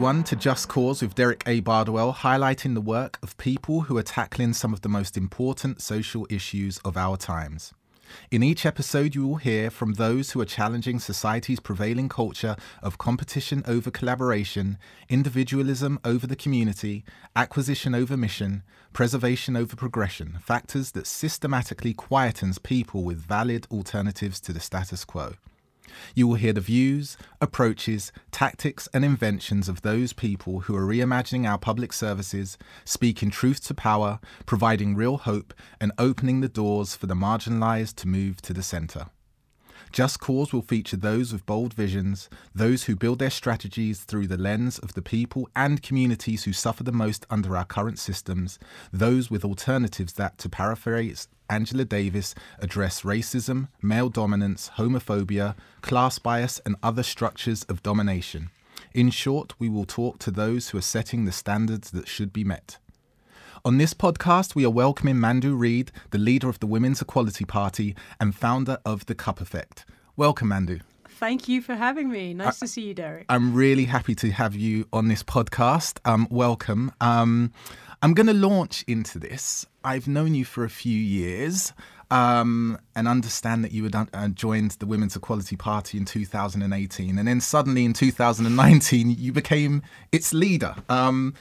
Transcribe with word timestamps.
Everyone, 0.00 0.24
to 0.24 0.36
Just 0.36 0.66
Cause 0.66 1.02
with 1.02 1.14
Derek 1.14 1.42
A. 1.44 1.60
Bardowell, 1.60 2.14
highlighting 2.14 2.72
the 2.72 2.80
work 2.80 3.18
of 3.22 3.36
people 3.36 3.82
who 3.82 3.98
are 3.98 4.02
tackling 4.02 4.54
some 4.54 4.72
of 4.72 4.80
the 4.80 4.88
most 4.88 5.14
important 5.14 5.82
social 5.82 6.26
issues 6.30 6.78
of 6.86 6.96
our 6.96 7.18
times. 7.18 7.74
In 8.30 8.42
each 8.42 8.64
episode, 8.64 9.14
you 9.14 9.26
will 9.26 9.36
hear 9.36 9.68
from 9.68 9.92
those 9.92 10.30
who 10.30 10.40
are 10.40 10.46
challenging 10.46 11.00
society's 11.00 11.60
prevailing 11.60 12.08
culture 12.08 12.56
of 12.82 12.96
competition 12.96 13.62
over 13.66 13.90
collaboration, 13.90 14.78
individualism 15.10 16.00
over 16.02 16.26
the 16.26 16.34
community, 16.34 17.04
acquisition 17.36 17.94
over 17.94 18.16
mission, 18.16 18.62
preservation 18.94 19.54
over 19.54 19.76
progression, 19.76 20.38
factors 20.40 20.92
that 20.92 21.06
systematically 21.06 21.92
quietens 21.92 22.60
people 22.62 23.04
with 23.04 23.20
valid 23.20 23.66
alternatives 23.70 24.40
to 24.40 24.54
the 24.54 24.60
status 24.60 25.04
quo. 25.04 25.34
You 26.14 26.28
will 26.28 26.36
hear 26.36 26.52
the 26.52 26.60
views, 26.60 27.16
approaches, 27.40 28.12
tactics, 28.30 28.88
and 28.92 29.04
inventions 29.04 29.68
of 29.68 29.82
those 29.82 30.12
people 30.12 30.60
who 30.60 30.76
are 30.76 30.86
reimagining 30.86 31.48
our 31.48 31.58
public 31.58 31.92
services, 31.92 32.58
speaking 32.84 33.30
truth 33.30 33.64
to 33.66 33.74
power, 33.74 34.20
providing 34.46 34.94
real 34.94 35.18
hope, 35.18 35.54
and 35.80 35.92
opening 35.98 36.40
the 36.40 36.48
doors 36.48 36.94
for 36.94 37.06
the 37.06 37.14
marginalized 37.14 37.96
to 37.96 38.08
move 38.08 38.40
to 38.42 38.52
the 38.52 38.62
center. 38.62 39.06
Just 39.92 40.20
Cause 40.20 40.52
will 40.52 40.62
feature 40.62 40.96
those 40.96 41.32
with 41.32 41.46
bold 41.46 41.74
visions, 41.74 42.28
those 42.54 42.84
who 42.84 42.94
build 42.94 43.18
their 43.18 43.30
strategies 43.30 44.00
through 44.00 44.28
the 44.28 44.38
lens 44.38 44.78
of 44.78 44.94
the 44.94 45.02
people 45.02 45.48
and 45.56 45.82
communities 45.82 46.44
who 46.44 46.52
suffer 46.52 46.84
the 46.84 46.92
most 46.92 47.26
under 47.28 47.56
our 47.56 47.64
current 47.64 47.98
systems, 47.98 48.60
those 48.92 49.30
with 49.30 49.44
alternatives 49.44 50.12
that, 50.12 50.38
to 50.38 50.48
paraphrase 50.48 51.26
Angela 51.48 51.84
Davis, 51.84 52.36
address 52.60 53.02
racism, 53.02 53.66
male 53.82 54.08
dominance, 54.08 54.70
homophobia, 54.76 55.56
class 55.80 56.20
bias, 56.20 56.60
and 56.64 56.76
other 56.84 57.02
structures 57.02 57.64
of 57.64 57.82
domination. 57.82 58.50
In 58.94 59.10
short, 59.10 59.54
we 59.58 59.68
will 59.68 59.84
talk 59.84 60.20
to 60.20 60.30
those 60.30 60.68
who 60.68 60.78
are 60.78 60.82
setting 60.82 61.24
the 61.24 61.32
standards 61.32 61.90
that 61.90 62.06
should 62.06 62.32
be 62.32 62.44
met. 62.44 62.78
On 63.62 63.76
this 63.76 63.92
podcast, 63.92 64.54
we 64.54 64.64
are 64.64 64.70
welcoming 64.70 65.16
Mandu 65.16 65.54
Reid, 65.54 65.92
the 66.12 66.18
leader 66.18 66.48
of 66.48 66.58
the 66.60 66.66
Women's 66.66 67.02
Equality 67.02 67.44
Party 67.44 67.94
and 68.18 68.34
founder 68.34 68.78
of 68.86 69.04
The 69.04 69.14
Cup 69.14 69.38
Effect. 69.38 69.84
Welcome, 70.16 70.48
Mandu. 70.48 70.80
Thank 71.06 71.46
you 71.46 71.60
for 71.60 71.74
having 71.74 72.08
me. 72.08 72.32
Nice 72.32 72.62
I, 72.62 72.64
to 72.64 72.72
see 72.72 72.80
you, 72.80 72.94
Derek. 72.94 73.26
I'm 73.28 73.52
really 73.52 73.84
happy 73.84 74.14
to 74.14 74.30
have 74.30 74.54
you 74.54 74.88
on 74.94 75.08
this 75.08 75.22
podcast. 75.22 75.98
Um, 76.06 76.26
welcome. 76.30 76.90
Um, 77.02 77.52
I'm 78.00 78.14
going 78.14 78.28
to 78.28 78.32
launch 78.32 78.82
into 78.88 79.18
this. 79.18 79.66
I've 79.84 80.08
known 80.08 80.34
you 80.34 80.46
for 80.46 80.64
a 80.64 80.70
few 80.70 80.96
years 80.98 81.74
um, 82.10 82.78
and 82.96 83.06
understand 83.06 83.62
that 83.64 83.72
you 83.72 83.84
had 83.84 83.94
uh, 83.94 84.28
joined 84.28 84.70
the 84.72 84.86
Women's 84.86 85.16
Equality 85.16 85.56
Party 85.56 85.98
in 85.98 86.06
2018. 86.06 87.18
And 87.18 87.28
then 87.28 87.42
suddenly 87.42 87.84
in 87.84 87.92
2019, 87.92 89.16
you 89.18 89.32
became 89.34 89.82
its 90.12 90.32
leader. 90.32 90.76
Um, 90.88 91.34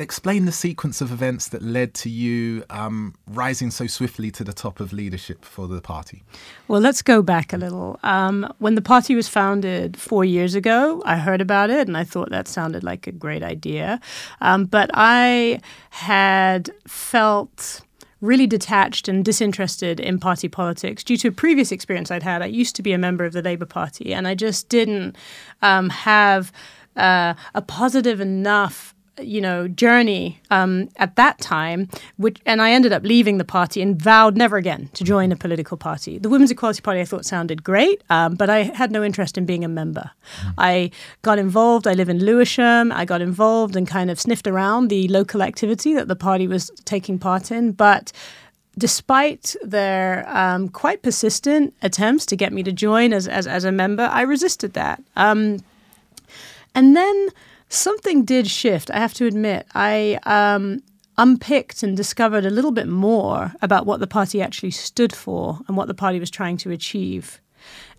explain 0.00 0.44
the 0.44 0.52
sequence 0.52 1.00
of 1.00 1.12
events 1.12 1.48
that 1.48 1.62
led 1.62 1.94
to 1.94 2.10
you 2.10 2.64
um, 2.70 3.14
rising 3.26 3.70
so 3.70 3.86
swiftly 3.86 4.30
to 4.32 4.44
the 4.44 4.52
top 4.52 4.80
of 4.80 4.92
leadership 4.92 5.44
for 5.44 5.68
the 5.68 5.80
party. 5.80 6.22
Well, 6.68 6.80
let's 6.80 7.02
go 7.02 7.22
back 7.22 7.52
a 7.52 7.56
little. 7.56 7.98
Um, 8.02 8.52
when 8.58 8.74
the 8.74 8.82
party 8.82 9.14
was 9.14 9.28
founded 9.28 9.96
four 9.96 10.24
years 10.24 10.54
ago, 10.54 11.02
I 11.04 11.16
heard 11.16 11.40
about 11.40 11.70
it 11.70 11.86
and 11.88 11.96
I 11.96 12.04
thought 12.04 12.30
that 12.30 12.48
sounded 12.48 12.82
like 12.82 13.06
a 13.06 13.12
great 13.12 13.42
idea. 13.42 14.00
Um, 14.40 14.64
but 14.64 14.90
I 14.94 15.60
had 15.90 16.70
felt 16.86 17.82
really 18.20 18.46
detached 18.46 19.08
and 19.08 19.24
disinterested 19.24 19.98
in 19.98 20.18
party 20.18 20.48
politics 20.48 21.02
due 21.02 21.16
to 21.16 21.28
a 21.28 21.32
previous 21.32 21.72
experience 21.72 22.10
I'd 22.10 22.22
had. 22.22 22.42
I 22.42 22.46
used 22.46 22.76
to 22.76 22.82
be 22.82 22.92
a 22.92 22.98
member 22.98 23.24
of 23.24 23.32
the 23.32 23.42
Labour 23.42 23.66
Party 23.66 24.12
and 24.12 24.28
I 24.28 24.34
just 24.34 24.68
didn't 24.68 25.16
um, 25.62 25.90
have. 25.90 26.52
Uh, 26.96 27.34
a 27.54 27.62
positive 27.62 28.20
enough 28.20 28.96
you 29.22 29.40
know 29.40 29.68
journey 29.68 30.40
um, 30.50 30.88
at 30.96 31.16
that 31.16 31.38
time 31.38 31.88
which 32.16 32.38
and 32.46 32.60
i 32.62 32.70
ended 32.70 32.92
up 32.92 33.02
leaving 33.02 33.38
the 33.38 33.44
party 33.44 33.82
and 33.82 34.00
vowed 34.00 34.36
never 34.36 34.56
again 34.56 34.88
to 34.94 35.04
join 35.04 35.32
a 35.32 35.36
political 35.36 35.76
party. 35.76 36.18
The 36.18 36.28
women's 36.28 36.50
equality 36.50 36.80
party 36.80 37.00
i 37.00 37.04
thought 37.04 37.24
sounded 37.24 37.62
great 37.62 38.02
um, 38.10 38.34
but 38.34 38.50
i 38.50 38.62
had 38.62 38.90
no 38.90 39.02
interest 39.02 39.38
in 39.38 39.46
being 39.46 39.64
a 39.64 39.68
member. 39.68 40.10
Mm. 40.42 40.54
i 40.58 40.90
got 41.22 41.38
involved 41.38 41.86
i 41.86 41.92
live 41.92 42.08
in 42.08 42.18
lewisham 42.18 42.92
i 42.92 43.04
got 43.04 43.20
involved 43.20 43.76
and 43.76 43.86
kind 43.86 44.10
of 44.10 44.20
sniffed 44.20 44.46
around 44.46 44.88
the 44.88 45.08
local 45.08 45.42
activity 45.42 45.94
that 45.94 46.08
the 46.08 46.16
party 46.16 46.46
was 46.46 46.70
taking 46.84 47.18
part 47.18 47.50
in 47.50 47.72
but 47.72 48.12
despite 48.78 49.56
their 49.62 50.26
um, 50.28 50.68
quite 50.68 51.02
persistent 51.02 51.74
attempts 51.82 52.24
to 52.24 52.36
get 52.36 52.52
me 52.52 52.62
to 52.62 52.72
join 52.72 53.12
as, 53.12 53.26
as, 53.26 53.46
as 53.46 53.64
a 53.64 53.72
member 53.72 54.08
i 54.12 54.22
resisted 54.22 54.72
that. 54.74 55.02
Um, 55.16 55.58
and 56.74 56.96
then 56.96 57.28
something 57.70 58.24
did 58.24 58.46
shift. 58.46 58.90
I 58.90 58.98
have 58.98 59.14
to 59.14 59.26
admit. 59.26 59.66
I 59.74 60.18
um, 60.24 60.82
unpicked 61.16 61.82
and 61.82 61.96
discovered 61.96 62.44
a 62.44 62.50
little 62.50 62.72
bit 62.72 62.88
more 62.88 63.52
about 63.62 63.86
what 63.86 64.00
the 64.00 64.06
party 64.06 64.42
actually 64.42 64.72
stood 64.72 65.14
for 65.14 65.60
and 65.66 65.76
what 65.76 65.88
the 65.88 65.94
party 65.94 66.20
was 66.20 66.30
trying 66.30 66.58
to 66.58 66.70
achieve. 66.70 67.40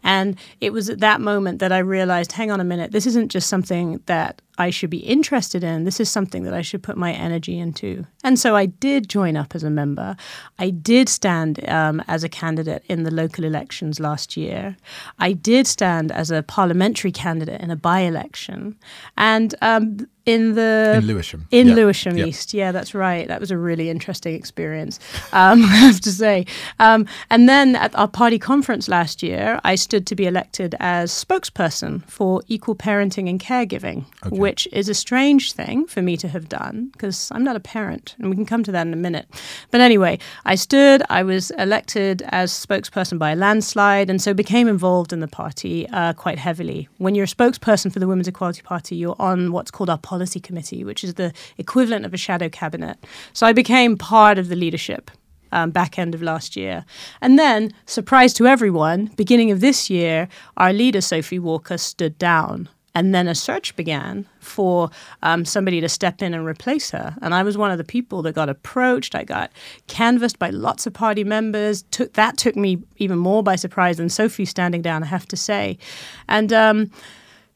And 0.03 0.37
it 0.59 0.73
was 0.73 0.89
at 0.89 0.99
that 0.99 1.21
moment 1.21 1.59
that 1.59 1.71
I 1.71 1.79
realized 1.79 2.31
hang 2.33 2.51
on 2.51 2.59
a 2.59 2.63
minute, 2.63 2.91
this 2.91 3.05
isn't 3.05 3.29
just 3.29 3.47
something 3.47 4.01
that 4.07 4.41
I 4.57 4.69
should 4.69 4.89
be 4.89 4.99
interested 4.99 5.63
in. 5.63 5.85
This 5.85 5.99
is 5.99 6.09
something 6.09 6.43
that 6.43 6.53
I 6.53 6.61
should 6.61 6.83
put 6.83 6.97
my 6.97 7.11
energy 7.13 7.57
into. 7.57 8.05
And 8.23 8.37
so 8.39 8.55
I 8.55 8.67
did 8.67 9.09
join 9.09 9.35
up 9.35 9.55
as 9.55 9.63
a 9.63 9.69
member. 9.69 10.15
I 10.59 10.69
did 10.69 11.09
stand 11.09 11.67
um, 11.69 12.03
as 12.07 12.23
a 12.23 12.29
candidate 12.29 12.83
in 12.87 13.03
the 13.03 13.11
local 13.11 13.43
elections 13.43 13.99
last 13.99 14.37
year. 14.37 14.75
I 15.19 15.33
did 15.33 15.67
stand 15.67 16.11
as 16.11 16.31
a 16.31 16.43
parliamentary 16.43 17.11
candidate 17.11 17.61
in 17.61 17.71
a 17.71 17.75
by 17.75 18.01
election. 18.01 18.75
And 19.17 19.55
um, 19.61 20.07
in 20.25 20.53
the 20.53 20.95
in 20.97 21.07
Lewisham, 21.07 21.47
in 21.49 21.67
yep. 21.67 21.75
Lewisham 21.75 22.17
yep. 22.17 22.27
East, 22.27 22.53
yeah, 22.53 22.71
that's 22.71 22.93
right. 22.93 23.27
That 23.27 23.39
was 23.39 23.49
a 23.49 23.57
really 23.57 23.89
interesting 23.89 24.35
experience, 24.35 24.99
um, 25.33 25.63
I 25.63 25.75
have 25.77 25.99
to 26.01 26.11
say. 26.11 26.45
Um, 26.79 27.07
and 27.29 27.49
then 27.49 27.75
at 27.75 27.95
our 27.95 28.07
party 28.07 28.37
conference 28.37 28.87
last 28.87 29.23
year, 29.23 29.59
I 29.63 29.75
stood 29.75 30.05
to 30.07 30.15
be 30.15 30.27
elected 30.27 30.75
as 30.79 31.11
spokesperson 31.11 32.05
for 32.05 32.41
equal 32.47 32.75
parenting 32.75 33.29
and 33.29 33.39
caregiving, 33.39 34.05
okay. 34.25 34.37
Which 34.41 34.67
is 34.71 34.89
a 34.89 34.93
strange 34.93 35.53
thing 35.53 35.85
for 35.85 36.01
me 36.01 36.17
to 36.17 36.27
have 36.27 36.49
done 36.49 36.89
because 36.93 37.29
I'm 37.31 37.43
not 37.43 37.55
a 37.55 37.59
parent, 37.59 38.15
and 38.17 38.29
we 38.29 38.35
can 38.35 38.45
come 38.45 38.63
to 38.63 38.71
that 38.71 38.87
in 38.87 38.93
a 38.93 38.97
minute. 38.97 39.27
But 39.69 39.81
anyway, 39.81 40.19
I 40.45 40.55
stood. 40.55 41.03
I 41.09 41.23
was 41.23 41.51
elected 41.51 42.23
as 42.29 42.51
spokesperson 42.51 43.19
by 43.19 43.31
a 43.31 43.35
landslide, 43.35 44.09
and 44.09 44.21
so 44.21 44.33
became 44.33 44.67
involved 44.67 45.13
in 45.13 45.19
the 45.19 45.27
party 45.27 45.87
uh, 45.89 46.13
quite 46.13 46.39
heavily. 46.39 46.89
When 46.97 47.15
you're 47.15 47.25
a 47.25 47.27
spokesperson 47.27 47.93
for 47.93 47.99
the 47.99 48.07
Women's 48.07 48.27
Equality 48.27 48.61
Party, 48.61 48.95
you're 48.95 49.15
on 49.19 49.51
what's 49.51 49.71
called 49.71 49.89
our 49.89 49.97
policy 49.97 50.39
committee, 50.39 50.83
which 50.83 51.03
is 51.03 51.13
the 51.15 51.33
equivalent 51.57 52.05
of 52.05 52.13
a 52.13 52.17
shadow 52.17 52.49
cabinet. 52.49 52.97
So 53.33 53.45
I 53.45 53.53
became 53.53 53.97
part 53.97 54.37
of 54.37 54.49
the 54.49 54.55
leadership 54.55 55.11
um, 55.51 55.71
back 55.71 55.99
end 55.99 56.15
of 56.15 56.21
last 56.21 56.55
year. 56.55 56.85
And 57.21 57.37
then, 57.37 57.73
surprise 57.85 58.33
to 58.35 58.47
everyone, 58.47 59.11
beginning 59.17 59.51
of 59.51 59.59
this 59.59 59.89
year, 59.89 60.27
our 60.57 60.73
leader, 60.73 61.01
Sophie 61.01 61.39
Walker, 61.39 61.77
stood 61.77 62.17
down. 62.17 62.69
And 62.93 63.15
then 63.15 63.27
a 63.27 63.35
search 63.35 63.75
began 63.77 64.25
for 64.39 64.89
um, 65.23 65.45
somebody 65.45 65.79
to 65.79 65.87
step 65.87 66.21
in 66.21 66.33
and 66.33 66.45
replace 66.45 66.91
her. 66.91 67.15
And 67.21 67.33
I 67.33 67.41
was 67.41 67.57
one 67.57 67.71
of 67.71 67.77
the 67.77 67.85
people 67.85 68.21
that 68.23 68.35
got 68.35 68.49
approached. 68.49 69.15
I 69.15 69.23
got 69.23 69.51
canvassed 69.87 70.39
by 70.39 70.49
lots 70.49 70.85
of 70.85 70.93
party 70.93 71.23
members. 71.23 71.83
Took, 71.91 72.13
that 72.13 72.37
took 72.37 72.55
me 72.55 72.79
even 72.97 73.17
more 73.17 73.43
by 73.43 73.55
surprise 73.55 73.97
than 73.97 74.09
Sophie 74.09 74.45
standing 74.45 74.81
down, 74.81 75.03
I 75.03 75.05
have 75.05 75.25
to 75.27 75.37
say. 75.37 75.77
And 76.27 76.51
um, 76.51 76.91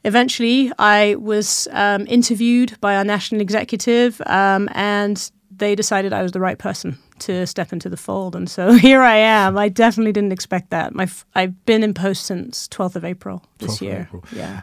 eventually, 0.05 0.71
I 0.79 1.15
was 1.15 1.67
um, 1.71 2.07
interviewed 2.07 2.79
by 2.79 2.95
our 2.95 3.03
national 3.03 3.41
executive, 3.41 4.21
um, 4.27 4.69
and 4.73 5.31
they 5.51 5.75
decided 5.75 6.13
I 6.13 6.23
was 6.23 6.31
the 6.31 6.39
right 6.39 6.57
person 6.57 6.97
to 7.19 7.45
step 7.47 7.73
into 7.73 7.89
the 7.89 7.97
fold. 7.97 8.35
And 8.35 8.49
so 8.49 8.73
here 8.77 9.01
I 9.01 9.15
am. 9.15 9.57
I 9.57 9.69
definitely 9.69 10.11
didn't 10.11 10.31
expect 10.31 10.69
that. 10.69 10.93
My 10.95 11.03
f- 11.03 11.25
I've 11.35 11.65
been 11.65 11.83
in 11.83 11.93
post 11.93 12.25
since 12.25 12.67
12th 12.69 12.95
of 12.95 13.05
April 13.05 13.43
this 13.59 13.81
year. 13.81 14.07
April. 14.09 14.23
Yeah. 14.33 14.61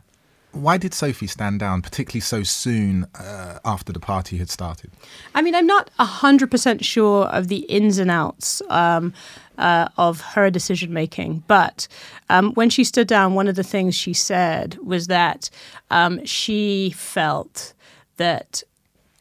Why 0.53 0.77
did 0.77 0.93
Sophie 0.93 1.27
stand 1.27 1.61
down, 1.61 1.81
particularly 1.81 2.21
so 2.21 2.43
soon 2.43 3.07
uh, 3.15 3.59
after 3.65 3.93
the 3.93 4.01
party 4.01 4.37
had 4.37 4.51
started? 4.51 4.91
I 5.35 5.41
mean, 5.41 5.55
I'm 5.55 5.67
not 5.67 5.91
100% 5.99 6.85
sure 6.85 7.25
of 7.27 7.49
the 7.49 7.61
ins 7.71 7.99
and 7.99 8.11
outs 8.11 8.61
um, 8.69 9.15
uh, 9.57 9.89
of 9.97 10.21
her 10.21 10.51
decision 10.51 10.93
making, 10.93 11.45
but 11.47 11.89
um, 12.29 12.53
when 12.53 12.69
she 12.69 12.85
stood 12.85 13.09
down, 13.09 13.35
one 13.35 13.49
of 13.49 13.57
the 13.57 13.65
things 13.65 13.95
she 13.95 14.13
said 14.13 14.77
was 14.83 15.07
that 15.07 15.49
um, 15.91 16.25
she 16.27 16.91
felt 16.91 17.73
that 18.19 18.63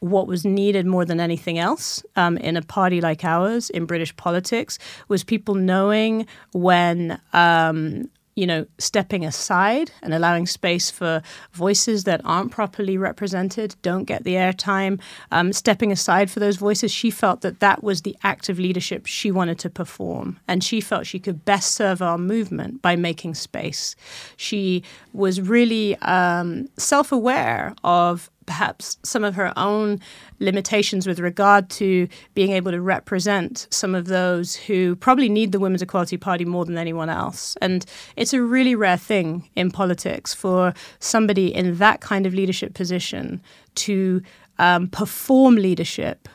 what 0.00 0.26
was 0.26 0.44
needed 0.44 0.84
more 0.84 1.04
than 1.04 1.20
anything 1.20 1.58
else 1.58 2.02
um, 2.16 2.36
in 2.38 2.56
a 2.56 2.62
party 2.62 3.00
like 3.00 3.24
ours 3.24 3.70
in 3.70 3.86
British 3.86 4.14
politics 4.16 4.78
was 5.06 5.22
people 5.22 5.54
knowing 5.54 6.26
when 6.52 7.20
um, 7.32 8.10
you 8.34 8.46
know, 8.46 8.66
stepping 8.78 9.24
aside 9.24 9.90
and 10.02 10.14
allowing 10.14 10.46
space 10.46 10.90
for 10.90 11.22
voices 11.52 12.04
that 12.04 12.20
aren't 12.24 12.50
properly 12.50 12.96
represented, 12.96 13.76
don't 13.82 14.04
get 14.04 14.24
the 14.24 14.34
airtime, 14.34 15.00
um, 15.30 15.52
stepping 15.52 15.92
aside 15.92 16.30
for 16.30 16.40
those 16.40 16.56
voices, 16.56 16.90
she 16.90 17.10
felt 17.10 17.42
that 17.42 17.60
that 17.60 17.84
was 17.84 18.02
the 18.02 18.16
act 18.22 18.48
of 18.48 18.58
leadership 18.58 19.06
she 19.06 19.30
wanted 19.30 19.58
to 19.58 19.68
perform. 19.68 20.38
And 20.48 20.64
she 20.64 20.80
felt 20.80 21.06
she 21.06 21.18
could 21.18 21.44
best 21.44 21.72
serve 21.72 22.00
our 22.00 22.16
movement 22.16 22.80
by 22.80 22.96
making 22.96 23.34
space. 23.34 23.94
She 24.36 24.82
was 25.12 25.40
really 25.40 25.96
um, 25.96 26.68
self 26.78 27.12
aware 27.12 27.74
of 27.84 28.30
perhaps 28.46 28.98
some 29.02 29.24
of 29.24 29.34
her 29.34 29.52
own 29.56 30.00
limitations 30.38 31.06
with 31.06 31.18
regard 31.20 31.70
to 31.70 32.08
being 32.34 32.52
able 32.52 32.72
to 32.72 32.80
represent 32.80 33.66
some 33.70 33.94
of 33.94 34.06
those 34.06 34.54
who 34.54 34.96
probably 34.96 35.28
need 35.28 35.52
the 35.52 35.60
Women's 35.60 35.82
Equality 35.82 36.16
Party 36.16 36.44
more 36.44 36.64
than 36.64 36.78
anyone 36.78 37.08
else. 37.08 37.56
And 37.60 37.84
it's 38.16 38.32
a 38.32 38.42
really 38.42 38.74
rare 38.74 38.96
thing 38.96 39.48
in 39.54 39.70
politics 39.70 40.34
for 40.34 40.74
somebody 40.98 41.54
in 41.54 41.76
that 41.76 42.00
kind 42.00 42.26
of 42.26 42.34
leadership 42.34 42.74
position 42.74 43.40
to 43.76 44.22
um, 44.58 44.88
perform 44.88 45.56
leadership 45.56 46.28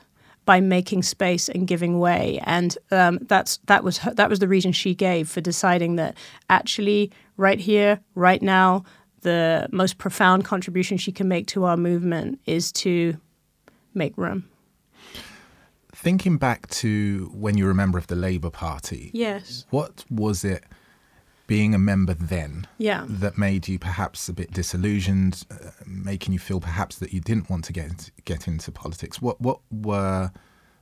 by 0.45 0.61
making 0.61 1.03
space 1.03 1.49
and 1.49 1.67
giving 1.67 1.99
way. 1.99 2.39
And 2.43 2.77
um, 2.89 3.19
that's 3.23 3.57
that 3.65 3.83
was 3.83 3.99
her, 3.99 4.13
that 4.13 4.29
was 4.29 4.39
the 4.39 4.47
reason 4.47 4.71
she 4.71 4.95
gave 4.95 5.29
for 5.29 5.41
deciding 5.41 5.97
that 5.97 6.15
actually 6.49 7.11
right 7.35 7.59
here, 7.59 7.99
right 8.15 8.41
now, 8.41 8.83
the 9.21 9.67
most 9.71 9.97
profound 9.97 10.45
contribution 10.45 10.97
she 10.97 11.11
can 11.11 11.27
make 11.27 11.47
to 11.47 11.65
our 11.65 11.77
movement 11.77 12.39
is 12.45 12.71
to 12.71 13.17
make 13.93 14.17
room. 14.17 14.49
Thinking 15.93 16.37
back 16.37 16.67
to 16.69 17.31
when 17.33 17.57
you 17.57 17.65
were 17.65 17.71
a 17.71 17.75
member 17.75 17.97
of 17.97 18.07
the 18.07 18.15
Labour 18.15 18.51
Party, 18.51 19.09
yes, 19.13 19.65
what 19.71 20.05
was 20.09 20.43
it 20.43 20.63
being 21.47 21.73
a 21.73 21.79
member 21.79 22.13
then 22.13 22.67
yeah. 22.77 23.05
that 23.07 23.37
made 23.37 23.67
you 23.67 23.79
perhaps 23.79 24.27
a 24.29 24.33
bit 24.33 24.51
disillusioned, 24.51 25.45
uh, 25.49 25.71
making 25.85 26.33
you 26.33 26.39
feel 26.39 26.59
perhaps 26.59 26.97
that 26.97 27.13
you 27.13 27.21
didn't 27.21 27.49
want 27.49 27.65
to 27.65 27.73
get 27.73 28.11
get 28.25 28.47
into 28.47 28.71
politics? 28.71 29.21
What 29.21 29.41
what 29.41 29.59
were 29.71 30.31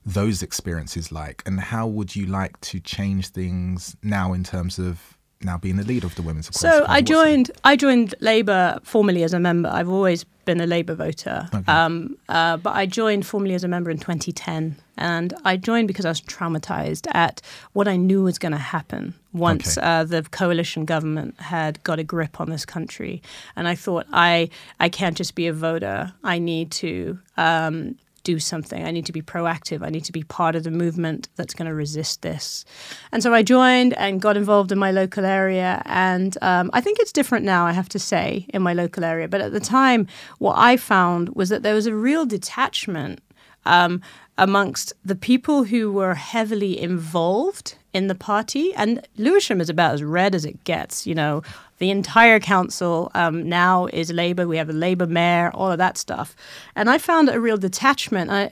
those 0.06 0.44
experiences 0.44 1.12
like, 1.12 1.42
and 1.46 1.60
how 1.60 1.88
would 1.88 2.16
you 2.16 2.26
like 2.26 2.60
to 2.62 2.80
change 2.80 3.30
things 3.30 3.96
now 4.04 4.34
in 4.34 4.44
terms 4.44 4.78
of 4.78 5.18
now 5.42 5.58
being 5.58 5.76
the 5.78 5.84
leader 5.84 6.08
of 6.08 6.16
the 6.16 6.22
Women's 6.22 6.50
Equality 6.50 6.86
So 6.86 6.86
I 6.92 7.02
joined. 7.02 7.52
I 7.64 7.76
joined 7.76 8.16
Labour 8.20 8.80
formally 8.84 9.24
as 9.24 9.34
a 9.34 9.40
member. 9.40 9.70
I've 9.70 9.90
always 9.90 10.24
been 10.46 10.62
a 10.62 10.68
Labour 10.68 10.94
voter, 10.94 11.48
okay. 11.54 11.72
um, 11.72 12.18
uh, 12.30 12.58
but 12.58 12.76
I 12.76 12.86
joined 12.86 13.26
formally 13.26 13.56
as 13.56 13.64
a 13.64 13.68
member 13.68 13.90
in 13.90 13.98
2010, 13.98 14.76
and 14.96 15.34
I 15.44 15.58
joined 15.58 15.88
because 15.88 16.06
I 16.06 16.10
was 16.10 16.22
traumatized 16.22 17.08
at 17.16 17.42
what 17.74 17.88
I 17.88 17.96
knew 17.96 18.24
was 18.24 18.38
going 18.38 18.52
to 18.52 18.58
happen 18.60 19.16
once 19.34 19.78
okay. 19.78 19.86
uh, 19.86 20.04
the 20.04 20.22
coalition 20.24 20.86
government 20.86 21.40
had 21.40 21.84
got 21.84 22.00
a 22.00 22.04
grip 22.04 22.40
on 22.40 22.50
this 22.50 22.66
country, 22.66 23.22
and 23.56 23.68
I 23.68 23.76
thought 23.76 24.06
I 24.12 24.50
I 24.80 24.90
can't 24.90 25.18
just 25.18 25.36
be 25.36 25.48
a 25.48 25.54
voter. 25.54 26.14
I 26.24 26.40
need 26.40 26.72
to 26.72 27.20
um, 27.38 27.96
do 28.26 28.40
something. 28.40 28.84
I 28.86 28.92
need 28.92 29.06
to 29.06 29.14
be 29.14 29.22
proactive. 29.22 29.82
I 29.86 29.90
need 29.90 30.04
to 30.06 30.12
be 30.12 30.24
part 30.24 30.56
of 30.58 30.64
the 30.64 30.72
movement 30.72 31.30
that's 31.38 31.54
going 31.54 31.70
to 31.70 31.74
resist 31.74 32.22
this. 32.22 32.66
And 33.14 33.24
so 33.24 33.34
I 33.34 33.42
joined 33.42 33.94
and 33.94 34.22
got 34.22 34.36
involved 34.36 34.74
in 34.74 34.78
my 34.78 34.92
local 34.92 35.24
area. 35.24 35.82
And 35.86 36.38
um, 36.42 36.70
I 36.74 36.82
think 36.82 37.00
it's 37.00 37.14
different 37.14 37.46
now, 37.46 37.66
I 37.66 37.72
have 37.72 37.88
to 37.90 38.00
say, 38.00 38.46
in 38.50 38.62
my 38.62 38.74
local 38.74 39.06
area. 39.06 39.30
But 39.30 39.40
at 39.40 39.54
the 39.54 39.62
time, 39.62 40.08
what 40.40 40.58
I 40.58 40.76
found 40.76 41.30
was 41.30 41.48
that 41.50 41.64
there 41.64 41.76
was 41.76 41.88
a 41.88 41.96
real 41.96 42.26
detachment 42.26 43.22
um, 43.66 44.02
amongst 44.38 44.94
the 45.04 45.16
people 45.16 45.64
who 45.64 45.92
were 45.92 46.16
heavily 46.16 46.80
involved 46.80 47.78
in 47.96 48.08
the 48.08 48.16
party. 48.16 48.74
And 48.76 49.08
Lewisham 49.16 49.62
is 49.62 49.70
about 49.70 49.94
as 49.94 50.04
red 50.04 50.36
as 50.36 50.44
it 50.44 50.62
gets. 50.66 51.08
You 51.08 51.16
know, 51.16 51.44
the 51.78 51.90
entire 51.92 52.42
council 52.42 53.10
um, 53.16 53.48
now 53.48 53.86
is 53.88 54.12
Labour. 54.12 54.46
We 54.48 54.58
have 54.58 54.70
a 54.70 54.74
Labour 54.74 55.08
mayor, 55.08 55.50
all 55.54 55.72
of 55.72 55.78
that 55.78 55.98
stuff. 55.98 56.36
And 56.76 56.90
I 56.90 56.98
found 56.98 57.30
a 57.30 57.40
real 57.40 57.56
detachment 57.56 58.30
uh, 58.30 58.50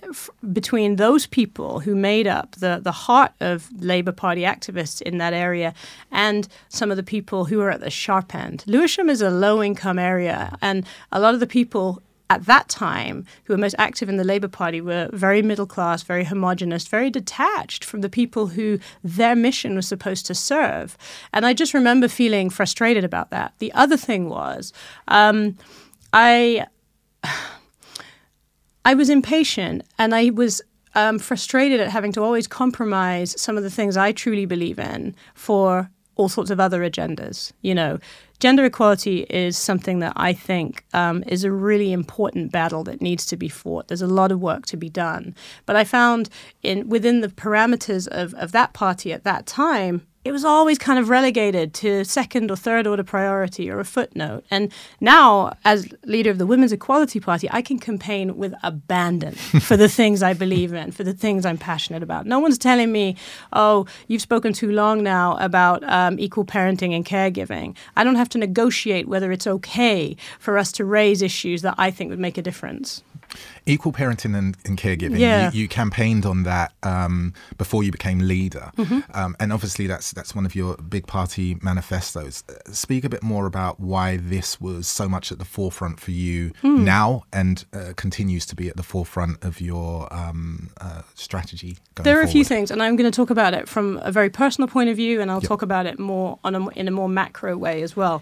between 0.54 0.96
those 0.96 1.28
people 1.28 1.82
who 1.82 1.94
made 1.94 2.26
up 2.26 2.52
the, 2.56 2.80
the 2.82 2.94
heart 2.94 3.34
of 3.42 3.70
Labour 3.82 4.14
Party 4.14 4.44
activists 4.44 5.02
in 5.02 5.18
that 5.18 5.34
area 5.34 5.74
and 6.10 6.48
some 6.70 6.90
of 6.90 6.96
the 6.96 7.04
people 7.04 7.44
who 7.46 7.60
are 7.60 7.70
at 7.70 7.82
the 7.82 7.90
sharp 7.90 8.34
end. 8.34 8.64
Lewisham 8.66 9.10
is 9.10 9.22
a 9.22 9.30
low 9.30 9.62
income 9.62 10.00
area, 10.00 10.58
and 10.62 10.86
a 11.12 11.20
lot 11.20 11.34
of 11.34 11.42
the 11.42 11.48
people 11.48 12.02
at 12.34 12.46
that 12.48 12.68
time 12.68 13.26
who 13.44 13.54
were 13.54 13.58
most 13.58 13.76
active 13.78 14.10
in 14.10 14.18
the 14.18 14.24
Labour 14.24 14.48
Party 14.48 14.82
were 14.82 15.08
very 15.14 15.44
middle 15.44 15.68
class, 15.68 16.02
very 16.02 16.24
homogenous, 16.24 16.88
very 16.88 17.12
detached 17.12 17.86
from 17.86 18.02
the 18.02 18.10
people 18.10 18.48
who 18.48 18.80
their 19.04 19.36
mission 19.36 19.76
was 19.76 19.88
supposed 19.88 20.26
to 20.26 20.34
serve. 20.34 20.98
And 21.32 21.46
I 21.46 21.54
just 21.54 21.76
remember 21.76 22.08
feeling 22.08 22.50
frustrated 22.50 23.04
about 23.04 23.30
that. 23.30 23.54
The 23.60 23.72
other 23.74 23.98
thing 23.98 24.30
was, 24.30 24.74
um, 25.08 25.58
I. 26.12 26.68
I 28.86 28.96
was 28.96 29.10
impatient 29.10 29.84
and 29.98 30.14
I 30.14 30.32
was 30.32 30.62
um, 30.94 31.18
frustrated 31.18 31.80
at 31.80 31.90
having 31.90 32.12
to 32.12 32.22
always 32.22 32.48
compromise 32.48 33.34
some 33.40 33.56
of 33.56 33.64
the 33.64 33.70
things 33.70 33.96
I 33.96 34.12
truly 34.12 34.46
believe 34.46 34.78
in 34.78 35.16
for 35.36 35.90
all 36.16 36.30
sorts 36.30 36.52
of 36.52 36.60
other 36.60 36.82
agendas. 36.82 37.52
You 37.62 37.76
know, 37.76 38.00
gender 38.40 38.66
equality 38.66 39.22
is 39.30 39.58
something 39.58 40.00
that 40.00 40.14
I 40.16 40.34
think 40.34 40.86
um, 40.94 41.24
is 41.28 41.44
a 41.44 41.52
really 41.52 41.92
important 41.92 42.52
battle 42.52 42.84
that 42.86 43.02
needs 43.02 43.26
to 43.28 43.38
be 43.38 43.50
fought. 43.50 43.88
There's 43.88 44.02
a 44.02 44.08
lot 44.08 44.32
of 44.32 44.42
work 44.42 44.66
to 44.68 44.78
be 44.78 44.90
done. 44.90 45.36
But 45.66 45.76
I 45.76 45.84
found 45.84 46.30
in 46.62 46.90
within 46.90 47.22
the 47.22 47.30
parameters 47.30 48.08
of, 48.08 48.34
of 48.36 48.52
that 48.52 48.74
party 48.74 49.14
at 49.14 49.24
that 49.24 49.46
time, 49.46 50.06
it 50.26 50.32
was 50.32 50.46
always 50.46 50.78
kind 50.78 50.98
of 50.98 51.10
relegated 51.10 51.74
to 51.74 52.06
second 52.06 52.50
or 52.50 52.56
third 52.56 52.88
order 52.88 53.04
priority 53.04 53.70
or 53.70 53.80
a 53.80 53.86
footnote. 53.86 54.46
And 54.50 54.72
now, 55.02 55.58
as 55.66 55.94
leader 56.06 56.32
of 56.32 56.38
the 56.38 56.46
Women's 56.46 56.72
Equality 56.72 57.20
Party, 57.20 57.50
I 57.52 57.62
can 57.62 57.78
campaign 57.78 58.38
with 58.38 58.54
abandon 58.64 59.34
for 59.62 59.76
the 59.76 59.90
things 59.90 60.24
I 60.24 60.34
believe 60.34 60.74
in, 60.74 60.92
for 60.92 61.04
the 61.04 61.14
things 61.14 61.46
I'm 61.46 61.58
passionate 61.58 62.04
about. 62.04 62.26
No 62.26 62.40
one's 62.40 62.58
telling 62.58 62.92
me, 62.92 63.18
oh, 63.52 63.86
you've 64.08 64.22
spoken 64.22 64.54
too 64.54 64.72
long 64.72 65.04
now 65.04 65.38
about 65.38 65.84
um, 65.84 66.18
equal 66.20 66.46
parenting 66.46 66.96
and 66.96 67.06
caregiving. 67.06 67.76
I 67.98 68.04
don't 68.04 68.16
have 68.16 68.30
to 68.30 68.38
negotiate 68.38 69.08
whether 69.08 69.32
it's 69.32 69.48
okay 69.48 70.16
for 70.40 70.58
us 70.58 70.72
to 70.74 70.86
raise 70.86 71.22
issues 71.22 71.62
that 71.64 71.76
I 71.78 71.92
think 71.92 72.10
would 72.10 72.20
make 72.20 72.38
a 72.38 72.42
difference. 72.42 73.04
Equal 73.66 73.92
parenting 73.92 74.38
and, 74.38 74.58
and 74.66 74.78
caregiving. 74.78 75.20
Yeah. 75.20 75.52
You, 75.52 75.62
you, 75.62 75.68
campaigned 75.68 76.26
on 76.26 76.44
that 76.44 76.74
um, 76.84 77.34
before 77.58 77.84
you 77.84 77.92
became 77.92 78.20
leader, 78.20 78.72
mm-hmm. 78.78 79.00
um, 79.14 79.36
and 79.40 79.54
obviously 79.54 79.88
that's 79.88 80.12
that's 80.12 80.36
one 80.36 80.46
of 80.46 80.56
your 80.56 80.76
big 80.78 81.08
party 81.08 81.58
manifestos. 81.62 82.44
Uh, 82.50 82.72
speak 82.72 83.04
a 83.04 83.10
bit 83.10 83.24
more 83.24 83.46
about 83.46 83.80
why 83.80 84.18
this 84.18 84.60
was 84.60 84.88
so 84.88 85.08
much 85.08 85.32
at 85.32 85.40
the 85.40 85.46
forefront 85.46 86.00
for 86.00 86.12
you 86.12 86.52
mm. 86.62 86.80
now, 86.80 87.24
and 87.32 87.66
uh, 87.74 87.94
continues 87.96 88.46
to 88.46 88.56
be 88.56 88.70
at 88.70 88.78
the 88.78 88.84
forefront 88.84 89.44
of 89.44 89.62
your 89.62 90.14
um, 90.14 90.70
uh, 90.82 91.02
strategy. 91.16 91.78
there 91.96 92.14
are 92.14 92.16
forward. 92.18 92.30
a 92.30 92.32
few 92.32 92.44
things, 92.44 92.70
and 92.72 92.84
I'm 92.84 92.96
going 92.96 93.10
to 93.10 93.16
talk 93.16 93.30
about 93.30 93.54
it 93.54 93.68
from 93.70 94.00
a 94.04 94.12
very 94.12 94.30
personal 94.30 94.68
point 94.68 94.90
of 94.90 94.98
view, 94.98 95.22
and 95.22 95.32
I'll 95.32 95.42
yep. 95.42 95.48
talk 95.48 95.62
about 95.62 95.86
it 95.86 96.00
more 96.00 96.40
on 96.44 96.56
a, 96.56 96.70
in 96.70 96.88
a 96.88 96.92
more 96.92 97.10
macro 97.10 97.58
way 97.58 97.82
as 97.82 97.96
well 97.96 98.22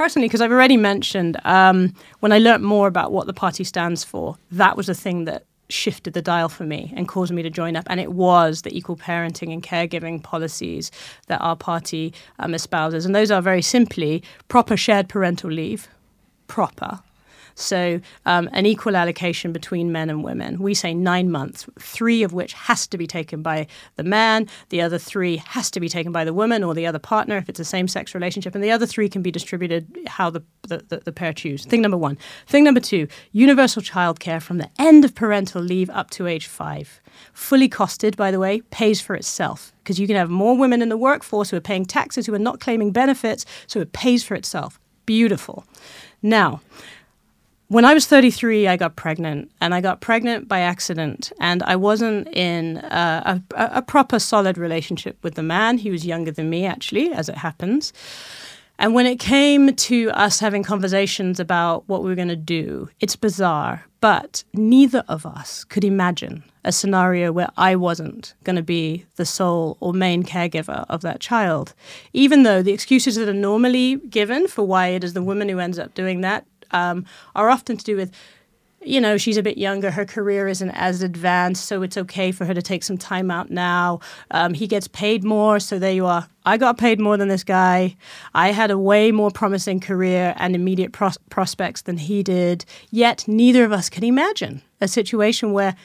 personally, 0.00 0.28
because 0.28 0.40
I've 0.40 0.50
already 0.50 0.78
mentioned, 0.78 1.36
um, 1.44 1.92
when 2.20 2.32
I 2.32 2.38
learnt 2.38 2.62
more 2.62 2.88
about 2.88 3.12
what 3.12 3.26
the 3.26 3.34
party 3.34 3.64
stands 3.64 4.02
for, 4.02 4.34
that 4.50 4.74
was 4.74 4.86
the 4.86 4.94
thing 4.94 5.26
that 5.26 5.44
shifted 5.68 6.14
the 6.14 6.22
dial 6.22 6.48
for 6.48 6.64
me 6.64 6.90
and 6.96 7.06
caused 7.06 7.34
me 7.34 7.42
to 7.42 7.50
join 7.50 7.76
up. 7.76 7.84
And 7.90 8.00
it 8.00 8.14
was 8.14 8.62
the 8.62 8.74
equal 8.74 8.96
parenting 8.96 9.52
and 9.52 9.62
caregiving 9.62 10.22
policies 10.22 10.90
that 11.26 11.38
our 11.42 11.54
party 11.54 12.14
um, 12.38 12.54
espouses. 12.54 13.04
And 13.04 13.14
those 13.14 13.30
are 13.30 13.42
very 13.42 13.60
simply 13.60 14.22
proper 14.48 14.74
shared 14.74 15.06
parental 15.06 15.50
leave, 15.50 15.86
proper 16.46 17.00
so, 17.60 18.00
um, 18.26 18.48
an 18.52 18.66
equal 18.66 18.96
allocation 18.96 19.52
between 19.52 19.92
men 19.92 20.10
and 20.10 20.24
women. 20.24 20.58
We 20.58 20.74
say 20.74 20.94
nine 20.94 21.30
months, 21.30 21.66
three 21.78 22.22
of 22.22 22.32
which 22.32 22.52
has 22.54 22.86
to 22.88 22.98
be 22.98 23.06
taken 23.06 23.42
by 23.42 23.66
the 23.96 24.04
man, 24.04 24.48
the 24.70 24.80
other 24.80 24.98
three 24.98 25.36
has 25.38 25.70
to 25.72 25.80
be 25.80 25.88
taken 25.88 26.12
by 26.12 26.24
the 26.24 26.32
woman 26.32 26.64
or 26.64 26.74
the 26.74 26.86
other 26.86 26.98
partner 26.98 27.36
if 27.36 27.48
it's 27.48 27.60
a 27.60 27.64
same 27.64 27.88
sex 27.88 28.14
relationship, 28.14 28.54
and 28.54 28.64
the 28.64 28.70
other 28.70 28.86
three 28.86 29.08
can 29.08 29.22
be 29.22 29.30
distributed 29.30 29.86
how 30.06 30.30
the, 30.30 30.42
the, 30.68 30.78
the, 30.88 30.96
the 30.98 31.12
pair 31.12 31.32
choose. 31.32 31.64
Thing 31.64 31.82
number 31.82 31.96
one. 31.96 32.18
Thing 32.46 32.64
number 32.64 32.80
two 32.80 33.08
universal 33.32 33.82
childcare 33.82 34.42
from 34.42 34.58
the 34.58 34.70
end 34.78 35.04
of 35.04 35.14
parental 35.14 35.62
leave 35.62 35.90
up 35.90 36.10
to 36.10 36.26
age 36.26 36.46
five. 36.46 37.00
Fully 37.32 37.68
costed, 37.68 38.16
by 38.16 38.30
the 38.30 38.38
way, 38.38 38.62
pays 38.70 39.00
for 39.00 39.14
itself 39.14 39.72
because 39.82 39.98
you 39.98 40.06
can 40.06 40.16
have 40.16 40.30
more 40.30 40.56
women 40.56 40.82
in 40.82 40.88
the 40.88 40.96
workforce 40.96 41.50
who 41.50 41.56
are 41.56 41.60
paying 41.60 41.84
taxes, 41.84 42.26
who 42.26 42.34
are 42.34 42.38
not 42.38 42.60
claiming 42.60 42.92
benefits, 42.92 43.44
so 43.66 43.80
it 43.80 43.92
pays 43.92 44.22
for 44.24 44.34
itself. 44.34 44.78
Beautiful. 45.06 45.64
Now, 46.22 46.60
when 47.70 47.84
I 47.84 47.94
was 47.94 48.04
33, 48.04 48.66
I 48.66 48.76
got 48.76 48.96
pregnant, 48.96 49.48
and 49.60 49.72
I 49.72 49.80
got 49.80 50.00
pregnant 50.00 50.48
by 50.48 50.58
accident. 50.58 51.30
And 51.38 51.62
I 51.62 51.76
wasn't 51.76 52.26
in 52.34 52.78
uh, 52.78 53.38
a, 53.54 53.64
a, 53.76 53.80
proper, 53.80 54.18
solid 54.18 54.58
relationship 54.58 55.16
with 55.22 55.36
the 55.36 55.44
man. 55.44 55.78
He 55.78 55.88
was 55.88 56.04
younger 56.04 56.32
than 56.32 56.50
me, 56.50 56.66
actually, 56.66 57.12
as 57.12 57.28
it 57.28 57.36
happens. 57.36 57.92
And 58.80 58.92
when 58.92 59.06
it 59.06 59.20
came 59.20 59.72
to 59.72 60.10
us 60.10 60.40
having 60.40 60.64
conversations 60.64 61.38
about 61.38 61.88
what 61.88 62.02
we 62.02 62.08
were 62.08 62.16
going 62.16 62.26
to 62.26 62.34
do, 62.34 62.88
it's 62.98 63.14
bizarre, 63.14 63.84
but 64.00 64.42
neither 64.52 65.04
of 65.06 65.24
us 65.24 65.62
could 65.62 65.84
imagine 65.84 66.42
a 66.64 66.72
scenario 66.72 67.30
where 67.30 67.50
I 67.56 67.76
wasn't 67.76 68.34
going 68.42 68.56
to 68.56 68.64
be 68.64 69.06
the 69.14 69.24
sole 69.24 69.76
or 69.78 69.94
main 69.94 70.24
caregiver 70.24 70.86
of 70.88 71.02
that 71.02 71.20
child. 71.20 71.74
Even 72.12 72.42
though 72.42 72.62
the 72.62 72.72
excuses 72.72 73.14
that 73.14 73.28
are 73.28 73.32
normally 73.32 73.96
given 73.96 74.48
for 74.48 74.66
why 74.66 74.88
it 74.88 75.04
is 75.04 75.12
the 75.12 75.22
woman 75.22 75.48
who 75.48 75.60
ends 75.60 75.78
up 75.78 75.94
doing 75.94 76.22
that 76.22 76.44
um, 76.72 77.04
are 77.34 77.50
often 77.50 77.76
to 77.76 77.84
do 77.84 77.96
with 77.96 78.12
you 78.82 79.00
know, 79.00 79.18
she's 79.18 79.36
a 79.36 79.42
bit 79.42 79.58
younger, 79.58 79.90
her 79.90 80.06
career 80.06 80.48
isn't 80.48 80.70
as 80.70 81.02
advanced, 81.02 81.66
so 81.66 81.82
it's 81.82 81.98
okay 81.98 82.32
for 82.32 82.46
her 82.46 82.54
to 82.54 82.62
take 82.62 82.82
some 82.82 82.96
time 82.96 83.30
out 83.30 83.50
now. 83.50 84.00
Um, 84.30 84.54
he 84.54 84.66
gets 84.66 84.88
paid 84.88 85.22
more, 85.22 85.60
so 85.60 85.78
there 85.78 85.92
you 85.92 86.06
are. 86.06 86.26
I 86.46 86.56
got 86.56 86.78
paid 86.78 86.98
more 86.98 87.16
than 87.18 87.28
this 87.28 87.44
guy. 87.44 87.96
I 88.34 88.52
had 88.52 88.70
a 88.70 88.78
way 88.78 89.12
more 89.12 89.30
promising 89.30 89.80
career 89.80 90.34
and 90.38 90.54
immediate 90.54 90.92
pros- 90.92 91.18
prospects 91.28 91.82
than 91.82 91.98
he 91.98 92.22
did, 92.22 92.64
yet 92.90 93.28
neither 93.28 93.64
of 93.64 93.72
us 93.72 93.90
can 93.90 94.04
imagine 94.04 94.62
a 94.80 94.88
situation 94.88 95.52
where 95.52 95.76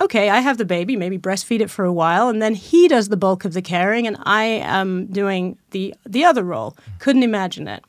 okay, 0.00 0.28
I 0.28 0.40
have 0.40 0.58
the 0.58 0.64
baby, 0.64 0.96
maybe 0.96 1.18
breastfeed 1.18 1.60
it 1.60 1.70
for 1.70 1.84
a 1.84 1.92
while, 1.92 2.28
and 2.28 2.42
then 2.42 2.54
he 2.54 2.88
does 2.88 3.08
the 3.08 3.16
bulk 3.16 3.44
of 3.44 3.54
the 3.54 3.62
caring, 3.62 4.06
and 4.06 4.16
I 4.24 4.44
am 4.44 5.06
doing 5.06 5.56
the 5.70 5.94
the 6.04 6.24
other 6.24 6.44
role. 6.44 6.76
Couldn't 6.98 7.22
imagine 7.22 7.68
it, 7.68 7.84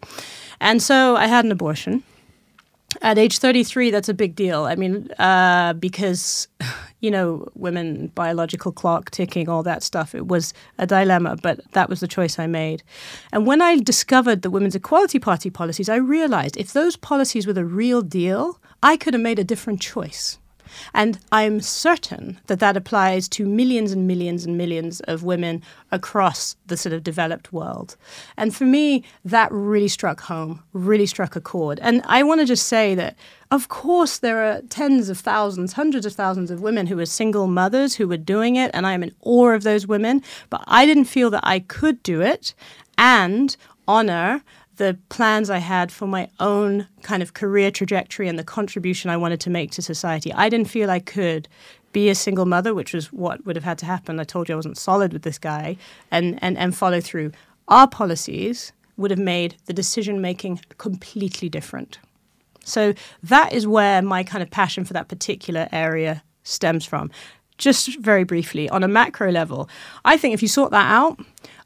and 0.60 0.82
so 0.82 1.16
I 1.16 1.28
had 1.28 1.46
an 1.46 1.52
abortion. 1.52 2.04
At 3.02 3.18
age 3.18 3.40
33, 3.40 3.92
that's 3.92 4.10
a 4.10 4.14
big 4.14 4.36
deal. 4.36 4.64
I 4.66 4.76
mean, 4.76 5.12
uh, 5.20 5.74
because, 5.74 6.48
you 7.02 7.12
know, 7.12 7.48
women, 7.56 8.08
biological 8.16 8.72
clock 8.72 9.12
ticking, 9.12 9.50
all 9.50 9.64
that 9.64 9.84
stuff, 9.84 10.16
it 10.16 10.28
was 10.28 10.54
a 10.78 10.88
dilemma, 10.88 11.38
but 11.42 11.60
that 11.74 11.90
was 11.90 12.00
the 12.00 12.08
choice 12.08 12.40
I 12.40 12.48
made. 12.48 12.84
And 13.32 13.46
when 13.46 13.62
I 13.62 13.78
discovered 13.78 14.42
the 14.42 14.50
Women's 14.50 14.76
Equality 14.76 15.20
Party 15.20 15.50
policies, 15.50 15.90
I 15.90 15.98
realized 15.98 16.58
if 16.58 16.74
those 16.74 16.96
policies 16.96 17.46
were 17.46 17.54
the 17.54 17.66
real 17.66 18.02
deal, 18.02 18.60
I 18.82 18.98
could 18.98 19.14
have 19.14 19.24
made 19.24 19.40
a 19.40 19.44
different 19.44 19.82
choice. 19.82 20.38
And 20.94 21.20
I'm 21.32 21.62
certain 21.62 22.40
that 22.48 22.60
that 22.60 22.78
applies 22.78 23.28
to 23.30 23.46
millions 23.46 23.92
and 23.92 24.08
millions 24.08 24.46
and 24.46 24.58
millions 24.58 25.00
of 25.02 25.24
women 25.24 25.62
across 25.92 26.56
the 26.68 26.78
sort 26.78 26.94
of 26.94 27.04
developed 27.04 27.54
world. 27.54 27.96
And 28.38 28.56
for 28.56 28.66
me, 28.66 29.04
that 29.24 29.52
really 29.52 29.88
struck 29.88 30.22
home, 30.22 30.64
really 30.74 31.06
struck 31.06 31.36
a 31.36 31.42
chord. 31.42 31.80
And 31.82 32.02
I 32.06 32.24
want 32.24 32.42
to 32.42 32.46
just 32.46 32.68
say 32.68 32.96
that, 32.96 33.16
of 33.52 33.70
course, 33.70 34.18
there 34.18 34.44
are 34.44 34.62
tens 34.70 35.10
of 35.10 35.20
thousands, 35.20 35.74
hundreds 35.74 36.06
of 36.06 36.14
thousands 36.14 36.52
of 36.52 36.62
women 36.62 36.88
who 36.88 37.00
are 37.00 37.06
single 37.06 37.48
mothers 37.48 37.96
who 37.96 38.08
were 38.08 38.18
doing 38.18 38.56
it, 38.56 38.72
and 38.74 38.88
I 38.88 38.94
am 38.94 39.04
in 39.04 39.14
awe 39.22 39.52
of 39.52 39.64
those 39.64 39.88
women. 39.88 40.24
But 40.50 40.64
I 40.68 40.86
didn't 40.86 41.06
feel 41.06 41.30
that 41.30 41.44
I 41.44 41.60
could 41.60 42.02
do 42.04 42.22
it 42.22 42.54
and 42.98 43.56
honor 43.88 44.44
the 44.78 44.98
plans 45.10 45.50
I 45.50 45.60
had 45.60 45.92
for 45.92 46.08
my 46.08 46.30
own 46.40 46.88
kind 47.02 47.22
of 47.24 47.34
career 47.34 47.72
trajectory 47.72 48.28
and 48.28 48.38
the 48.38 48.44
contribution 48.44 49.10
I 49.10 49.18
wanted 49.18 49.40
to 49.42 49.50
make 49.50 49.72
to 49.72 49.82
society. 49.82 50.34
I 50.34 50.50
didn't 50.50 50.70
feel 50.70 50.90
I 50.90 51.00
could 51.00 51.48
be 51.92 52.10
a 52.10 52.16
single 52.16 52.46
mother, 52.46 52.74
which 52.74 52.94
was 52.94 53.12
what 53.14 53.46
would 53.46 53.56
have 53.56 53.64
had 53.64 53.78
to 53.80 53.86
happen. 53.86 54.20
I 54.20 54.26
told 54.26 54.50
you 54.50 54.56
I 54.56 54.58
wasn't 54.58 54.78
solid 54.78 55.14
with 55.14 55.22
this 55.22 55.38
guy, 55.38 55.78
and, 56.12 56.38
and, 56.42 56.58
and 56.58 56.76
follow 56.76 57.00
through. 57.00 57.32
Our 57.68 57.88
policies 57.88 58.74
would 58.98 59.12
have 59.12 59.20
made 59.20 59.56
the 59.66 59.74
decision 59.74 60.22
making 60.22 60.60
completely 60.78 61.50
different. 61.50 62.00
So 62.66 62.94
that 63.24 63.54
is 63.54 63.68
where 63.68 64.02
my 64.02 64.24
kind 64.24 64.42
of 64.42 64.50
passion 64.50 64.86
for 64.86 64.94
that 64.94 65.08
particular 65.08 65.70
area 65.72 66.24
stems 66.44 66.84
from. 66.84 67.12
Just 67.58 67.98
very 68.00 68.26
briefly, 68.26 68.70
on 68.70 68.84
a 68.84 68.88
macro 68.88 69.32
level, 69.32 69.70
I 70.04 70.18
think 70.18 70.34
if 70.34 70.42
you 70.42 70.50
sort 70.50 70.72
that 70.72 70.92
out, 70.92 71.20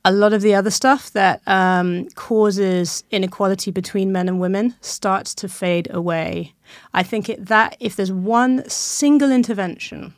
a 0.05 0.11
lot 0.11 0.33
of 0.33 0.41
the 0.41 0.55
other 0.55 0.71
stuff 0.71 1.11
that 1.11 1.41
um, 1.47 2.07
causes 2.15 3.03
inequality 3.11 3.71
between 3.71 4.11
men 4.11 4.27
and 4.27 4.39
women 4.39 4.75
starts 4.81 5.35
to 5.35 5.49
fade 5.49 5.87
away. 5.91 6.53
I 6.93 7.03
think 7.03 7.29
it, 7.29 7.47
that 7.47 7.75
if 7.79 7.95
there's 7.95 8.11
one 8.11 8.67
single 8.69 9.31
intervention, 9.31 10.13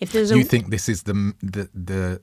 if 0.00 0.12
there's 0.12 0.30
you 0.30 0.40
a, 0.40 0.44
think 0.44 0.70
this 0.70 0.88
is 0.88 1.04
the 1.04 1.34
the 1.42 1.68
the 1.74 2.20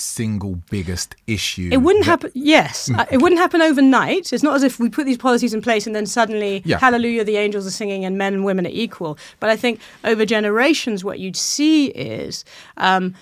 single 0.00 0.56
biggest 0.70 1.14
issue. 1.26 1.68
It 1.70 1.78
wouldn't 1.78 2.04
that... 2.06 2.10
happen. 2.10 2.30
Yes, 2.34 2.90
uh, 2.90 3.04
it 3.10 3.18
wouldn't 3.18 3.40
happen 3.40 3.60
overnight. 3.60 4.32
It's 4.32 4.42
not 4.42 4.56
as 4.56 4.62
if 4.62 4.80
we 4.80 4.88
put 4.88 5.06
these 5.06 5.18
policies 5.18 5.54
in 5.54 5.62
place 5.62 5.86
and 5.86 5.94
then 5.94 6.06
suddenly, 6.06 6.62
yeah. 6.64 6.78
hallelujah, 6.78 7.24
the 7.24 7.36
angels 7.36 7.66
are 7.66 7.70
singing 7.70 8.04
and 8.04 8.16
men 8.16 8.34
and 8.34 8.44
women 8.44 8.66
are 8.66 8.72
equal. 8.72 9.18
But 9.38 9.50
I 9.50 9.56
think 9.56 9.80
over 10.04 10.24
generations, 10.24 11.04
what 11.04 11.18
you'd 11.18 11.36
see 11.36 11.86
is 11.88 12.44
um, 12.78 13.14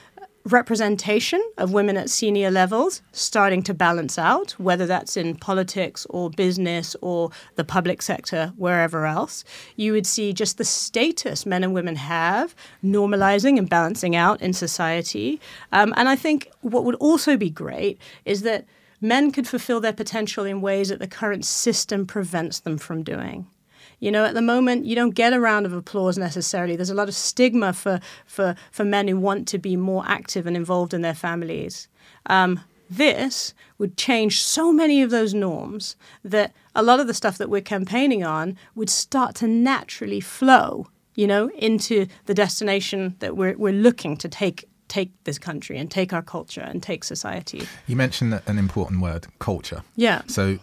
representation 0.53 1.43
of 1.57 1.73
women 1.73 1.97
at 1.97 2.11
senior 2.11 2.51
levels 2.51 3.03
starting 3.13 3.63
to 3.65 3.75
balance 3.75 4.19
out, 4.19 4.53
whether 4.53 4.87
that's 4.87 5.17
in 5.17 5.37
politics 5.37 6.07
or 6.11 6.31
business 6.31 6.97
or 7.01 7.31
the 7.57 7.65
public 7.65 8.03
sector, 8.03 8.53
wherever 8.57 9.07
else. 9.07 9.45
You 9.77 9.93
would 9.93 10.07
see 10.07 10.33
just 10.33 10.59
the 10.59 10.65
status 10.65 11.47
men 11.47 11.65
and 11.65 11.75
women 11.75 11.97
have 11.97 12.55
normalizing 12.85 13.59
and 13.59 13.69
balancing 13.69 14.17
out 14.17 14.41
in 14.41 14.53
society. 14.53 15.41
Um, 15.73 15.95
and 15.97 16.09
I 16.09 16.17
think 16.17 16.51
what 16.61 16.85
would 16.85 16.97
also 16.97 17.37
be 17.37 17.51
great 17.51 17.99
is 18.25 18.43
that 18.43 18.65
men 19.01 19.31
could 19.31 19.47
fulfill 19.47 19.81
their 19.81 19.93
potential 19.93 20.45
in 20.45 20.61
ways 20.61 20.89
that 20.89 20.99
the 20.99 21.07
current 21.07 21.45
system 21.45 22.07
prevents 22.07 22.61
them 22.61 22.79
from 22.79 23.03
doing. 23.03 23.47
You 24.01 24.11
know, 24.13 24.25
at 24.25 24.35
the 24.35 24.43
moment, 24.43 24.87
you 24.87 24.95
don't 24.95 25.15
get 25.15 25.33
a 25.33 25.41
round 25.41 25.67
of 25.67 25.73
applause 25.73 26.17
necessarily. 26.19 26.77
There's 26.77 26.91
a 26.91 26.95
lot 26.95 27.09
of 27.09 27.15
stigma 27.15 27.73
for, 27.73 28.01
for, 28.27 28.55
for 28.71 28.85
men 28.85 29.09
who 29.09 29.19
want 29.19 29.49
to 29.49 29.59
be 29.59 29.77
more 29.77 30.05
active 30.07 30.47
and 30.47 30.57
involved 30.57 30.95
in 30.95 31.03
their 31.03 31.15
families. 31.15 31.89
Um, 32.27 32.61
this 32.91 33.55
would 33.77 33.97
change 33.97 34.43
so 34.43 34.73
many 34.73 35.03
of 35.03 35.11
those 35.11 35.35
norms 35.35 35.97
that 36.25 36.55
a 36.75 36.83
lot 36.83 37.01
of 37.01 37.07
the 37.07 37.15
stuff 37.15 37.39
that 37.39 37.51
we're 37.51 37.61
campaigning 37.61 38.25
on 38.25 38.57
would 38.75 38.89
start 38.89 39.35
to 39.37 39.49
naturally 39.49 40.21
flow, 40.21 40.87
you 41.15 41.27
know, 41.27 41.51
into 41.51 42.07
the 42.27 42.35
destination 42.35 43.17
that 43.19 43.37
we're, 43.37 43.57
we're 43.57 43.73
looking 43.73 44.17
to 44.19 44.29
take 44.29 44.65
take 44.89 45.11
this 45.25 45.39
country 45.39 45.77
and 45.77 45.91
take 45.91 46.15
our 46.15 46.23
culture 46.23 46.63
and 46.63 46.83
take 46.83 47.05
society. 47.05 47.69
You 47.87 47.95
mentioned 47.95 48.41
an 48.47 48.59
important 48.59 49.03
word, 49.03 49.27
culture. 49.39 49.83
Yeah. 49.97 50.23
So 50.29 50.59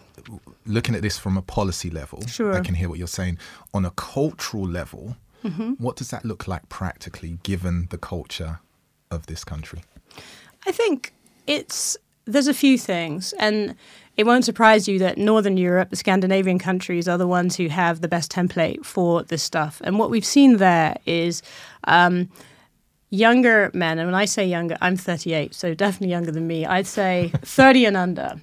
looking 0.66 0.94
at 0.94 1.02
this 1.02 1.18
from 1.18 1.36
a 1.36 1.42
policy 1.42 1.90
level, 1.90 2.26
sure. 2.26 2.54
I 2.54 2.60
can 2.60 2.74
hear 2.74 2.88
what 2.88 2.98
you're 2.98 3.06
saying. 3.06 3.38
On 3.74 3.84
a 3.84 3.90
cultural 3.90 4.66
level, 4.66 5.16
mm-hmm. 5.44 5.72
what 5.74 5.96
does 5.96 6.10
that 6.10 6.24
look 6.24 6.48
like 6.48 6.68
practically, 6.68 7.38
given 7.42 7.88
the 7.90 7.98
culture 7.98 8.60
of 9.10 9.26
this 9.26 9.44
country? 9.44 9.82
I 10.66 10.72
think 10.72 11.12
it's 11.46 11.96
there's 12.24 12.48
a 12.48 12.54
few 12.54 12.76
things, 12.76 13.32
and 13.38 13.74
it 14.16 14.26
won't 14.26 14.44
surprise 14.44 14.88
you 14.88 14.98
that 14.98 15.18
Northern 15.18 15.56
Europe, 15.56 15.90
the 15.90 15.96
Scandinavian 15.96 16.58
countries, 16.58 17.06
are 17.06 17.18
the 17.18 17.28
ones 17.28 17.56
who 17.56 17.68
have 17.68 18.00
the 18.00 18.08
best 18.08 18.32
template 18.32 18.84
for 18.84 19.22
this 19.22 19.42
stuff. 19.42 19.80
And 19.84 19.98
what 19.98 20.10
we've 20.10 20.24
seen 20.26 20.56
there 20.58 20.96
is. 21.06 21.42
Um, 21.84 22.28
younger 23.10 23.70
men, 23.72 24.00
and 24.00 24.08
when 24.08 24.16
I 24.16 24.24
say 24.24 24.44
younger, 24.44 24.76
I'm 24.80 24.96
38, 24.96 25.54
so 25.54 25.74
definitely 25.74 26.10
younger 26.10 26.32
than 26.32 26.48
me. 26.48 26.66
I'd 26.66 26.88
say 26.88 27.30
30 27.42 27.84
and 27.86 27.96
under 27.96 28.40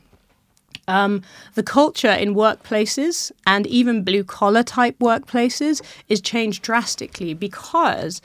um, 0.88 1.22
the 1.56 1.64
culture 1.64 2.12
in 2.12 2.36
workplaces 2.36 3.32
and 3.46 3.66
even 3.68 4.04
blue 4.04 4.24
collar 4.24 4.64
type 4.64 4.98
workplaces 5.00 5.82
is 6.10 6.22
changed 6.22 6.64
drastically 6.64 7.34
because 7.34 8.22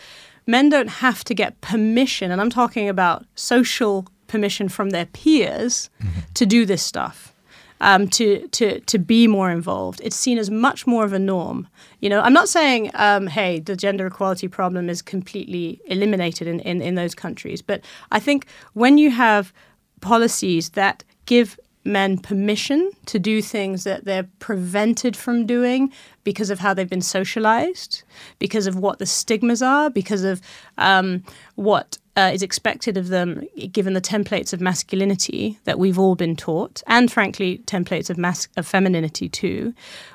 men 0.47 0.69
don't 0.69 0.89
have 0.89 1.23
to 1.25 1.35
get 1.35 1.61
permission, 1.61 2.31
and 2.31 2.41
I'm 2.41 2.51
talking 2.51 2.89
about 2.89 3.25
social 3.35 4.07
permission 4.27 4.69
from 4.69 4.91
their 4.91 5.07
peers 5.07 5.91
mm-hmm. 6.03 6.21
to 6.35 6.47
do 6.47 6.67
this 6.67 6.83
stuff. 6.83 7.35
Um, 7.81 8.09
to 8.09 8.49
to 8.49 8.81
to 8.81 8.99
be 8.99 9.29
more 9.29 9.53
involved. 9.53 10.01
It's 10.03 10.17
seen 10.17 10.37
as 10.37 10.51
much 10.51 10.85
more 10.85 11.05
of 11.05 11.13
a 11.13 11.19
norm. 11.19 11.69
You 12.01 12.09
know, 12.09 12.21
I'm 12.21 12.33
not 12.33 12.49
saying, 12.49 12.91
um, 12.95 13.29
hey, 13.29 13.61
the 13.61 13.77
gender 13.77 14.09
equality 14.09 14.49
problem 14.49 14.91
is 14.91 15.01
completely 15.01 15.81
eliminated 15.87 16.49
in, 16.49 16.59
in, 16.61 16.83
in 16.83 16.97
those 16.97 17.15
countries, 17.15 17.63
but 17.63 17.85
I 18.11 18.19
think 18.19 18.47
when 18.73 18.99
you 18.99 19.13
have 19.13 19.53
policies 20.01 20.71
that 20.71 21.05
give 21.27 21.57
men 21.89 22.19
permission 22.19 22.91
to 23.07 23.19
do 23.19 23.43
things 23.43 23.85
that 23.85 24.05
they're 24.05 24.29
prevented 24.39 25.17
from 25.17 25.47
doing 25.47 25.93
because 26.23 26.51
of 26.51 26.59
how 26.59 26.75
they've 26.75 26.89
been 26.89 27.01
socialized, 27.01 28.03
because 28.39 28.67
of 28.67 28.77
what 28.77 28.99
the 28.99 29.07
stigmas 29.07 29.63
are, 29.63 29.91
because 29.91 30.23
of 30.23 30.41
um, 30.77 31.25
what 31.57 31.99
uh, 32.17 32.31
is 32.33 32.43
expected 32.43 32.97
of 32.97 33.09
them, 33.09 33.43
given 33.73 33.95
the 33.95 34.01
templates 34.01 34.53
of 34.53 34.61
masculinity 34.61 35.59
that 35.65 35.79
we've 35.79 35.99
all 35.99 36.15
been 36.15 36.37
taught, 36.37 36.83
and 36.87 37.11
frankly, 37.11 37.63
templates 37.67 38.11
of, 38.11 38.19
mas- 38.19 38.49
of 38.57 38.67
femininity 38.67 39.29
too. 39.29 39.73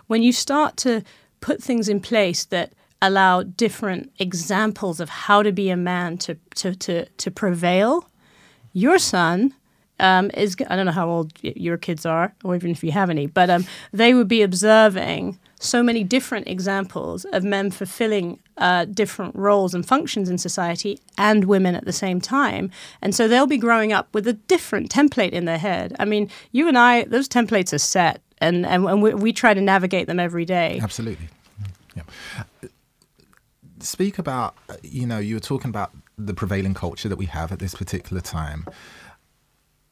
When 0.08 0.22
you 0.22 0.32
start 0.32 0.78
to 0.78 1.04
put 1.42 1.64
things 1.64 1.90
in 1.90 2.00
place 2.00 2.46
that 2.46 2.74
allow 3.02 3.44
different 3.44 4.12
examples 4.20 5.00
of 5.00 5.10
how 5.10 5.44
to 5.44 5.52
be 5.52 5.70
a 5.70 5.78
man 5.78 6.18
to, 6.18 6.38
to, 6.56 6.76
to, 6.76 7.06
to 7.06 7.32
prevail, 7.32 8.10
your 8.74 8.98
son 8.98 9.54
um, 10.04 10.30
is 10.34 10.56
I 10.70 10.76
don't 10.76 10.86
know 10.86 10.92
how 10.92 11.10
old 11.10 11.32
your 11.42 11.78
kids 11.78 12.06
are, 12.06 12.36
or 12.44 12.56
even 12.56 12.70
if 12.72 12.84
you 12.84 12.92
have 12.92 13.10
any, 13.10 13.26
but 13.26 13.50
um, 13.50 13.66
they 13.92 14.14
would 14.14 14.28
be 14.28 14.42
observing 14.44 15.40
so 15.60 15.82
many 15.82 16.04
different 16.04 16.46
examples 16.48 17.24
of 17.32 17.44
men 17.44 17.72
fulfilling 17.72 18.38
uh, 18.58 18.84
different 18.84 19.34
roles 19.34 19.74
and 19.74 19.88
functions 19.88 20.30
in 20.30 20.38
society 20.38 21.00
and 21.18 21.46
women 21.46 21.74
at 21.74 21.86
the 21.86 21.94
same 21.94 22.20
time. 22.20 22.70
And 23.02 23.16
so 23.16 23.30
they'll 23.30 23.48
be 23.48 23.58
growing 23.58 23.94
up 23.94 24.14
with 24.14 24.28
a 24.28 24.34
different 24.34 24.92
template 24.92 25.32
in 25.32 25.46
their 25.46 25.58
head. 25.58 25.96
I 26.00 26.06
mean, 26.06 26.30
you 26.52 26.68
and 26.68 26.78
I, 26.78 27.06
those 27.06 27.30
templates 27.30 27.72
are 27.72 27.78
set, 27.80 28.22
and, 28.40 28.66
and, 28.66 28.86
and 28.86 29.02
we, 29.02 29.14
we 29.14 29.32
try 29.32 29.54
to 29.54 29.62
navigate 29.62 30.08
them 30.08 30.20
every 30.20 30.44
day. 30.44 30.82
Absolutely. 30.84 31.30
Yeah. 31.96 32.04
Speak 33.80 34.20
about, 34.20 34.56
you 34.82 35.08
know, 35.08 35.20
you 35.20 35.36
were 35.36 35.42
talking 35.42 35.70
about 35.70 35.92
the 36.18 36.34
prevailing 36.34 36.74
culture 36.74 37.08
that 37.10 37.18
we 37.18 37.26
have 37.26 37.52
at 37.52 37.60
this 37.60 37.74
particular 37.74 38.22
time 38.22 38.66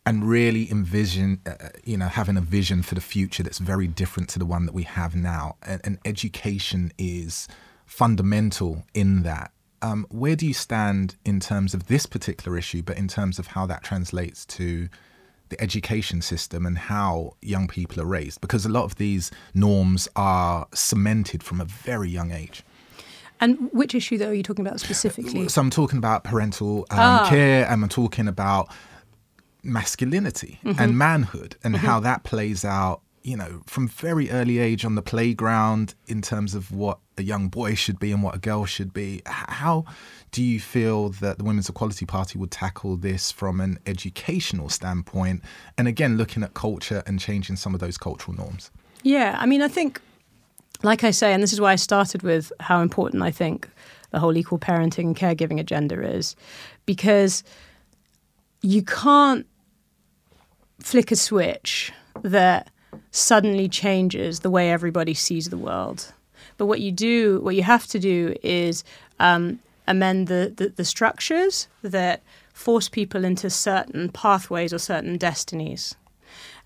and 0.06 0.28
really 0.28 0.70
envision, 0.72 1.40
uh, 1.46 1.70
you 1.84 1.96
know, 1.98 2.08
having 2.08 2.38
a 2.38 2.42
vision 2.42 2.82
for 2.82 2.96
the 2.96 3.02
future 3.02 3.44
that's 3.44 3.60
very 3.60 3.88
different 3.88 4.30
to 4.30 4.40
the 4.40 4.46
one 4.46 4.66
that 4.66 4.74
we 4.74 4.84
have 4.84 5.16
now. 5.16 5.56
And, 5.62 5.82
and 5.84 6.00
education 6.06 6.92
is 6.98 7.48
fundamental 7.86 8.84
in 8.94 9.24
that. 9.24 9.52
Um, 9.84 10.06
where 10.10 10.36
do 10.36 10.46
you 10.48 10.54
stand 10.54 11.16
in 11.26 11.40
terms 11.40 11.74
of 11.74 11.88
this 11.88 12.06
particular 12.06 12.58
issue, 12.58 12.82
but 12.82 12.98
in 12.98 13.08
terms 13.08 13.40
of 13.40 13.48
how 13.48 13.66
that 13.68 13.84
translates 13.84 14.46
to 14.48 14.90
the 15.50 15.62
education 15.62 16.22
system 16.22 16.66
and 16.66 16.78
how 16.78 17.36
young 17.42 17.68
people 17.68 18.02
are 18.02 18.06
raised? 18.06 18.42
Because 18.42 18.66
a 18.66 18.70
lot 18.70 18.86
of 18.86 18.96
these 18.96 19.30
norms 19.54 20.08
are 20.16 20.68
cemented 20.74 21.44
from 21.44 21.60
a 21.62 21.66
very 21.66 22.10
young 22.10 22.32
age. 22.32 22.64
And 23.40 23.70
which 23.72 23.96
issue, 23.96 24.20
though, 24.20 24.30
are 24.30 24.34
you 24.34 24.44
talking 24.44 24.66
about 24.66 24.80
specifically? 24.80 25.48
So 25.48 25.62
I'm 25.62 25.72
talking 25.72 25.98
about 25.98 26.24
parental 26.24 26.86
um, 26.92 27.00
Ah. 27.00 27.28
care, 27.28 27.66
and 27.68 27.84
I'm 27.84 27.90
talking 27.90 28.28
about 28.28 28.70
masculinity 29.64 30.60
Mm-hmm. 30.64 30.82
and 30.82 30.98
manhood, 30.98 31.56
and 31.64 31.76
how 31.78 32.00
that 32.00 32.24
plays 32.24 32.64
out. 32.66 33.02
You 33.24 33.38
know, 33.38 33.62
from 33.68 33.88
very 33.88 34.32
early 34.32 34.58
age 34.58 34.84
on 34.84 34.96
the 34.96 35.04
playground, 35.04 35.94
in 36.08 36.24
terms 36.24 36.56
of 36.56 36.72
what 36.72 36.98
a 37.20 37.22
young 37.22 37.50
boy 37.50 37.76
should 37.76 38.00
be 38.00 38.12
and 38.12 38.24
what 38.24 38.34
a 38.34 38.40
girl 38.40 38.66
should 38.66 38.94
be. 38.94 39.22
How 39.28 39.86
do 40.32 40.42
you 40.42 40.60
feel 40.60 41.10
that 41.10 41.38
the 41.38 41.44
Women's 41.44 41.70
Equality 41.70 42.08
Party 42.08 42.40
would 42.40 42.50
tackle 42.50 42.98
this 42.98 43.32
from 43.32 43.62
an 43.62 43.78
educational 43.86 44.70
standpoint? 44.70 45.44
And 45.78 45.88
again, 45.88 46.18
looking 46.18 46.42
at 46.42 46.56
culture 46.56 47.04
and 47.06 47.20
changing 47.20 47.58
some 47.58 47.76
of 47.76 47.80
those 47.80 47.96
cultural 47.96 48.36
norms. 48.36 48.72
Yeah, 49.04 49.38
I 49.40 49.46
mean, 49.46 49.62
I 49.62 49.68
think, 49.68 50.02
like 50.82 51.04
I 51.04 51.12
say, 51.12 51.32
and 51.32 51.44
this 51.44 51.54
is 51.54 51.62
why 51.62 51.74
I 51.74 51.76
started 51.76 52.24
with 52.24 52.52
how 52.60 52.82
important 52.82 53.22
I 53.22 53.30
think 53.30 53.70
the 54.10 54.20
whole 54.20 54.36
equal 54.36 54.58
parenting 54.58 55.06
and 55.06 55.16
caregiving 55.16 55.60
agenda 55.60 56.02
is, 56.02 56.36
because 56.88 57.44
you 58.62 58.84
can't 58.84 59.46
flick 60.80 61.12
a 61.12 61.16
switch 61.16 61.92
that 62.22 62.70
suddenly 63.12 63.68
changes 63.68 64.40
the 64.40 64.50
way 64.50 64.72
everybody 64.72 65.14
sees 65.14 65.50
the 65.50 65.58
world. 65.58 66.14
But 66.58 66.66
what 66.68 66.82
you 66.82 66.92
do, 66.92 67.40
what 67.42 67.56
you 67.56 67.64
have 67.64 67.88
to 67.88 68.00
do 68.00 68.36
is 68.44 68.84
um, 69.20 69.60
amend 69.88 70.28
the, 70.28 70.54
the, 70.56 70.70
the 70.70 70.86
structures 70.86 71.68
that 71.82 72.22
force 72.54 72.90
people 72.90 73.26
into 73.26 73.50
certain 73.50 74.10
pathways 74.10 74.74
or 74.74 74.80
certain 74.80 75.18
destinies. 75.18 75.96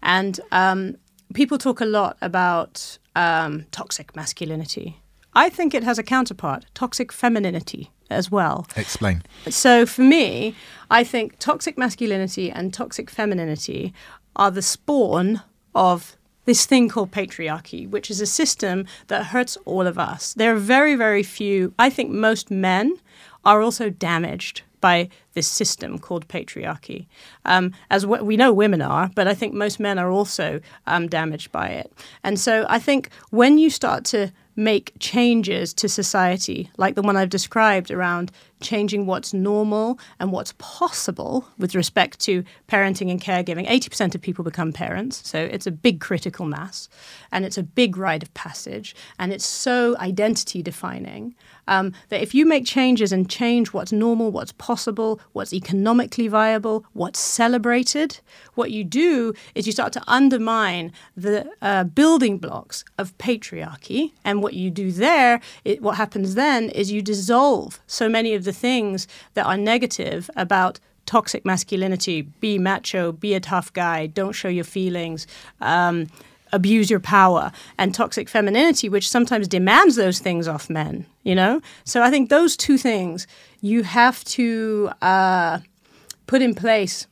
And 0.01 0.39
um, 0.51 0.97
people 1.33 1.57
talk 1.57 1.81
a 1.81 1.85
lot 1.85 2.17
about 2.21 2.97
um, 3.15 3.65
toxic 3.71 4.15
masculinity. 4.15 4.99
I 5.33 5.49
think 5.49 5.73
it 5.73 5.83
has 5.83 5.97
a 5.97 6.03
counterpart, 6.03 6.65
toxic 6.73 7.11
femininity 7.11 7.91
as 8.09 8.31
well. 8.31 8.67
Explain. 8.75 9.23
So 9.49 9.85
for 9.85 10.01
me, 10.01 10.55
I 10.89 11.03
think 11.03 11.39
toxic 11.39 11.77
masculinity 11.77 12.51
and 12.51 12.73
toxic 12.73 13.09
femininity 13.09 13.93
are 14.35 14.51
the 14.51 14.61
spawn 14.61 15.41
of 15.73 16.15
this 16.45 16.65
thing 16.65 16.89
called 16.89 17.11
patriarchy, 17.11 17.89
which 17.89 18.11
is 18.11 18.21
a 18.21 18.25
system 18.25 18.85
that 19.07 19.27
hurts 19.27 19.57
all 19.65 19.87
of 19.87 19.97
us. 19.97 20.33
There 20.35 20.53
are 20.53 20.59
very, 20.59 20.95
very 20.95 21.23
few, 21.23 21.73
I 21.79 21.89
think 21.89 22.11
most 22.11 22.51
men 22.51 22.97
are 23.43 23.61
also 23.61 23.89
damaged 23.89 24.61
by 24.79 25.09
this 25.33 25.47
system 25.47 25.97
called 25.97 26.27
patriarchy. 26.27 27.07
Um, 27.43 27.73
as 27.89 28.03
w- 28.03 28.23
we 28.23 28.37
know 28.37 28.53
women 28.53 28.81
are, 28.81 29.09
but 29.15 29.27
I 29.27 29.33
think 29.33 29.53
most 29.53 29.79
men 29.79 29.97
are 29.97 30.11
also 30.11 30.61
um, 30.85 31.07
damaged 31.07 31.51
by 31.51 31.69
it. 31.69 31.91
And 32.23 32.39
so 32.39 32.65
I 32.69 32.77
think 32.77 33.09
when 33.31 33.57
you 33.57 33.71
start 33.71 34.05
to 34.05 34.31
make 34.55 34.93
changes 34.99 35.73
to 35.75 35.89
society, 35.89 36.69
like 36.77 36.95
the 36.95 37.01
one 37.01 37.17
I've 37.17 37.29
described 37.29 37.91
around 37.91 38.31
changing 38.61 39.05
what's 39.05 39.33
normal 39.33 39.99
and 40.19 40.31
what's 40.31 40.53
possible 40.57 41.47
with 41.57 41.75
respect 41.75 42.19
to 42.21 42.43
parenting 42.67 43.11
and 43.11 43.21
caregiving. 43.21 43.67
80% 43.67 44.15
of 44.15 44.21
people 44.21 44.43
become 44.43 44.71
parents, 44.71 45.27
so 45.27 45.39
it's 45.39 45.67
a 45.67 45.71
big 45.71 45.99
critical 45.99 46.45
mass 46.45 46.89
and 47.31 47.45
it's 47.45 47.57
a 47.57 47.63
big 47.63 47.97
rite 47.97 48.23
of 48.23 48.33
passage 48.33 48.95
and 49.19 49.33
it's 49.33 49.45
so 49.45 49.97
identity 49.99 50.61
defining 50.61 51.35
um, 51.67 51.93
that 52.09 52.21
if 52.21 52.33
you 52.33 52.45
make 52.45 52.65
changes 52.65 53.11
and 53.11 53.29
change 53.29 53.73
what's 53.73 53.91
normal, 53.91 54.31
what's 54.31 54.51
possible, 54.53 55.19
what's 55.33 55.53
economically 55.53 56.27
viable, 56.27 56.85
what's 56.93 57.19
celebrated, 57.19 58.19
what 58.55 58.71
you 58.71 58.83
do 58.83 59.33
is 59.55 59.65
you 59.65 59.71
start 59.71 59.93
to 59.93 60.03
undermine 60.07 60.91
the 61.15 61.49
uh, 61.61 61.83
building 61.83 62.37
blocks 62.37 62.83
of 62.97 63.17
patriarchy. 63.17 64.11
And 64.23 64.41
what 64.41 64.53
you 64.53 64.69
do 64.69 64.91
there, 64.91 65.41
it, 65.63 65.81
what 65.81 65.95
happens 65.95 66.35
then 66.35 66.69
is 66.69 66.91
you 66.91 67.01
dissolve 67.01 67.79
so 67.87 68.07
many 68.07 68.33
of 68.33 68.43
the 68.45 68.53
things 68.53 69.07
that 69.33 69.45
are 69.45 69.57
negative 69.57 70.29
about 70.35 70.79
toxic 71.05 71.45
masculinity 71.45 72.21
be 72.21 72.57
macho, 72.57 73.11
be 73.11 73.33
a 73.33 73.39
tough 73.39 73.71
guy, 73.73 74.07
don't 74.07 74.33
show 74.33 74.47
your 74.49 74.63
feelings. 74.63 75.27
Um, 75.61 76.07
abuse 76.53 76.89
your 76.89 76.99
power 76.99 77.51
and 77.77 77.93
toxic 77.93 78.29
femininity 78.29 78.87
which 78.87 79.09
sometimes 79.09 79.47
demands 79.47 79.95
those 79.95 80.19
things 80.19 80.47
off 80.47 80.69
men 80.69 81.05
you 81.23 81.33
know 81.33 81.59
so 81.83 82.03
i 82.03 82.09
think 82.09 82.29
those 82.29 82.55
two 82.55 82.77
things 82.77 83.25
you 83.61 83.81
have 83.81 84.23
to 84.23 84.89
uh, 85.01 85.59
put 86.27 86.41
in 86.41 86.53
place 86.53 87.07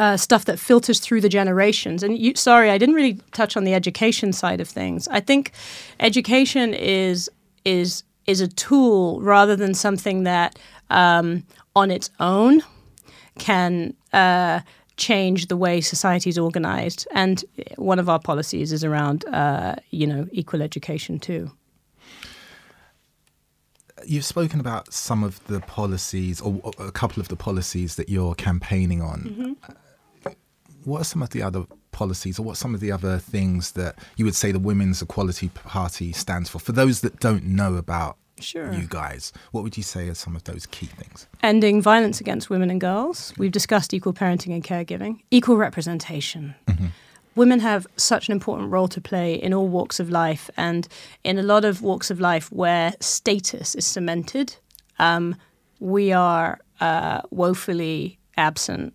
uh, 0.00 0.16
stuff 0.16 0.46
that 0.46 0.58
filters 0.58 0.98
through 0.98 1.20
the 1.20 1.28
generations. 1.28 2.02
And 2.02 2.16
you, 2.18 2.34
sorry, 2.34 2.70
I 2.70 2.78
didn't 2.78 2.94
really 2.94 3.20
touch 3.32 3.54
on 3.54 3.64
the 3.64 3.74
education 3.74 4.32
side 4.32 4.58
of 4.58 4.66
things. 4.66 5.06
I 5.08 5.20
think 5.20 5.52
education 6.00 6.72
is 6.72 7.30
is 7.66 8.02
is 8.30 8.40
a 8.40 8.48
tool 8.48 9.20
rather 9.20 9.56
than 9.56 9.74
something 9.74 10.24
that 10.24 10.58
um, 10.88 11.42
on 11.74 11.90
its 11.90 12.10
own 12.20 12.62
can 13.38 13.94
uh, 14.12 14.60
change 14.96 15.46
the 15.48 15.56
way 15.56 15.80
society 15.80 16.30
is 16.30 16.38
organized. 16.38 17.08
And 17.12 17.44
one 17.76 17.98
of 17.98 18.08
our 18.08 18.20
policies 18.20 18.72
is 18.72 18.84
around, 18.84 19.24
uh, 19.26 19.76
you 19.90 20.06
know, 20.06 20.26
equal 20.30 20.62
education 20.62 21.18
too. 21.18 21.50
You've 24.06 24.24
spoken 24.24 24.60
about 24.60 24.92
some 24.92 25.24
of 25.24 25.44
the 25.46 25.60
policies, 25.60 26.40
or 26.40 26.60
a 26.78 26.92
couple 26.92 27.20
of 27.20 27.28
the 27.28 27.36
policies 27.36 27.96
that 27.96 28.08
you're 28.08 28.34
campaigning 28.34 29.02
on. 29.02 29.56
What 30.84 31.02
are 31.02 31.04
some 31.04 31.22
of 31.22 31.30
the 31.30 31.42
other 31.42 31.66
policies, 32.00 32.38
or 32.38 32.42
what 32.48 32.56
some 32.56 32.74
of 32.76 32.80
the 32.80 32.90
other 32.98 33.18
things 33.18 33.72
that 33.72 33.92
you 34.16 34.24
would 34.24 34.34
say 34.42 34.48
the 34.52 34.58
Women's 34.70 35.02
Equality 35.02 35.48
Party 35.48 36.12
stands 36.12 36.48
for? 36.50 36.58
For 36.58 36.72
those 36.72 36.96
that 37.02 37.20
don't 37.20 37.44
know 37.44 37.72
about 37.76 38.16
Sure. 38.40 38.72
you 38.72 38.86
guys, 38.88 39.32
what 39.52 39.62
would 39.64 39.76
you 39.76 39.82
say 39.82 40.08
are 40.08 40.14
some 40.14 40.34
of 40.34 40.42
those 40.44 40.64
key 40.76 40.86
things? 41.00 41.26
ending 41.42 41.82
violence 41.82 42.18
against 42.24 42.48
women 42.48 42.70
and 42.70 42.80
girls. 42.80 43.34
We've 43.40 43.52
discussed 43.60 43.92
equal 43.92 44.14
parenting 44.14 44.52
and 44.56 44.64
caregiving, 44.64 45.14
equal 45.30 45.56
representation. 45.66 46.54
Women 47.36 47.60
have 47.60 47.86
such 47.96 48.28
an 48.28 48.32
important 48.32 48.70
role 48.72 48.88
to 48.88 49.00
play 49.00 49.34
in 49.34 49.52
all 49.54 49.68
walks 49.68 50.00
of 50.00 50.08
life, 50.10 50.44
and 50.56 50.88
in 51.22 51.38
a 51.38 51.42
lot 51.42 51.64
of 51.64 51.80
walks 51.82 52.10
of 52.10 52.18
life 52.18 52.46
where 52.62 52.88
status 53.00 53.74
is 53.80 53.86
cemented, 53.86 54.48
um, 54.98 55.36
we 55.78 56.12
are 56.12 56.58
uh, 56.80 57.20
woefully 57.30 58.18
absent. 58.36 58.92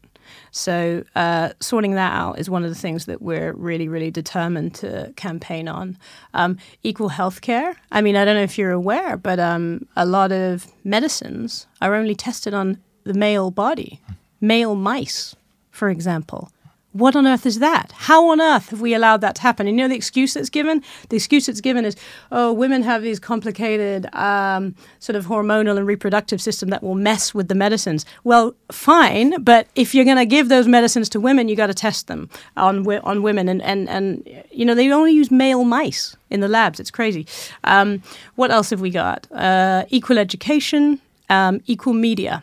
So, 0.52 1.04
uh, 1.16 1.50
sorting 1.60 1.96
that 1.96 2.14
out 2.14 2.40
is 2.40 2.50
one 2.50 2.64
of 2.64 2.70
the 2.70 2.76
things 2.76 3.06
that 3.06 3.22
we're 3.22 3.54
really, 3.54 3.88
really 3.88 4.12
determined 4.12 4.76
to 4.76 5.14
campaign 5.16 5.68
on. 5.68 5.98
Um, 6.34 6.58
equal 6.84 7.10
health 7.10 7.42
care. 7.42 7.76
I 7.92 8.02
mean, 8.02 8.16
I 8.16 8.26
don't 8.26 8.36
know 8.36 8.44
if 8.44 8.58
you're 8.58 8.72
aware, 8.72 9.18
but 9.18 9.40
um, 9.40 9.88
a 9.96 10.06
lot 10.06 10.32
of 10.32 10.68
medicines 10.84 11.68
are 11.82 11.96
only 11.96 12.16
tested 12.16 12.54
on 12.54 12.80
the 13.04 13.14
male 13.14 13.52
body, 13.52 14.02
male 14.42 14.76
mice, 14.76 15.36
for 15.72 15.90
example. 15.90 16.52
What 16.96 17.14
on 17.18 17.28
earth 17.28 17.46
is 17.46 17.60
that? 17.60 17.92
How 17.92 18.30
on 18.30 18.40
earth 18.40 18.70
have 18.70 18.80
we 18.80 18.94
allowed 18.94 19.20
that 19.20 19.36
to 19.36 19.42
happen? 19.42 19.68
And 19.68 19.76
you 19.76 19.84
know 19.84 19.90
the 19.90 19.98
excuse 19.98 20.34
that's 20.34 20.50
given? 20.50 20.82
The 21.10 21.18
excuse 21.18 21.46
that's 21.46 21.60
given 21.60 21.84
is, 21.84 21.98
oh, 22.32 22.54
women 22.54 22.84
have 22.84 23.02
these 23.02 23.20
complicated 23.20 24.08
um, 24.16 24.76
sort 25.00 25.18
of 25.18 25.26
hormonal 25.26 25.76
and 25.76 25.86
reproductive 25.86 26.42
system 26.42 26.70
that 26.70 26.82
will 26.82 26.96
mess 26.96 27.34
with 27.34 27.50
the 27.50 27.54
medicines. 27.54 28.06
Well, 28.24 28.56
fine, 28.72 29.44
but 29.44 29.68
if 29.76 29.94
you're 29.94 30.06
going 30.06 30.16
to 30.16 30.26
give 30.26 30.48
those 30.48 30.70
medicines 30.70 31.10
to 31.10 31.20
women, 31.20 31.50
you 31.50 31.58
got 31.58 31.68
to 31.68 31.74
test 31.74 32.08
them 32.08 32.30
on 32.56 32.88
on 32.88 33.22
women, 33.22 33.50
and 33.50 33.62
and 33.64 33.90
and 33.90 34.46
you 34.52 34.64
know 34.64 34.74
they 34.74 34.90
only 34.90 35.12
use 35.12 35.30
male 35.30 35.66
mice 35.66 36.16
in 36.30 36.40
the 36.40 36.48
labs. 36.48 36.80
It's 36.80 36.92
crazy. 36.92 37.28
Um, 37.66 38.04
what 38.36 38.52
else 38.52 38.70
have 38.70 38.80
we 38.80 38.90
got? 38.90 39.30
Uh, 39.34 39.84
equal 39.90 40.18
education, 40.18 41.02
um, 41.30 41.60
equal 41.68 41.94
media 41.94 42.42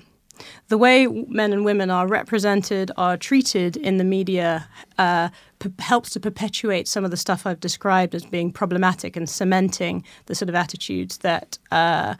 the 0.72 0.78
way 0.78 1.06
men 1.06 1.52
and 1.52 1.66
women 1.66 1.90
are 1.90 2.06
represented, 2.06 2.90
are 2.96 3.18
treated 3.18 3.76
in 3.76 3.98
the 3.98 4.04
media, 4.04 4.66
uh, 4.96 5.28
p- 5.58 5.70
helps 5.80 6.08
to 6.08 6.18
perpetuate 6.18 6.88
some 6.88 7.04
of 7.04 7.10
the 7.10 7.16
stuff 7.18 7.44
I've 7.44 7.60
described 7.60 8.14
as 8.14 8.24
being 8.24 8.50
problematic 8.50 9.14
and 9.14 9.28
cementing 9.28 10.02
the 10.24 10.34
sort 10.34 10.48
of 10.48 10.54
attitudes 10.54 11.18
that, 11.18 11.58
uh, 11.70 12.14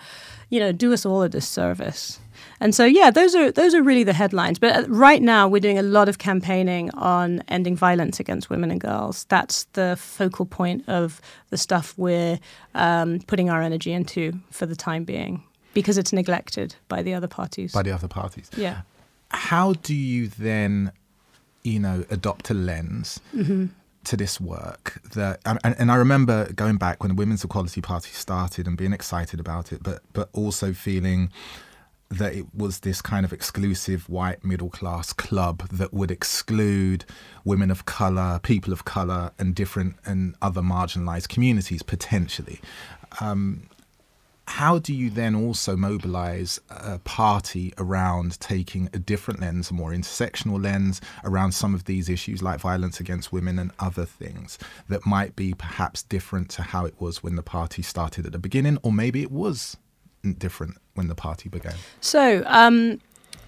you 0.51 0.61
know, 0.61 0.71
do 0.71 0.93
us 0.93 1.07
all 1.07 1.23
a 1.23 1.31
disservice. 1.31 2.21
And 2.61 2.75
so, 2.75 2.85
yeah, 2.85 3.11
those 3.11 3.35
are 3.35 3.51
those 3.51 3.75
are 3.75 3.83
really 3.83 4.05
the 4.05 4.13
headlines. 4.13 4.59
But 4.59 4.77
uh, 4.77 4.87
right 4.89 5.23
now, 5.23 5.49
we're 5.49 5.61
doing 5.61 5.79
a 5.79 5.83
lot 5.83 6.11
of 6.11 6.19
campaigning 6.19 6.91
on 6.91 7.43
ending 7.49 7.75
violence 7.75 8.21
against 8.21 8.51
women 8.51 8.71
and 8.71 8.83
girls. 8.83 9.25
That's 9.31 9.65
the 9.73 9.97
focal 9.99 10.45
point 10.45 10.87
of 10.89 11.23
the 11.49 11.57
stuff 11.57 11.95
we're 11.97 12.39
um, 12.75 13.21
putting 13.21 13.49
our 13.49 13.63
energy 13.63 13.93
into 13.93 14.41
for 14.51 14.67
the 14.67 14.77
time 14.77 15.05
being. 15.05 15.43
Because 15.75 15.99
it's 15.99 16.13
neglected 16.13 16.75
by 16.89 17.03
the 17.03 17.15
other 17.15 17.29
parties. 17.29 17.73
by 17.73 17.83
the 17.83 17.93
other 17.93 18.09
parties. 18.09 18.51
yeah. 18.57 18.83
How 19.31 19.73
do 19.75 19.95
you 19.95 20.29
then, 20.29 20.93
you 21.63 21.79
know, 21.81 22.05
adopt 22.11 22.51
a 22.51 22.55
lens 22.55 23.21
Mm-hmm. 23.35 23.67
to 24.05 24.17
this 24.17 24.41
work 24.41 25.01
that, 25.15 25.41
and, 25.47 25.59
and 25.79 25.91
I 25.91 25.95
remember 25.97 26.53
going 26.53 26.77
back 26.77 27.03
when 27.03 27.09
the 27.11 27.15
Women's 27.15 27.43
Equality 27.45 27.81
Party 27.81 28.11
started 28.13 28.67
and 28.67 28.77
being 28.77 28.93
excited 28.93 29.41
about 29.41 29.73
it, 29.73 29.83
but 29.83 30.03
but 30.13 30.29
also 30.33 30.73
feeling 30.73 31.31
that 32.11 32.35
it 32.35 32.45
was 32.55 32.81
this 32.81 33.01
kind 33.01 33.25
of 33.25 33.33
exclusive 33.33 34.07
white 34.07 34.45
middle 34.45 34.69
class 34.69 35.15
club 35.15 35.67
that 35.71 35.95
would 35.95 36.11
exclude 36.11 37.07
women 37.43 37.71
of 37.71 37.87
color, 37.87 38.39
people 38.43 38.71
of 38.71 38.85
color, 38.85 39.31
and 39.39 39.55
different 39.55 39.97
and 40.05 40.35
other 40.43 40.61
marginalized 40.61 41.29
communities 41.31 41.83
potentially. 41.83 42.61
Um, 43.21 43.63
how 44.49 44.79
do 44.79 44.93
you 44.93 45.09
then 45.09 45.35
also 45.35 45.77
mobilize 45.77 46.61
a 46.69 46.99
party 46.99 47.73
around 47.79 48.39
taking 48.41 48.89
a 48.93 48.99
different 48.99 49.41
lens, 49.41 49.71
a 49.71 49.75
more 49.75 49.93
intersectional 49.93 50.63
lens 50.63 51.01
around 51.25 51.53
some 51.53 51.75
of 51.75 51.85
these 51.85 52.09
issues 52.09 52.43
like 52.43 52.61
violence 52.61 52.99
against 52.99 53.33
women 53.33 53.59
and 53.59 53.71
other 53.79 54.05
things 54.05 54.59
that 54.89 55.07
might 55.07 55.37
be 55.37 55.55
perhaps 55.55 56.03
different 56.03 56.49
to 56.51 56.63
how 56.63 56.85
it 56.85 56.95
was 57.01 57.23
when 57.23 57.37
the 57.37 57.43
party 57.43 57.83
started 57.83 58.27
at 58.27 58.33
the 58.33 58.39
beginning, 58.39 58.79
or 58.83 58.93
maybe 58.93 59.23
it 59.23 59.31
was 59.31 59.77
different 60.39 60.77
when 60.95 61.09
the 61.09 61.15
party 61.15 61.49
began? 61.49 61.75
So, 62.01 62.43
um, 62.47 63.01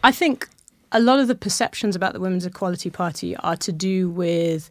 I 0.02 0.12
think 0.12 0.48
a 0.92 1.00
lot 1.00 1.18
of 1.18 1.28
the 1.28 1.34
perceptions 1.34 1.96
about 1.96 2.12
the 2.12 2.20
Women's 2.20 2.46
Equality 2.46 2.90
Party 2.90 3.36
are 3.36 3.56
to 3.56 3.72
do 3.72 4.08
with 4.08 4.70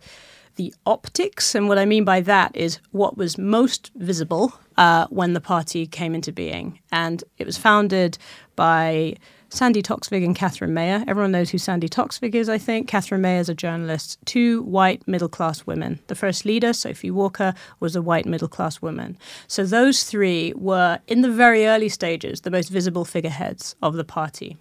the 0.56 0.74
optics. 0.86 1.56
And 1.56 1.68
what 1.68 1.78
I 1.78 1.86
mean 1.86 2.04
by 2.04 2.22
that 2.22 2.56
is 2.56 2.80
what 2.92 3.18
was 3.18 3.38
most 3.38 3.92
visible 3.96 4.54
uh, 4.78 5.08
when 5.10 5.34
the 5.34 5.42
party 5.42 5.88
came 5.88 6.14
into 6.16 6.32
being. 6.32 6.80
And 6.92 7.24
it 7.38 7.46
was 7.46 7.58
founded 7.58 8.18
by 8.56 9.16
Sandi 9.50 9.84
Toksvig 9.84 10.26
and 10.26 10.36
Catherine 10.36 10.74
Mayer. 10.74 11.04
Everyone 11.08 11.32
knows 11.32 11.52
who 11.52 11.60
Sandi 11.60 11.88
Toksvig 11.88 12.34
is, 12.34 12.50
I 12.50 12.58
think. 12.58 12.88
Catherine 12.88 13.22
Mayer 13.22 13.40
is 13.40 13.50
a 13.50 13.54
journalist. 13.54 14.18
Two 14.26 14.64
white 14.64 15.08
middle 15.08 15.30
class 15.30 15.68
women. 15.68 16.00
The 16.08 16.16
first 16.16 16.44
leader, 16.44 16.74
Sophie 16.74 17.12
Walker, 17.12 17.54
was 17.80 17.96
a 17.96 18.02
white 18.02 18.26
middle 18.26 18.48
class 18.48 18.82
woman. 18.82 19.18
So 19.48 19.64
those 19.64 20.04
three 20.04 20.54
were, 20.56 21.00
in 21.08 21.22
the 21.22 21.32
very 21.32 21.68
early 21.68 21.90
stages, 21.90 22.42
the 22.42 22.52
most 22.52 22.70
visible 22.70 23.06
figureheads 23.06 23.76
of 23.84 23.94
the 23.94 24.04
party. 24.04 24.58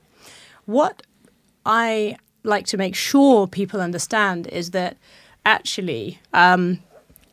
What 0.67 1.03
I 1.65 2.17
like 2.45 2.67
to 2.67 2.77
make 2.77 2.95
sure 2.95 3.47
people 3.47 3.81
understand 3.81 4.47
is 4.49 4.73
that 4.73 4.99
actually 5.45 6.21
um, 6.33 6.79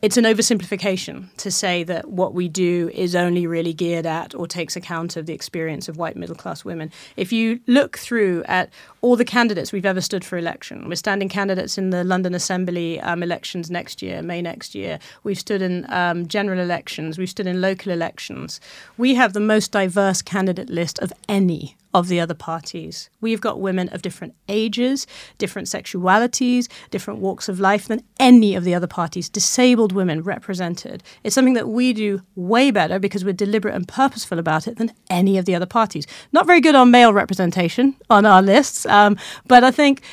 it's 0.02 0.15
an 0.15 0.24
oversimplification 0.24 1.28
to 1.36 1.52
say 1.52 1.84
that 1.84 2.10
what 2.10 2.34
we 2.34 2.48
do 2.48 2.89
is 2.93 3.15
only 3.15 3.45
really 3.45 3.74
geared 3.74 4.06
at 4.06 4.34
or 4.34 4.48
takes 4.48 4.78
account 4.78 5.17
of 5.17 5.26
the 5.26 5.34
experience 5.34 5.89
of 5.89 5.98
white 5.98 6.15
middle 6.15 6.36
class 6.36 6.63
women. 6.63 6.89
If 7.17 7.34
you 7.34 7.60
look 7.67 7.98
through 7.98 8.43
at 8.45 8.69
all 9.02 9.17
the 9.17 9.26
candidates 9.26 9.74
we've 9.74 9.86
ever 9.86 10.00
stood 10.00 10.24
for 10.24 10.38
election, 10.38 10.88
we're 10.88 10.95
standing 10.95 11.28
candidates 11.28 11.78
in 11.78 11.89
the 11.89 12.06
London 12.06 12.34
Assembly 12.34 13.02
um, 13.02 13.22
elections 13.22 13.69
next 13.69 14.02
year, 14.02 14.22
May 14.22 14.41
next 14.41 14.74
year. 14.74 15.00
We've 15.24 15.39
stood 15.39 15.62
in 15.62 15.86
um, 15.91 16.28
general 16.28 16.60
elections, 16.60 17.17
we've 17.17 17.30
stood 17.30 17.48
in 17.48 17.60
local 17.60 17.91
elections. 17.91 18.62
We 18.98 19.15
have 19.15 19.34
the 19.34 19.41
most 19.41 19.74
diverse 19.74 20.22
candidate 20.22 20.69
list 20.69 20.98
of 21.00 21.12
any 21.28 21.76
of 21.93 22.08
the 22.08 22.19
other 22.19 22.34
parties. 22.34 23.10
We've 23.21 23.41
got 23.41 23.60
women 23.60 23.89
of 23.89 24.02
different 24.02 24.36
ages, 24.47 25.08
different 25.38 25.67
sexualities, 25.67 26.67
different 26.91 27.19
walks 27.19 27.49
of 27.49 27.60
life 27.60 27.88
than 27.88 28.04
any 28.19 28.56
of 28.56 28.63
the 28.63 28.75
other 28.75 28.88
parties, 28.88 29.30
disabled 29.30 29.91
women 29.91 30.21
represented. 30.21 31.04
It's 31.23 31.34
something 31.34 31.56
that 31.56 31.69
we 31.69 31.93
do 31.93 32.21
way 32.36 32.69
better 32.71 32.99
because 32.99 33.25
we're 33.25 33.34
deliberate 33.34 33.75
and 33.75 33.88
purposeful 33.88 34.39
about 34.39 34.67
it 34.67 34.78
than 34.78 34.91
any 35.10 35.38
of 35.38 35.45
the 35.45 35.56
other 35.56 35.65
parties. 35.65 36.06
Not 36.32 36.45
very 36.45 36.62
good 36.62 36.75
on 36.75 36.91
male 36.91 37.13
representation 37.13 37.95
on 38.10 38.25
our 38.25 38.41
lists, 38.41 38.86
um, 38.86 39.17
but 39.47 39.63
I 39.63 39.71
think 39.71 40.04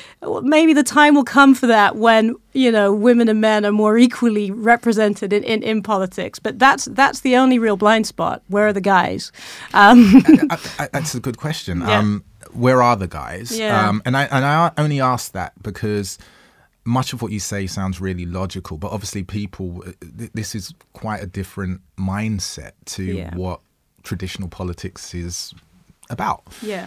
maybe 0.43 0.73
the 0.73 0.83
time 0.83 1.15
will 1.15 1.25
come 1.25 1.55
for 1.55 1.67
that 1.67 1.97
when 1.97 2.37
you 2.57 2.73
know 2.73 2.93
women 2.93 3.29
and 3.29 3.41
men 3.41 3.65
are 3.65 3.73
more 3.73 3.99
equally 3.99 4.51
represented 4.51 5.33
in, 5.33 5.45
in, 5.45 5.63
in 5.63 5.83
politics. 5.83 6.39
But 6.41 6.59
that's 6.59 6.87
that's 6.87 7.21
the 7.21 7.37
only 7.37 7.59
real 7.59 7.77
blind 7.77 8.07
spot. 8.07 8.43
Where 8.49 8.67
are 8.67 8.73
the 8.73 8.81
guys? 8.81 9.33
Um, 9.75 10.23
I, 10.51 10.59
I, 10.79 10.89
that's 10.93 11.15
a 11.15 11.21
good 11.21 11.37
question. 11.37 11.81
Yeah. 11.81 11.99
Um, 11.99 12.25
where 12.53 12.83
are 12.83 12.97
the 12.97 13.09
guys? 13.09 13.59
Yeah. 13.59 13.89
Um, 13.89 14.03
and 14.05 14.17
I 14.17 14.25
and 14.25 14.45
I 14.45 14.71
only 14.79 15.01
ask 15.01 15.33
that 15.33 15.53
because 15.63 16.19
much 16.85 17.13
of 17.13 17.21
what 17.21 17.33
you 17.33 17.41
say 17.41 17.67
sounds 17.67 18.01
really 18.01 18.25
logical, 18.27 18.79
but 18.79 18.93
obviously 18.93 19.25
people, 19.25 19.83
uh, 19.87 19.91
th- 20.19 20.31
this 20.35 20.55
is 20.55 20.73
quite 20.93 21.21
a 21.21 21.27
different 21.27 21.81
mindset 21.99 22.73
to 22.85 23.03
Yeah. 23.03 23.35
what 23.35 23.61
traditional 24.05 24.49
politics 24.49 25.13
is 25.15 25.53
about. 26.11 26.43
yeah. 26.63 26.87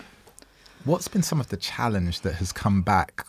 What's 0.86 1.10
been 1.10 1.22
some 1.24 1.42
of 1.42 1.50
the 1.50 1.58
challenge 1.58 2.22
that 2.22 2.36
has 2.36 2.54
come 2.54 2.82
back 2.82 3.26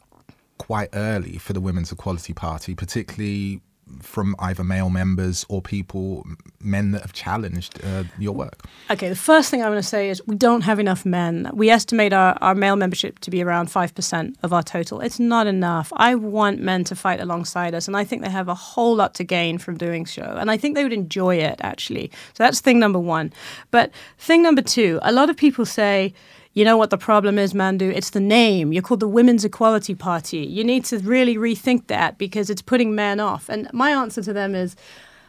quite 0.60 0.90
early 0.92 1.38
for 1.38 1.54
the 1.54 1.60
Women's 1.60 1.90
Equality 1.90 2.34
Party, 2.34 2.74
particularly 2.74 3.62
from 4.02 4.36
either 4.38 4.62
male 4.62 4.90
members 4.90 5.44
or 5.48 5.60
people, 5.60 6.24
men 6.60 6.92
that 6.92 7.00
have 7.00 7.14
challenged 7.14 7.80
uh, 7.82 8.04
your 8.18 8.34
work? 8.34 8.66
Okay, 8.90 9.08
the 9.08 9.16
first 9.16 9.50
thing 9.50 9.62
I 9.62 9.68
want 9.70 9.82
to 9.82 9.88
say 9.88 10.10
is 10.10 10.22
we 10.26 10.36
don't 10.36 10.60
have 10.60 10.78
enough 10.78 11.06
men. 11.06 11.50
We 11.54 11.70
estimate 11.70 12.12
our, 12.12 12.36
our 12.42 12.54
male 12.54 12.76
membership 12.76 13.18
to 13.20 13.30
be 13.30 13.42
around 13.42 13.68
5% 13.68 14.34
of 14.42 14.52
our 14.52 14.62
total. 14.62 15.00
It's 15.00 15.18
not 15.18 15.46
enough. 15.46 15.92
I 15.96 16.14
want 16.14 16.60
men 16.60 16.84
to 16.84 16.94
fight 16.94 17.20
alongside 17.20 17.74
us, 17.74 17.88
and 17.88 17.96
I 17.96 18.04
think 18.04 18.22
they 18.22 18.30
have 18.30 18.48
a 18.48 18.54
whole 18.54 18.94
lot 18.94 19.14
to 19.14 19.24
gain 19.24 19.56
from 19.58 19.78
doing 19.78 20.06
so. 20.06 20.22
And 20.22 20.50
I 20.50 20.58
think 20.58 20.74
they 20.74 20.82
would 20.82 20.92
enjoy 20.92 21.36
it, 21.36 21.58
actually. 21.62 22.10
So 22.34 22.44
that's 22.44 22.60
thing 22.60 22.78
number 22.78 23.00
one. 23.00 23.32
But 23.70 23.90
thing 24.18 24.42
number 24.42 24.62
two, 24.62 25.00
a 25.02 25.12
lot 25.12 25.30
of 25.30 25.36
people 25.36 25.64
say, 25.64 26.12
you 26.52 26.64
know 26.64 26.76
what 26.76 26.90
the 26.90 26.98
problem 26.98 27.38
is, 27.38 27.52
Mandu? 27.52 27.94
It's 27.94 28.10
the 28.10 28.20
name. 28.20 28.72
You're 28.72 28.82
called 28.82 29.00
the 29.00 29.08
Women's 29.08 29.44
Equality 29.44 29.94
Party. 29.94 30.38
You 30.38 30.64
need 30.64 30.84
to 30.86 30.98
really 30.98 31.36
rethink 31.36 31.86
that 31.86 32.18
because 32.18 32.50
it's 32.50 32.62
putting 32.62 32.94
men 32.94 33.20
off. 33.20 33.48
And 33.48 33.68
my 33.72 33.90
answer 33.90 34.22
to 34.22 34.32
them 34.32 34.54
is, 34.54 34.74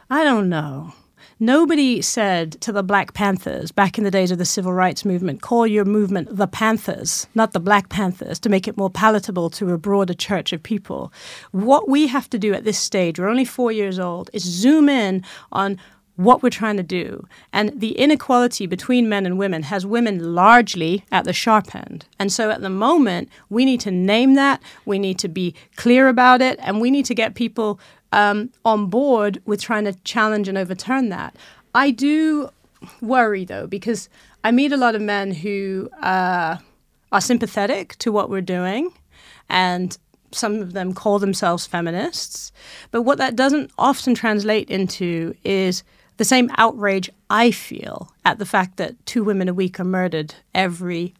I 0.10 0.24
don't 0.24 0.50
know. 0.50 0.94
Nobody 1.40 2.02
said 2.02 2.60
to 2.62 2.72
the 2.72 2.84
Black 2.84 3.14
Panthers 3.14 3.72
back 3.72 3.98
in 3.98 4.04
the 4.04 4.12
days 4.12 4.32
of 4.32 4.38
the 4.38 4.46
civil 4.46 4.74
rights 4.74 5.06
movement, 5.06 5.42
call 5.42 5.66
your 5.66 5.86
movement 5.86 6.36
the 6.36 6.48
Panthers, 6.48 7.28
not 7.34 7.54
the 7.54 7.60
Black 7.60 7.90
Panthers, 7.90 8.40
to 8.40 8.50
make 8.50 8.68
it 8.68 8.78
more 8.78 8.90
palatable 8.90 9.50
to 9.52 9.72
a 9.72 9.78
broader 9.78 10.14
church 10.14 10.54
of 10.54 10.62
people. 10.62 11.12
What 11.52 11.90
we 11.90 12.08
have 12.08 12.30
to 12.32 12.40
do 12.40 12.54
at 12.54 12.64
this 12.64 12.78
stage, 12.78 13.20
we're 13.20 13.28
only 13.28 13.46
four 13.46 13.72
years 13.72 13.98
old, 13.98 14.30
is 14.34 14.44
zoom 14.44 14.90
in 14.90 15.24
on 15.52 15.80
what 16.16 16.44
we're 16.44 16.50
trying 16.50 16.78
to 16.78 16.84
do. 16.84 17.26
And 17.52 17.80
the 17.80 17.98
inequality 17.98 18.68
between 18.68 19.10
men 19.10 19.26
and 19.26 19.38
women 19.38 19.64
has 19.64 19.86
women 19.86 20.36
largely 20.36 21.04
at 21.12 21.26
the 21.26 21.34
sharp 21.34 21.74
end. 21.76 22.06
And 22.20 22.32
so 22.32 22.52
at 22.52 22.62
the 22.62 22.70
moment, 22.70 23.30
we 23.50 23.66
need 23.66 23.80
to 23.82 23.92
name 23.92 24.36
that, 24.36 24.62
we 24.86 25.00
need 25.00 25.18
to 25.20 25.28
be 25.28 25.56
clear 25.76 26.08
about 26.08 26.42
it, 26.42 26.60
and 26.62 26.82
we 26.82 26.92
need 26.92 27.06
to 27.06 27.16
get 27.16 27.36
people 27.36 27.80
um, 28.12 28.52
on 28.66 28.88
board 28.88 29.42
with 29.46 29.62
trying 29.62 29.86
to 29.86 29.94
challenge 30.04 30.48
and 30.48 30.58
overturn 30.58 31.10
that. 31.10 31.36
I 31.74 31.92
do 31.92 32.50
worry 33.02 33.46
though, 33.46 33.68
because 33.68 34.10
I 34.44 34.52
meet 34.52 34.72
a 34.72 34.78
lot 34.78 34.96
of 34.96 35.02
men 35.02 35.32
who 35.32 35.90
uh, 36.02 36.58
are 37.12 37.22
sympathetic 37.22 37.96
to 38.00 38.12
what 38.12 38.30
we're 38.30 38.42
doing 38.42 38.92
and 39.50 39.98
some 40.32 40.62
of 40.62 40.74
them 40.74 40.94
call 40.94 41.20
themselves 41.20 41.68
feminists. 41.68 42.52
But 42.90 43.04
what 43.04 43.18
that 43.18 43.36
doesn't 43.36 43.72
often 43.78 44.16
translate 44.16 44.70
into 44.70 45.36
is 45.44 45.84
the 46.22 46.26
same 46.26 46.52
outrage 46.58 47.10
I 47.32 47.50
feel 47.50 48.14
at 48.26 48.38
the 48.38 48.46
fact 48.46 48.78
that 48.78 49.04
two 49.08 49.24
women 49.24 49.50
a 49.50 49.56
week 49.56 49.80
are 49.80 49.84
murdered 49.84 50.36
every 50.54 51.16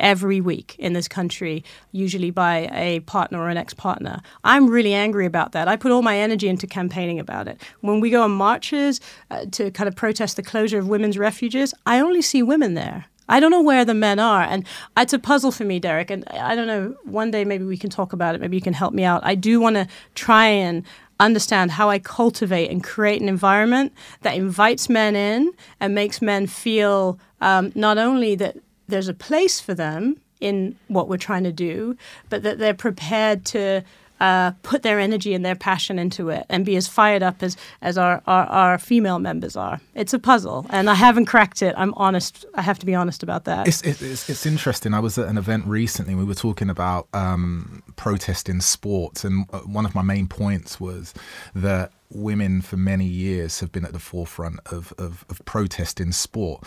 every 0.00 0.40
week 0.40 0.74
in 0.80 0.94
this 0.94 1.06
country, 1.06 1.62
usually 1.92 2.32
by 2.32 2.68
a 2.72 2.98
partner 3.00 3.38
or 3.38 3.50
an 3.50 3.56
ex-partner. 3.56 4.20
I'm 4.42 4.68
really 4.68 4.94
angry 4.94 5.26
about 5.26 5.52
that. 5.52 5.68
I 5.68 5.76
put 5.76 5.92
all 5.92 6.02
my 6.02 6.18
energy 6.18 6.48
into 6.48 6.66
campaigning 6.66 7.20
about 7.20 7.46
it. 7.46 7.62
When 7.82 8.00
we 8.00 8.10
go 8.10 8.22
on 8.22 8.32
marches 8.32 9.00
uh, 9.30 9.44
to 9.52 9.70
kind 9.70 9.86
of 9.86 9.94
protest 9.94 10.34
the 10.34 10.42
closure 10.42 10.80
of 10.80 10.88
women's 10.88 11.16
refuges, 11.16 11.72
I 11.86 12.00
only 12.00 12.20
see 12.20 12.42
women 12.42 12.74
there. 12.74 13.04
I 13.28 13.38
don't 13.38 13.50
know 13.52 13.62
where 13.62 13.84
the 13.84 13.94
men 13.94 14.18
are. 14.18 14.42
And 14.42 14.66
it's 14.96 15.12
a 15.12 15.18
puzzle 15.18 15.52
for 15.52 15.64
me, 15.64 15.78
Derek. 15.78 16.10
And 16.10 16.26
I 16.28 16.56
don't 16.56 16.66
know, 16.66 16.96
one 17.04 17.30
day 17.30 17.44
maybe 17.44 17.64
we 17.64 17.76
can 17.76 17.90
talk 17.90 18.12
about 18.12 18.34
it. 18.34 18.40
Maybe 18.40 18.56
you 18.56 18.62
can 18.62 18.74
help 18.74 18.92
me 18.92 19.04
out. 19.04 19.24
I 19.24 19.36
do 19.36 19.60
want 19.60 19.76
to 19.76 19.86
try 20.14 20.46
and 20.46 20.84
understand 21.24 21.70
how 21.72 21.88
I 21.90 21.98
cultivate 21.98 22.70
and 22.70 22.82
create 22.82 23.22
an 23.22 23.28
environment 23.28 23.92
that 24.22 24.34
invites 24.36 24.88
men 24.88 25.16
in 25.16 25.52
and 25.80 25.94
makes 25.94 26.20
men 26.22 26.46
feel 26.46 27.18
um, 27.40 27.72
not 27.74 27.98
only 27.98 28.34
that 28.36 28.56
there's 28.88 29.08
a 29.08 29.14
place 29.14 29.60
for 29.60 29.74
them 29.74 30.16
in 30.40 30.76
what 30.88 31.08
we're 31.08 31.16
trying 31.16 31.44
to 31.44 31.52
do, 31.52 31.96
but 32.28 32.42
that 32.42 32.58
they're 32.58 32.74
prepared 32.74 33.44
to 33.46 33.82
uh, 34.22 34.52
put 34.62 34.84
their 34.84 35.00
energy 35.00 35.34
and 35.34 35.44
their 35.44 35.56
passion 35.56 35.98
into 35.98 36.28
it 36.28 36.46
and 36.48 36.64
be 36.64 36.76
as 36.76 36.86
fired 36.86 37.24
up 37.24 37.42
as, 37.42 37.56
as 37.82 37.98
our, 37.98 38.22
our, 38.28 38.46
our, 38.46 38.78
female 38.78 39.18
members 39.18 39.56
are. 39.56 39.80
It's 39.96 40.14
a 40.14 40.18
puzzle, 40.20 40.64
and 40.70 40.88
I 40.88 40.94
haven't 40.94 41.26
cracked 41.26 41.60
it. 41.60 41.74
I'm 41.76 41.92
honest. 41.94 42.44
I 42.54 42.62
have 42.62 42.78
to 42.78 42.86
be 42.86 42.94
honest 42.94 43.24
about 43.24 43.46
that. 43.46 43.66
It's, 43.66 43.82
it's, 43.82 44.30
it's 44.30 44.46
interesting. 44.46 44.94
I 44.94 45.00
was 45.00 45.18
at 45.18 45.26
an 45.26 45.38
event 45.38 45.66
recently. 45.66 46.14
We 46.14 46.22
were 46.22 46.36
talking 46.36 46.70
about 46.70 47.08
um, 47.12 47.82
protest 47.96 48.48
in 48.48 48.60
sports, 48.60 49.24
and 49.24 49.44
uh, 49.52 49.58
one 49.60 49.84
of 49.84 49.92
my 49.92 50.02
main 50.02 50.28
points 50.28 50.78
was 50.78 51.14
that 51.56 51.90
women 52.08 52.62
for 52.62 52.76
many 52.76 53.06
years 53.06 53.58
have 53.58 53.72
been 53.72 53.84
at 53.84 53.92
the 53.92 53.98
forefront 53.98 54.60
of, 54.66 54.94
of, 54.98 55.24
of, 55.30 55.44
protest 55.46 55.98
in 55.98 56.12
sport, 56.12 56.62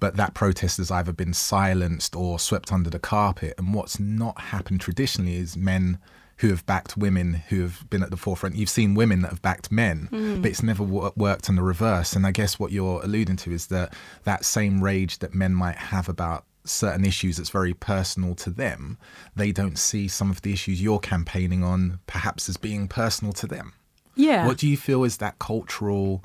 but 0.00 0.16
that 0.16 0.34
protest 0.34 0.76
has 0.78 0.90
either 0.90 1.12
been 1.12 1.32
silenced 1.32 2.14
or 2.14 2.38
swept 2.38 2.72
under 2.72 2.90
the 2.90 2.98
carpet. 2.98 3.54
And 3.56 3.72
what's 3.72 3.98
not 3.98 4.38
happened 4.38 4.80
traditionally 4.80 5.36
is 5.36 5.56
men 5.56 5.98
who 6.40 6.48
have 6.48 6.64
backed 6.64 6.96
women 6.96 7.34
who 7.50 7.60
have 7.60 7.88
been 7.90 8.02
at 8.02 8.10
the 8.10 8.16
forefront. 8.16 8.56
You've 8.56 8.70
seen 8.70 8.94
women 8.94 9.20
that 9.20 9.28
have 9.28 9.42
backed 9.42 9.70
men, 9.70 10.08
mm. 10.10 10.40
but 10.40 10.50
it's 10.50 10.62
never 10.62 10.84
w- 10.84 11.12
worked 11.14 11.50
on 11.50 11.56
the 11.56 11.62
reverse. 11.62 12.14
And 12.14 12.26
I 12.26 12.30
guess 12.30 12.58
what 12.58 12.72
you're 12.72 13.02
alluding 13.02 13.36
to 13.36 13.52
is 13.52 13.66
that 13.66 13.94
that 14.24 14.46
same 14.46 14.82
rage 14.82 15.18
that 15.18 15.34
men 15.34 15.54
might 15.54 15.76
have 15.76 16.08
about 16.08 16.46
certain 16.64 17.04
issues 17.04 17.36
that's 17.36 17.50
very 17.50 17.74
personal 17.74 18.34
to 18.36 18.48
them, 18.48 18.96
they 19.36 19.52
don't 19.52 19.78
see 19.78 20.08
some 20.08 20.30
of 20.30 20.40
the 20.40 20.52
issues 20.52 20.80
you're 20.80 20.98
campaigning 20.98 21.62
on 21.62 22.00
perhaps 22.06 22.48
as 22.48 22.56
being 22.56 22.88
personal 22.88 23.34
to 23.34 23.46
them. 23.46 23.74
Yeah. 24.14 24.46
What 24.46 24.56
do 24.56 24.66
you 24.66 24.78
feel 24.78 25.04
is 25.04 25.18
that 25.18 25.38
cultural 25.38 26.24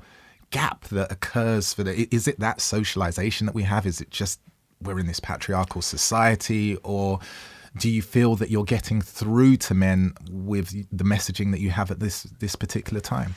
gap 0.51 0.85
that 0.85 1.11
occurs 1.11 1.73
for 1.73 1.83
the 1.83 2.07
is 2.13 2.25
it 2.25 2.39
that 2.39 2.61
socialization 2.61 3.47
that 3.47 3.55
we 3.55 3.63
have? 3.63 3.85
Is 3.85 3.99
it 3.99 4.11
just 4.11 4.39
we're 4.81 4.99
in 4.99 5.07
this 5.07 5.19
patriarchal 5.19 5.81
society 5.81 6.77
or 6.83 7.19
do 7.77 7.89
you 7.89 8.01
feel 8.01 8.35
that 8.35 8.49
you're 8.49 8.63
getting 8.63 9.01
through 9.01 9.57
to 9.57 9.73
men 9.73 10.13
with 10.29 10.71
the 10.95 11.03
messaging 11.03 11.51
that 11.51 11.59
you 11.59 11.71
have 11.71 11.91
at 11.91 11.99
this 11.99 12.23
this 12.39 12.55
particular 12.55 13.01
time? 13.01 13.35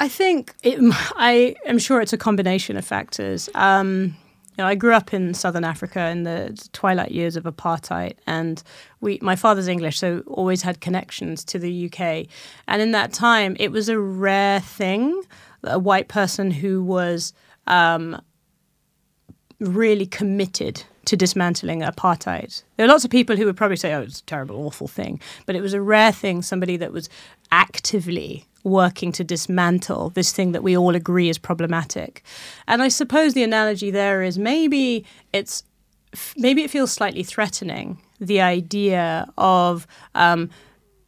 I 0.00 0.08
think 0.08 0.54
it, 0.62 0.78
I 1.16 1.56
am 1.66 1.78
sure 1.78 2.00
it's 2.00 2.12
a 2.12 2.18
combination 2.18 2.76
of 2.76 2.84
factors. 2.84 3.48
Um, 3.54 4.16
you 4.56 4.64
know, 4.64 4.66
I 4.66 4.74
grew 4.74 4.92
up 4.92 5.14
in 5.14 5.34
southern 5.34 5.64
Africa 5.64 6.08
in 6.08 6.24
the 6.24 6.68
twilight 6.72 7.12
years 7.12 7.36
of 7.36 7.44
apartheid, 7.44 8.14
and 8.26 8.62
we, 9.00 9.18
my 9.22 9.36
father's 9.36 9.68
English, 9.68 9.98
so 9.98 10.22
always 10.26 10.62
had 10.62 10.80
connections 10.80 11.44
to 11.44 11.60
the 11.60 11.86
UK. 11.86 12.26
And 12.66 12.82
in 12.82 12.90
that 12.90 13.12
time, 13.12 13.56
it 13.60 13.70
was 13.70 13.88
a 13.88 13.98
rare 13.98 14.60
thing, 14.60 15.22
a 15.62 15.78
white 15.78 16.08
person 16.08 16.50
who 16.50 16.82
was 16.82 17.32
um, 17.68 18.20
really 19.60 20.06
committed 20.06 20.82
to 21.08 21.16
dismantling 21.16 21.80
apartheid. 21.80 22.62
There 22.76 22.84
are 22.84 22.88
lots 22.88 23.04
of 23.04 23.10
people 23.10 23.34
who 23.36 23.46
would 23.46 23.56
probably 23.56 23.76
say, 23.76 23.94
oh, 23.94 24.02
it's 24.02 24.20
a 24.20 24.24
terrible, 24.24 24.56
awful 24.66 24.88
thing. 24.88 25.20
But 25.46 25.56
it 25.56 25.62
was 25.62 25.72
a 25.72 25.80
rare 25.80 26.12
thing, 26.12 26.42
somebody 26.42 26.76
that 26.76 26.92
was 26.92 27.08
actively 27.50 28.44
working 28.62 29.10
to 29.12 29.24
dismantle 29.24 30.10
this 30.10 30.32
thing 30.32 30.52
that 30.52 30.62
we 30.62 30.76
all 30.76 30.94
agree 30.94 31.30
is 31.30 31.38
problematic. 31.38 32.22
And 32.66 32.82
I 32.82 32.88
suppose 32.88 33.32
the 33.32 33.42
analogy 33.42 33.90
there 33.90 34.22
is 34.22 34.38
maybe 34.38 35.06
it's 35.32 35.62
maybe 36.36 36.62
it 36.62 36.70
feels 36.70 36.92
slightly 36.92 37.22
threatening 37.22 37.98
the 38.20 38.40
idea 38.42 39.32
of 39.38 39.86
um, 40.14 40.50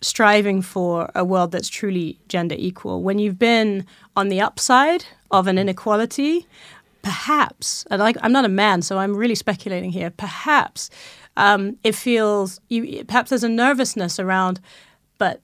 striving 0.00 0.62
for 0.62 1.10
a 1.14 1.24
world 1.24 1.52
that's 1.52 1.68
truly 1.68 2.18
gender 2.28 2.54
equal 2.58 3.02
when 3.02 3.18
you've 3.18 3.38
been 3.38 3.84
on 4.16 4.28
the 4.28 4.40
upside 4.40 5.04
of 5.30 5.46
an 5.46 5.58
inequality 5.58 6.46
perhaps, 7.02 7.84
and 7.90 8.02
I, 8.02 8.14
am 8.22 8.32
not 8.32 8.44
a 8.44 8.48
man, 8.48 8.82
so 8.82 8.98
I'm 8.98 9.16
really 9.16 9.34
speculating 9.34 9.90
here. 9.90 10.10
Perhaps 10.10 10.90
um, 11.36 11.76
it 11.84 11.94
feels 11.94 12.60
you. 12.68 13.04
Perhaps 13.04 13.30
there's 13.30 13.44
a 13.44 13.48
nervousness 13.48 14.18
around, 14.18 14.60
but 15.18 15.40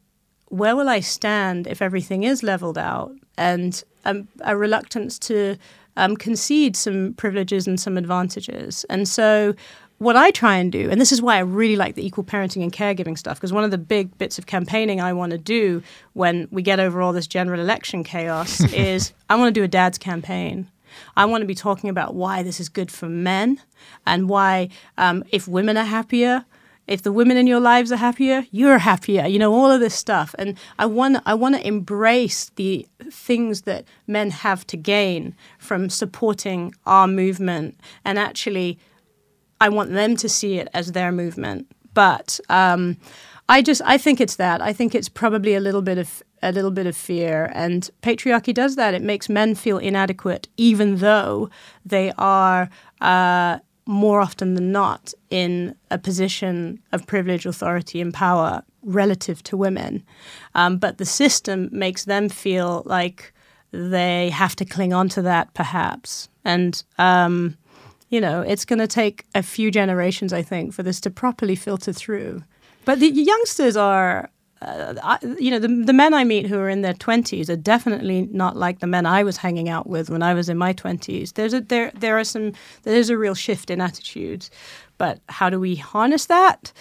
where 0.47 0.77
will 0.77 0.89
I 0.89 1.01
stand 1.01 1.67
if 1.67 1.83
everything 1.83 2.23
is 2.23 2.43
leveled 2.43 2.79
out, 2.79 3.13
and 3.37 3.83
um, 4.05 4.29
a 4.43 4.57
reluctance 4.57 5.19
to 5.21 5.57
um, 5.97 6.17
concede 6.17 6.77
some 6.77 7.15
privileges 7.15 7.67
and 7.67 7.79
some 7.81 7.97
advantages, 7.97 8.85
and 8.89 9.09
so. 9.09 9.55
What 9.99 10.15
I 10.15 10.31
try 10.31 10.57
and 10.57 10.71
do, 10.71 10.91
and 10.91 11.01
this 11.01 11.11
is 11.11 11.23
why 11.23 11.37
I 11.37 11.39
really 11.39 11.75
like 11.75 11.95
the 11.95 12.05
equal 12.05 12.23
parenting 12.23 12.63
and 12.63 12.71
caregiving 12.71 13.17
stuff, 13.17 13.39
because 13.39 13.51
one 13.51 13.65
of 13.65 13.71
the 13.71 13.79
big 13.79 14.19
bits 14.19 14.39
of 14.39 14.45
campaigning 14.45 15.01
I 15.01 15.15
want 15.15 15.33
to 15.33 15.39
do 15.39 15.83
when 16.13 16.49
we 16.51 16.61
get 16.61 16.79
over 16.79 17.01
all 17.01 17.15
this 17.15 17.27
general 17.27 17.59
election 17.63 18.05
chaos 18.05 18.61
is 18.75 19.15
I 19.31 19.37
want 19.37 19.55
to 19.55 19.59
do 19.59 19.65
a 19.65 19.69
dad's 19.69 19.97
campaign. 19.97 20.71
I 21.17 21.25
want 21.25 21.43
to 21.43 21.47
be 21.47 21.55
talking 21.55 21.91
about 21.91 22.15
why 22.15 22.43
this 22.43 22.61
is 22.61 22.69
good 22.69 22.91
for 22.91 23.09
men 23.09 23.61
and 24.07 24.29
why, 24.29 24.69
um, 24.99 25.25
if 25.31 25.47
women 25.49 25.77
are 25.77 25.85
happier, 25.85 26.45
if 26.87 27.03
the 27.03 27.13
women 27.13 27.37
in 27.37 27.47
your 27.47 27.61
lives 27.61 27.91
are 27.91 27.97
happier, 27.97 28.47
you're 28.53 28.79
happier. 28.79 29.27
You 29.27 29.39
know 29.39 29.53
all 29.53 29.71
of 29.71 29.81
this 29.81 29.95
stuff, 29.95 30.35
and 30.39 30.57
I 30.79 30.87
want 30.87 31.19
I 31.27 31.35
want 31.35 31.57
to 31.57 31.67
embrace 31.67 32.51
the 32.55 32.87
things 33.11 33.63
that 33.63 33.85
men 34.07 34.31
have 34.31 34.67
to 34.69 34.77
gain 34.77 35.35
from 35.59 35.91
supporting 35.91 36.75
our 36.87 37.09
movement, 37.09 37.79
and 38.05 38.19
actually, 38.19 38.79
I 39.61 39.69
want 39.69 39.93
them 39.93 40.17
to 40.17 40.29
see 40.29 40.59
it 40.59 40.69
as 40.75 40.93
their 40.93 41.11
movement. 41.11 41.67
But 41.93 42.39
um, 42.49 42.99
I 43.49 43.63
just 43.63 43.83
I 43.85 43.99
think 43.99 44.21
it's 44.21 44.37
that. 44.37 44.63
I 44.63 44.73
think 44.73 44.95
it's 44.95 45.09
probably 45.09 45.55
a 45.55 45.61
little 45.61 45.83
bit 45.83 45.99
of 45.99 46.23
a 46.47 46.53
little 46.53 46.71
bit 46.71 46.87
of 46.87 46.97
fear. 46.97 47.51
And 47.55 47.91
patriarchy 48.03 48.55
does 48.55 48.77
that. 48.77 48.95
It 48.95 49.03
makes 49.03 49.29
men 49.29 49.55
feel 49.55 49.79
inadequate, 49.79 50.49
even 50.57 50.97
though 50.97 51.51
they 51.85 52.13
are 52.17 52.71
uh, 53.01 53.59
more 53.87 54.21
often 54.21 54.55
than 54.55 54.73
not 54.73 55.13
in 55.29 55.75
a 55.91 55.99
position 55.99 56.81
of 56.93 57.07
privilege, 57.07 57.47
authority, 57.47 58.01
and 58.01 58.15
power 58.15 58.63
relative 58.83 59.43
to 59.43 59.57
women. 59.57 60.03
Um, 60.55 60.79
but 60.79 60.99
the 60.99 61.05
system 61.05 61.69
makes 61.73 62.05
them 62.05 62.29
feel 62.29 62.83
like 62.87 63.33
they 63.73 64.31
have 64.31 64.55
to 64.57 64.65
cling 64.65 64.93
on 64.93 65.09
to 65.11 65.23
that, 65.23 65.53
perhaps. 65.55 66.29
And, 66.45 66.83
um, 66.99 67.57
you 68.09 68.21
know, 68.21 68.41
it's 68.41 68.65
going 68.65 68.79
to 68.79 68.87
take 68.87 69.25
a 69.35 69.43
few 69.43 69.73
generations, 69.73 70.33
I 70.33 70.43
think, 70.43 70.73
for 70.73 70.85
this 70.85 71.01
to 71.01 71.11
properly 71.11 71.57
filter 71.57 71.93
through. 71.93 72.45
But 72.85 73.01
the 73.01 73.09
youngsters 73.09 73.77
are 73.77 74.31
uh, 74.63 74.95
I, 75.03 75.19
you 75.39 75.51
know, 75.51 75.59
the, 75.59 75.69
the 75.69 75.93
men 75.93 76.15
I 76.15 76.25
meet 76.25 76.47
who 76.47 76.59
are 76.59 76.69
in 76.69 76.83
their 76.83 76.95
20s 76.95 77.49
are 77.49 77.57
definitely 77.57 78.29
not 78.33 78.57
like 78.57 78.79
the 78.79 78.87
men 78.87 79.05
I 79.05 79.23
was 79.23 79.37
hanging 79.37 79.69
out 79.69 79.87
with 79.87 80.09
when 80.09 80.23
I 80.23 80.35
was 80.35 80.49
in 80.49 80.57
my 80.57 80.73
20s. 80.73 81.35
There's 81.35 81.53
a, 81.53 81.61
there, 81.61 81.93
there 81.95 82.19
are 82.19 82.25
some, 82.25 82.53
there's 82.83 83.11
a 83.11 83.19
real 83.19 83.35
shift 83.35 83.71
in 83.71 83.81
attitudes. 83.81 84.51
But 84.99 85.21
how 85.29 85.51
do 85.51 85.61
we 85.61 85.77
harness 85.77 86.27
that? 86.27 86.73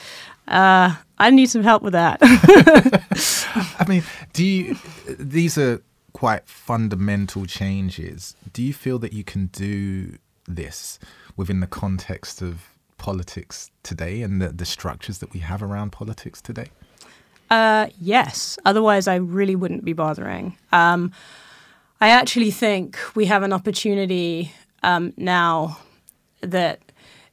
Uh, 0.47 0.95
I 1.17 1.29
need 1.31 1.47
some 1.47 1.63
help 1.63 1.83
with 1.83 1.93
that. 1.93 2.19
I 3.79 3.85
mean, 3.89 4.03
do 4.31 4.45
you, 4.45 4.77
these 5.19 5.57
are 5.57 5.81
quite 6.15 6.47
fundamental 6.47 7.45
changes. 7.45 8.37
Do 8.53 8.63
you 8.63 8.73
feel 8.73 8.99
that 8.99 9.11
you 9.11 9.25
can 9.25 9.47
do 9.47 10.17
this 10.47 10.97
within 11.35 11.59
the 11.59 11.67
context 11.67 12.41
of 12.41 12.69
politics 12.97 13.69
today 13.83 14.21
and 14.21 14.41
the, 14.41 14.47
the 14.47 14.65
structures 14.65 15.17
that 15.17 15.33
we 15.33 15.41
have 15.41 15.61
around 15.61 15.91
politics 15.91 16.41
today? 16.41 16.69
Uh, 17.49 17.87
yes. 17.99 18.57
Otherwise, 18.65 19.07
I 19.07 19.15
really 19.15 19.55
wouldn't 19.55 19.85
be 19.85 19.93
bothering. 19.93 20.57
Um, 20.71 21.11
I 22.01 22.09
actually 22.09 22.51
think 22.51 22.97
we 23.15 23.25
have 23.25 23.43
an 23.43 23.53
opportunity 23.53 24.51
um, 24.83 25.13
now 25.17 25.77
that 26.41 26.79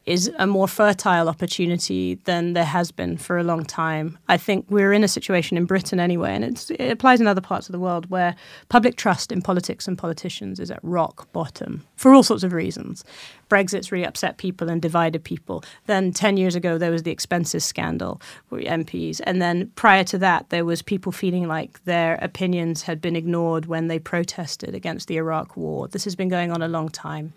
is 0.04 0.30
a 0.38 0.46
more 0.46 0.66
fertile 0.66 1.28
opportunity 1.28 2.14
than 2.24 2.54
there 2.54 2.64
has 2.64 2.90
been 2.90 3.16
for 3.16 3.38
a 3.38 3.44
long 3.44 3.64
time. 3.64 4.18
I 4.28 4.36
think 4.36 4.66
we're 4.68 4.92
in 4.92 5.04
a 5.04 5.08
situation 5.08 5.56
in 5.56 5.64
Britain 5.64 6.00
anyway, 6.00 6.34
and 6.34 6.44
it 6.44 6.90
applies 6.90 7.20
in 7.20 7.28
other 7.28 7.40
parts 7.40 7.68
of 7.68 7.72
the 7.72 7.78
world 7.78 8.10
where 8.10 8.34
public 8.68 8.96
trust 8.96 9.30
in 9.30 9.42
politics 9.42 9.86
and 9.86 9.96
politicians 9.96 10.58
is 10.58 10.70
at 10.70 10.80
rock 10.82 11.30
bottom 11.32 11.84
for 11.96 12.12
all 12.12 12.24
sorts 12.24 12.42
of 12.42 12.52
reasons. 12.52 13.04
Brexit's 13.52 13.92
really 13.92 14.06
upset 14.06 14.38
people 14.38 14.70
and 14.70 14.80
divided 14.80 15.22
people. 15.22 15.62
Then 15.84 16.10
10 16.10 16.38
years 16.38 16.54
ago, 16.54 16.78
there 16.78 16.90
was 16.90 17.02
the 17.02 17.10
expenses 17.10 17.66
scandal 17.66 18.18
with 18.48 18.64
MPs. 18.64 19.20
And 19.24 19.42
then 19.42 19.70
prior 19.74 20.04
to 20.04 20.16
that, 20.20 20.48
there 20.48 20.64
was 20.64 20.80
people 20.80 21.12
feeling 21.12 21.46
like 21.46 21.84
their 21.84 22.14
opinions 22.22 22.80
had 22.84 23.02
been 23.02 23.14
ignored 23.14 23.66
when 23.66 23.88
they 23.88 23.98
protested 23.98 24.74
against 24.74 25.06
the 25.06 25.18
Iraq 25.18 25.54
war. 25.54 25.86
This 25.86 26.04
has 26.04 26.16
been 26.16 26.30
going 26.30 26.50
on 26.50 26.62
a 26.62 26.66
long 26.66 26.88
time. 26.88 27.34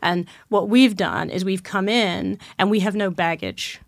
And 0.00 0.26
what 0.48 0.70
we've 0.70 0.96
done 0.96 1.28
is 1.28 1.44
we've 1.44 1.64
come 1.64 1.86
in 1.86 2.38
and 2.58 2.70
we 2.70 2.80
have 2.80 2.94
no 2.94 3.10
baggage 3.10 3.78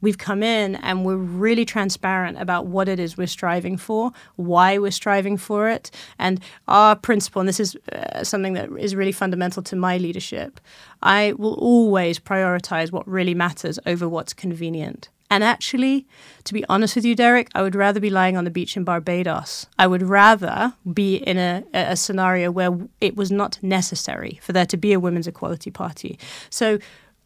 we've 0.00 0.18
come 0.18 0.42
in 0.42 0.76
and 0.76 1.04
we're 1.04 1.16
really 1.16 1.64
transparent 1.64 2.38
about 2.40 2.66
what 2.66 2.88
it 2.88 2.98
is 2.98 3.16
we're 3.16 3.26
striving 3.26 3.76
for, 3.76 4.12
why 4.36 4.78
we're 4.78 4.90
striving 4.90 5.36
for 5.36 5.68
it, 5.68 5.90
and 6.18 6.40
our 6.66 6.96
principle. 6.96 7.40
And 7.40 7.48
this 7.48 7.60
is 7.60 7.76
uh, 7.92 8.24
something 8.24 8.54
that 8.54 8.70
is 8.78 8.94
really 8.94 9.12
fundamental 9.12 9.62
to 9.64 9.76
my 9.76 9.98
leadership. 9.98 10.60
I 11.02 11.32
will 11.32 11.54
always 11.54 12.18
prioritize 12.18 12.92
what 12.92 13.06
really 13.08 13.34
matters 13.34 13.78
over 13.86 14.08
what's 14.08 14.32
convenient. 14.32 15.08
And 15.30 15.44
actually, 15.44 16.06
to 16.44 16.54
be 16.54 16.64
honest 16.68 16.96
with 16.96 17.04
you, 17.04 17.14
Derek, 17.14 17.48
I 17.54 17.62
would 17.62 17.74
rather 17.74 18.00
be 18.00 18.08
lying 18.08 18.36
on 18.36 18.44
the 18.44 18.50
beach 18.50 18.76
in 18.76 18.84
Barbados. 18.84 19.66
I 19.78 19.86
would 19.86 20.02
rather 20.02 20.72
be 20.90 21.16
in 21.16 21.36
a, 21.36 21.64
a 21.74 21.96
scenario 21.96 22.50
where 22.50 22.78
it 23.00 23.14
was 23.14 23.30
not 23.30 23.58
necessary 23.62 24.38
for 24.42 24.52
there 24.52 24.64
to 24.66 24.76
be 24.78 24.94
a 24.94 25.00
women's 25.00 25.26
equality 25.26 25.70
party. 25.70 26.18
So 26.48 26.78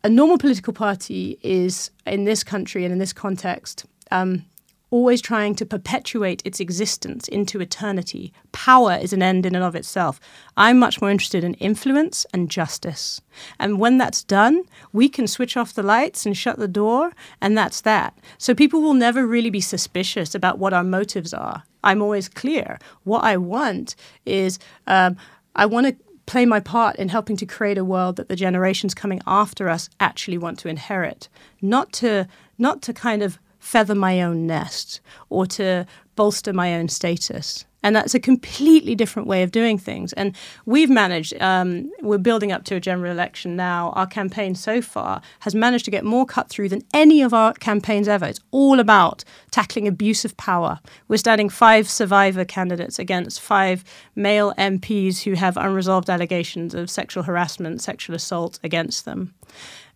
a 0.04 0.08
normal 0.08 0.38
political 0.38 0.72
party 0.72 1.38
is 1.42 1.90
in 2.06 2.24
this 2.24 2.42
country 2.42 2.84
and 2.84 2.92
in 2.92 2.98
this 2.98 3.12
context 3.12 3.86
um, 4.10 4.44
always 4.90 5.22
trying 5.22 5.54
to 5.54 5.64
perpetuate 5.64 6.42
its 6.44 6.60
existence 6.60 7.26
into 7.28 7.60
eternity. 7.60 8.32
Power 8.52 8.98
is 9.00 9.14
an 9.14 9.22
end 9.22 9.46
in 9.46 9.54
and 9.54 9.64
of 9.64 9.74
itself. 9.74 10.20
I'm 10.56 10.78
much 10.78 11.00
more 11.00 11.10
interested 11.10 11.42
in 11.42 11.54
influence 11.54 12.26
and 12.34 12.50
justice. 12.50 13.20
And 13.58 13.78
when 13.78 13.96
that's 13.96 14.22
done, 14.22 14.64
we 14.92 15.08
can 15.08 15.26
switch 15.26 15.56
off 15.56 15.72
the 15.72 15.82
lights 15.82 16.26
and 16.26 16.36
shut 16.36 16.58
the 16.58 16.68
door, 16.68 17.12
and 17.40 17.56
that's 17.56 17.80
that. 17.80 18.18
So 18.36 18.54
people 18.54 18.82
will 18.82 18.92
never 18.94 19.26
really 19.26 19.50
be 19.50 19.62
suspicious 19.62 20.34
about 20.34 20.58
what 20.58 20.74
our 20.74 20.84
motives 20.84 21.32
are. 21.32 21.62
I'm 21.82 22.02
always 22.02 22.28
clear. 22.28 22.78
What 23.04 23.24
I 23.24 23.38
want 23.38 23.96
is 24.26 24.58
um, 24.86 25.16
I 25.56 25.64
want 25.64 25.86
to 25.86 25.96
play 26.32 26.46
my 26.46 26.60
part 26.60 26.96
in 26.96 27.10
helping 27.10 27.36
to 27.36 27.44
create 27.44 27.76
a 27.76 27.84
world 27.84 28.16
that 28.16 28.30
the 28.30 28.34
generations 28.34 28.94
coming 28.94 29.20
after 29.26 29.68
us 29.68 29.90
actually 30.00 30.38
want 30.38 30.58
to 30.58 30.66
inherit, 30.66 31.28
not 31.60 31.92
to 31.92 32.26
not 32.56 32.80
to 32.80 32.94
kind 32.94 33.22
of 33.22 33.38
feather 33.58 33.94
my 33.94 34.22
own 34.22 34.46
nest 34.46 35.02
or 35.28 35.44
to 35.44 35.86
bolster 36.16 36.52
my 36.52 36.74
own 36.74 36.88
status. 36.88 37.64
And 37.82 37.96
that's 37.96 38.14
a 38.14 38.20
completely 38.20 38.94
different 38.94 39.26
way 39.26 39.42
of 39.42 39.50
doing 39.50 39.76
things. 39.76 40.12
And 40.12 40.36
we've 40.66 40.90
managed, 40.90 41.34
um, 41.42 41.90
we're 42.00 42.18
building 42.18 42.52
up 42.52 42.64
to 42.64 42.76
a 42.76 42.80
general 42.80 43.10
election 43.10 43.56
now. 43.56 43.90
Our 43.96 44.06
campaign 44.06 44.54
so 44.54 44.80
far 44.80 45.20
has 45.40 45.54
managed 45.54 45.84
to 45.86 45.90
get 45.90 46.04
more 46.04 46.24
cut 46.24 46.48
through 46.48 46.68
than 46.68 46.82
any 46.94 47.22
of 47.22 47.34
our 47.34 47.52
campaigns 47.54 48.06
ever. 48.06 48.26
It's 48.26 48.40
all 48.52 48.78
about 48.78 49.24
tackling 49.50 49.88
abuse 49.88 50.24
of 50.24 50.36
power. 50.36 50.78
We're 51.08 51.16
standing 51.16 51.48
five 51.48 51.90
survivor 51.90 52.44
candidates 52.44 52.98
against 52.98 53.40
five 53.40 53.82
male 54.14 54.54
MPs 54.56 55.22
who 55.22 55.32
have 55.32 55.56
unresolved 55.56 56.08
allegations 56.08 56.74
of 56.74 56.88
sexual 56.88 57.24
harassment, 57.24 57.82
sexual 57.82 58.14
assault 58.14 58.60
against 58.62 59.04
them. 59.04 59.34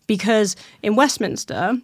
Because 0.07 0.55
in 0.81 0.95
Westminster, 0.95 1.81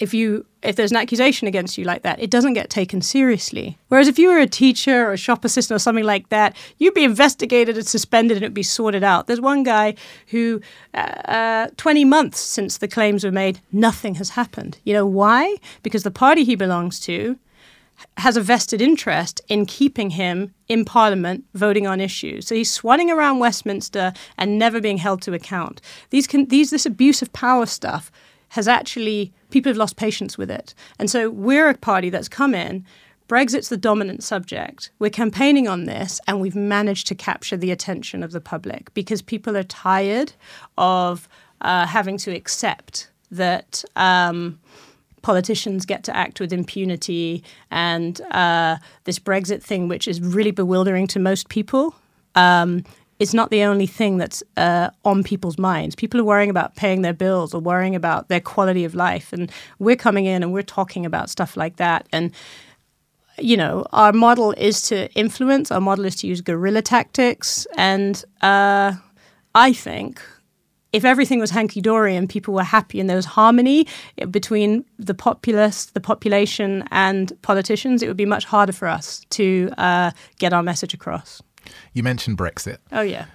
if 0.00 0.12
you 0.12 0.44
if 0.62 0.76
there's 0.76 0.90
an 0.90 0.96
accusation 0.96 1.46
against 1.46 1.76
you 1.76 1.84
like 1.84 2.02
that, 2.02 2.20
it 2.20 2.30
doesn't 2.30 2.54
get 2.54 2.70
taken 2.70 3.02
seriously. 3.02 3.78
Whereas 3.88 4.08
if 4.08 4.18
you 4.18 4.30
were 4.30 4.38
a 4.38 4.46
teacher 4.46 5.06
or 5.06 5.12
a 5.12 5.18
shop 5.18 5.44
assistant 5.44 5.76
or 5.76 5.78
something 5.78 6.04
like 6.04 6.30
that, 6.30 6.56
you'd 6.78 6.94
be 6.94 7.04
investigated 7.04 7.76
and 7.76 7.86
suspended 7.86 8.38
and 8.38 8.44
it'd 8.44 8.54
be 8.54 8.62
sorted 8.62 9.04
out. 9.04 9.26
There's 9.26 9.42
one 9.42 9.62
guy 9.62 9.94
who, 10.28 10.62
uh, 10.94 10.96
uh, 10.96 11.68
20 11.76 12.06
months 12.06 12.40
since 12.40 12.78
the 12.78 12.88
claims 12.88 13.24
were 13.24 13.30
made, 13.30 13.60
nothing 13.72 14.14
has 14.14 14.30
happened. 14.30 14.78
You 14.84 14.94
know 14.94 15.06
why? 15.06 15.56
Because 15.82 16.02
the 16.02 16.10
party 16.10 16.44
he 16.44 16.54
belongs 16.54 16.98
to 17.00 17.38
has 18.16 18.36
a 18.36 18.40
vested 18.40 18.80
interest 18.80 19.40
in 19.48 19.66
keeping 19.66 20.10
him 20.10 20.52
in 20.66 20.84
Parliament 20.84 21.44
voting 21.54 21.86
on 21.86 22.00
issues. 22.00 22.46
So 22.46 22.54
he's 22.54 22.76
swanning 22.76 23.14
around 23.14 23.38
Westminster 23.38 24.12
and 24.38 24.58
never 24.58 24.80
being 24.80 24.98
held 24.98 25.20
to 25.22 25.34
account. 25.34 25.80
These 26.10 26.26
can, 26.26 26.46
these 26.46 26.70
this 26.70 26.86
abuse 26.86 27.22
of 27.22 27.32
power 27.32 27.66
stuff 27.66 28.10
has 28.54 28.68
actually 28.68 29.32
people 29.50 29.68
have 29.68 29.76
lost 29.76 29.96
patience 29.96 30.38
with 30.38 30.48
it. 30.48 30.74
And 31.00 31.10
so 31.10 31.28
we're 31.28 31.68
a 31.68 31.74
party 31.74 32.08
that's 32.08 32.28
come 32.28 32.54
in. 32.54 32.84
Brexit's 33.28 33.68
the 33.68 33.76
dominant 33.76 34.22
subject. 34.22 34.90
We're 35.00 35.10
campaigning 35.10 35.66
on 35.66 35.86
this, 35.86 36.20
and 36.28 36.40
we've 36.40 36.54
managed 36.54 37.08
to 37.08 37.16
capture 37.16 37.56
the 37.56 37.72
attention 37.72 38.22
of 38.22 38.30
the 38.30 38.40
public 38.40 38.94
because 38.94 39.22
people 39.22 39.56
are 39.56 39.64
tired 39.64 40.34
of 40.78 41.28
uh, 41.62 41.86
having 41.86 42.16
to 42.18 42.30
accept 42.30 43.10
that 43.32 43.84
um, 43.96 44.60
politicians 45.22 45.84
get 45.84 46.04
to 46.04 46.16
act 46.16 46.38
with 46.38 46.52
impunity 46.52 47.42
and 47.72 48.20
uh, 48.30 48.76
this 49.02 49.18
Brexit 49.18 49.64
thing, 49.64 49.88
which 49.88 50.06
is 50.06 50.20
really 50.20 50.52
bewildering 50.52 51.08
to 51.08 51.18
most 51.18 51.48
people. 51.48 51.96
Um, 52.36 52.84
it's 53.18 53.34
not 53.34 53.50
the 53.50 53.62
only 53.62 53.86
thing 53.86 54.18
that's 54.18 54.42
uh, 54.56 54.90
on 55.04 55.22
people's 55.22 55.58
minds. 55.58 55.94
People 55.94 56.20
are 56.20 56.24
worrying 56.24 56.50
about 56.50 56.74
paying 56.74 57.02
their 57.02 57.12
bills 57.12 57.54
or 57.54 57.60
worrying 57.60 57.94
about 57.94 58.28
their 58.28 58.40
quality 58.40 58.84
of 58.84 58.94
life. 58.94 59.32
And 59.32 59.50
we're 59.78 59.96
coming 59.96 60.26
in 60.26 60.42
and 60.42 60.52
we're 60.52 60.62
talking 60.62 61.06
about 61.06 61.30
stuff 61.30 61.56
like 61.56 61.76
that. 61.76 62.08
And, 62.12 62.32
you 63.38 63.56
know, 63.56 63.86
our 63.92 64.12
model 64.12 64.52
is 64.52 64.82
to 64.82 65.12
influence, 65.14 65.70
our 65.70 65.80
model 65.80 66.04
is 66.04 66.16
to 66.16 66.26
use 66.26 66.40
guerrilla 66.40 66.82
tactics. 66.82 67.66
And 67.76 68.22
uh, 68.42 68.94
I 69.54 69.72
think 69.72 70.20
if 70.92 71.04
everything 71.04 71.40
was 71.40 71.50
hanky 71.50 71.80
dory 71.80 72.16
and 72.16 72.28
people 72.28 72.54
were 72.54 72.62
happy 72.62 73.00
and 73.00 73.08
there 73.08 73.16
was 73.16 73.26
harmony 73.26 73.86
between 74.30 74.84
the 74.98 75.14
populace, 75.14 75.86
the 75.86 76.00
population, 76.00 76.84
and 76.90 77.32
politicians, 77.42 78.02
it 78.02 78.08
would 78.08 78.16
be 78.16 78.26
much 78.26 78.44
harder 78.44 78.72
for 78.72 78.86
us 78.86 79.24
to 79.30 79.70
uh, 79.78 80.10
get 80.38 80.52
our 80.52 80.62
message 80.62 80.94
across. 80.94 81.42
You 81.92 82.02
mentioned 82.02 82.38
Brexit. 82.38 82.78
Oh 82.92 83.02
yeah. 83.02 83.26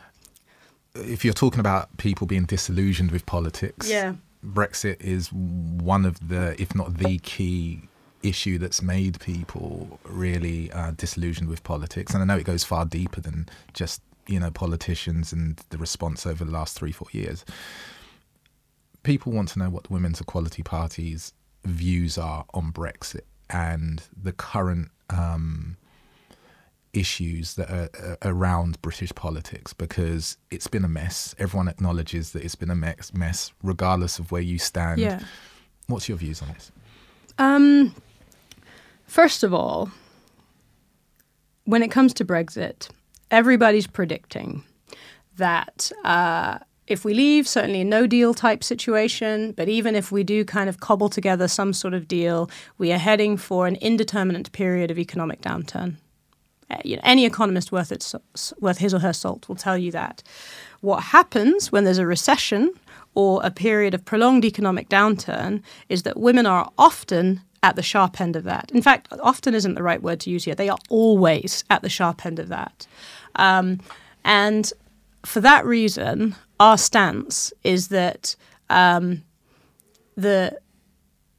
If 0.96 1.24
you're 1.24 1.34
talking 1.34 1.60
about 1.60 1.96
people 1.98 2.28
being 2.28 2.46
disillusioned 2.46 3.12
with 3.12 3.26
politics, 3.26 3.90
yeah. 3.90 4.16
Brexit 4.46 5.00
is 5.02 5.32
one 5.32 6.06
of 6.06 6.30
the, 6.30 6.60
if 6.62 6.74
not 6.74 6.98
the 6.98 7.20
key 7.20 7.82
issue 8.24 8.58
that's 8.58 8.82
made 8.82 9.20
people 9.20 10.00
really 10.04 10.72
uh, 10.72 10.92
disillusioned 10.92 11.50
with 11.50 11.64
politics. 11.64 12.14
And 12.14 12.22
I 12.24 12.26
know 12.26 12.38
it 12.38 12.46
goes 12.46 12.64
far 12.64 12.86
deeper 12.86 13.22
than 13.22 13.48
just 13.74 14.02
you 14.28 14.40
know 14.40 14.52
politicians 14.52 15.34
and 15.34 15.58
the 15.70 15.78
response 15.78 16.26
over 16.26 16.46
the 16.46 16.52
last 16.52 16.78
three 16.78 16.92
four 16.92 17.08
years. 17.12 17.44
People 19.04 19.32
want 19.32 19.50
to 19.50 19.60
know 19.60 19.70
what 19.70 19.86
the 19.86 19.94
Women's 19.94 20.20
Equality 20.20 20.62
Party's 20.62 21.34
views 21.66 22.18
are 22.18 22.46
on 22.54 22.72
Brexit 22.72 23.22
and 23.50 24.04
the 24.22 24.32
current 24.32 24.90
um, 25.10 25.78
issues 26.94 27.56
that 27.56 27.70
are, 27.70 27.90
uh, 28.02 28.16
around 28.24 28.82
British 28.82 29.14
politics 29.16 29.74
because 29.74 30.38
it's 30.52 30.68
been 30.68 30.84
a 30.84 30.90
mess. 30.90 31.36
Everyone 31.38 31.68
acknowledges 31.68 32.32
that 32.32 32.44
it's 32.44 32.56
been 32.56 32.70
a 32.70 32.76
mess, 32.76 33.14
mess 33.14 33.54
regardless 33.64 34.20
of 34.20 34.32
where 34.32 34.42
you 34.42 34.58
stand. 34.58 35.00
Yeah. 35.00 35.20
What's 35.88 36.10
your 36.10 36.18
views 36.18 36.42
on 36.42 36.50
this? 36.50 36.72
Um, 37.38 37.96
first 39.06 39.44
of 39.44 39.54
all, 39.54 39.92
when 41.66 41.84
it 41.84 41.90
comes 41.90 42.14
to 42.16 42.26
Brexit, 42.26 42.90
everybody's 43.32 43.88
predicting 43.88 44.64
that 45.38 45.92
uh, 46.04 46.60
if 46.88 47.06
we 47.06 47.14
leave, 47.14 47.48
certainly 47.48 47.82
a 47.82 47.86
no 47.86 48.08
deal 48.08 48.34
type 48.34 48.64
situation, 48.64 49.52
but 49.54 49.70
even 49.70 49.96
if 49.96 50.12
we 50.12 50.24
do 50.24 50.44
kind 50.44 50.68
of 50.68 50.80
cobble 50.80 51.10
together 51.10 51.48
some 51.48 51.72
sort 51.72 51.94
of 51.94 52.08
deal, 52.08 52.50
we 52.78 52.92
are 52.92 52.98
heading 52.98 53.38
for 53.38 53.68
an 53.68 53.76
indeterminate 53.76 54.52
period 54.52 54.90
of 54.90 54.98
economic 54.98 55.42
downturn. 55.42 55.96
Uh, 56.70 56.78
you 56.84 56.96
know, 56.96 57.02
any 57.04 57.26
economist 57.26 57.72
worth 57.72 57.92
its 57.92 58.16
worth 58.60 58.78
his 58.78 58.94
or 58.94 59.00
her 59.00 59.14
salt 59.14 59.48
will 59.48 59.56
tell 59.56 59.78
you 59.78 59.92
that. 59.92 60.24
What 60.82 61.04
happens 61.04 61.72
when 61.72 61.84
there's 61.84 61.98
a 61.98 62.06
recession 62.06 62.74
or 63.16 63.42
a 63.44 63.52
period 63.52 63.94
of 63.94 64.06
prolonged 64.06 64.46
economic 64.46 64.88
downturn 64.88 65.62
is 65.90 66.04
that 66.04 66.18
women 66.18 66.46
are 66.46 66.72
often 66.78 67.42
at 67.64 67.76
the 67.76 67.84
sharp 67.84 68.22
end 68.22 68.36
of 68.36 68.44
that. 68.46 68.72
In 68.74 68.82
fact, 68.82 69.08
often 69.22 69.54
isn't 69.54 69.76
the 69.76 69.84
right 69.84 70.02
word 70.02 70.20
to 70.22 70.30
use 70.30 70.46
here. 70.46 70.56
They 70.56 70.70
are 70.70 70.78
always 70.90 71.64
at 71.70 71.82
the 71.82 71.90
sharp 71.90 72.26
end 72.26 72.40
of 72.40 72.48
that. 72.50 72.88
Um, 73.36 73.80
and 74.24 74.72
for 75.26 75.42
that 75.42 75.66
reason, 75.66 76.36
our 76.60 76.78
stance 76.78 77.52
is 77.64 77.90
that 77.90 78.36
um, 78.70 79.24
the 80.16 80.58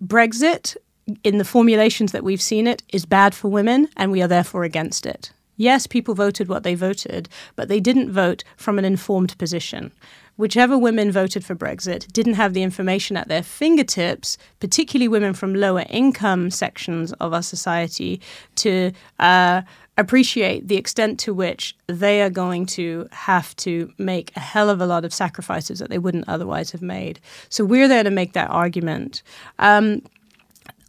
Brexit 0.04 0.76
in 1.25 1.38
the 1.38 1.44
formulations 1.44 2.12
that 2.12 2.25
we've 2.25 2.42
seen 2.42 2.66
it, 2.66 2.83
is 2.88 3.07
bad 3.07 3.35
for 3.35 3.49
women, 3.49 3.88
and 3.96 4.11
we 4.11 4.23
are 4.23 4.29
therefore 4.29 4.64
against 4.64 5.07
it. 5.07 5.33
Yes, 5.57 5.87
people 5.87 6.14
voted 6.14 6.49
what 6.49 6.62
they 6.62 6.75
voted, 6.75 7.29
but 7.55 7.68
they 7.68 7.81
didn't 7.81 8.11
vote 8.11 8.44
from 8.57 8.79
an 8.79 8.85
informed 8.85 9.37
position. 9.37 9.92
Whichever 10.37 10.79
women 10.79 11.12
voted 11.12 11.44
for 11.44 11.55
Brexit 11.55 12.11
didn't 12.14 12.35
have 12.35 12.55
the 12.55 12.62
information 12.62 13.14
at 13.18 13.29
their 13.29 13.42
fingertips, 13.42 14.38
particularly 14.59 15.07
women 15.07 15.35
from 15.35 15.55
lower 15.55 15.85
income 15.90 16.51
sections 16.51 17.12
of 17.20 17.35
our 17.35 17.42
society, 17.42 18.23
to 18.55 18.92
uh, 19.18 19.61
appreciate 19.99 20.66
the 20.66 20.79
extent 20.79 21.20
to 21.20 21.35
which 21.35 21.77
they 21.88 22.23
are 22.23 22.31
going 22.31 22.64
to 22.64 23.07
have 23.12 23.55
to 23.57 23.92
make 23.99 24.35
a 24.35 24.40
hell 24.40 24.70
of 24.70 24.81
a 24.81 24.87
lot 24.87 25.05
of 25.05 25.12
sacrifices 25.12 25.79
that 25.79 25.90
they 25.90 25.99
wouldn't 25.99 26.27
otherwise 26.27 26.70
have 26.70 26.81
made. 26.81 27.20
So 27.51 27.62
we're 27.62 27.88
there 27.88 28.03
to 28.03 28.11
make 28.11 28.33
that 28.33 28.49
argument. 28.49 29.23
Um, 29.59 30.01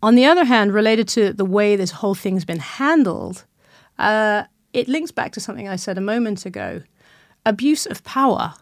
on 0.02 0.16
the 0.16 0.26
other 0.26 0.44
hand, 0.44 0.74
related 0.74 1.08
to 1.10 1.34
the 1.34 1.46
way 1.46 1.76
this 1.76 1.92
whole 1.92 2.16
thing's 2.16 2.46
been 2.46 2.60
handled, 2.60 3.46
uh, 4.00 4.44
it 4.74 4.88
links 4.88 5.12
back 5.12 5.32
to 5.34 5.40
something 5.40 5.68
I 5.68 5.76
said 5.76 5.98
a 5.98 6.02
moment 6.02 6.46
ago 6.46 6.82
abuse 7.46 7.86
of 7.86 8.04
power. 8.04 8.54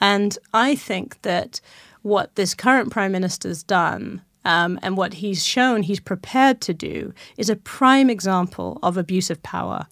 And 0.00 0.36
I 0.54 0.74
think 0.74 1.20
that 1.22 1.60
what 2.02 2.34
this 2.34 2.54
current 2.54 2.90
prime 2.90 3.12
minister's 3.12 3.62
done 3.62 4.22
um, 4.44 4.78
and 4.82 4.96
what 4.96 5.14
he's 5.14 5.44
shown 5.44 5.82
he's 5.82 6.00
prepared 6.00 6.60
to 6.62 6.74
do 6.74 7.12
is 7.36 7.48
a 7.48 7.56
prime 7.56 8.10
example 8.10 8.78
of 8.82 8.96
abuse 8.96 9.30
of 9.30 9.42
power. 9.42 9.86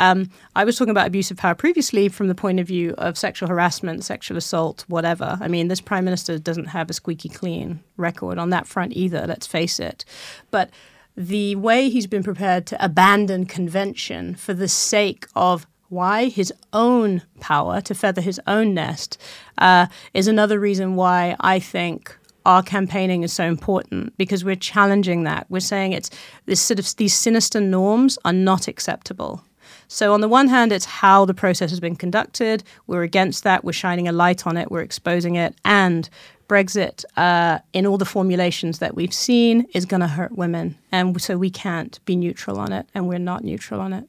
Um, 0.00 0.30
I 0.56 0.64
was 0.64 0.78
talking 0.78 0.90
about 0.90 1.06
abuse 1.06 1.30
of 1.30 1.36
power 1.36 1.54
previously 1.54 2.08
from 2.08 2.28
the 2.28 2.34
point 2.34 2.58
of 2.58 2.66
view 2.66 2.94
of 2.96 3.18
sexual 3.18 3.50
harassment, 3.50 4.02
sexual 4.02 4.38
assault, 4.38 4.86
whatever. 4.88 5.36
I 5.40 5.46
mean, 5.46 5.68
this 5.68 5.82
prime 5.82 6.06
minister 6.06 6.38
doesn't 6.38 6.68
have 6.68 6.88
a 6.88 6.94
squeaky 6.94 7.28
clean 7.28 7.80
record 7.98 8.38
on 8.38 8.48
that 8.48 8.66
front 8.66 8.94
either, 8.94 9.26
let's 9.26 9.46
face 9.46 9.78
it. 9.78 10.06
But 10.50 10.70
the 11.16 11.54
way 11.56 11.90
he's 11.90 12.06
been 12.06 12.22
prepared 12.22 12.66
to 12.68 12.82
abandon 12.82 13.44
convention 13.44 14.34
for 14.36 14.54
the 14.54 14.68
sake 14.68 15.26
of 15.36 15.66
why 15.90 16.30
his 16.30 16.50
own 16.72 17.20
power 17.40 17.82
to 17.82 17.94
feather 17.94 18.22
his 18.22 18.40
own 18.46 18.72
nest 18.72 19.20
uh, 19.58 19.86
is 20.14 20.28
another 20.28 20.58
reason 20.58 20.94
why 20.96 21.36
I 21.40 21.58
think 21.58 22.16
our 22.46 22.62
campaigning 22.62 23.22
is 23.22 23.34
so 23.34 23.44
important 23.44 24.16
because 24.16 24.46
we're 24.46 24.56
challenging 24.56 25.24
that. 25.24 25.44
We're 25.50 25.60
saying 25.60 25.92
it's 25.92 26.08
this 26.46 26.62
sort 26.62 26.78
of 26.78 26.96
these 26.96 27.12
sinister 27.12 27.60
norms 27.60 28.18
are 28.24 28.32
not 28.32 28.66
acceptable. 28.66 29.44
So, 29.92 30.14
on 30.14 30.20
the 30.20 30.28
one 30.28 30.46
hand, 30.46 30.70
it's 30.70 30.84
how 30.84 31.24
the 31.24 31.34
process 31.34 31.70
has 31.70 31.80
been 31.80 31.96
conducted. 31.96 32.62
We're 32.86 33.02
against 33.02 33.42
that. 33.42 33.64
We're 33.64 33.72
shining 33.72 34.06
a 34.06 34.12
light 34.12 34.46
on 34.46 34.56
it. 34.56 34.70
We're 34.70 34.82
exposing 34.82 35.34
it. 35.34 35.56
And 35.64 36.08
Brexit, 36.48 37.04
uh, 37.16 37.58
in 37.72 37.86
all 37.86 37.98
the 37.98 38.04
formulations 38.04 38.78
that 38.78 38.94
we've 38.94 39.12
seen, 39.12 39.66
is 39.74 39.86
going 39.86 40.00
to 40.00 40.06
hurt 40.06 40.30
women. 40.38 40.78
And 40.92 41.20
so 41.20 41.36
we 41.36 41.50
can't 41.50 41.98
be 42.04 42.14
neutral 42.14 42.60
on 42.60 42.72
it. 42.72 42.86
And 42.94 43.08
we're 43.08 43.18
not 43.18 43.42
neutral 43.42 43.80
on 43.80 43.92
it. 43.92 44.08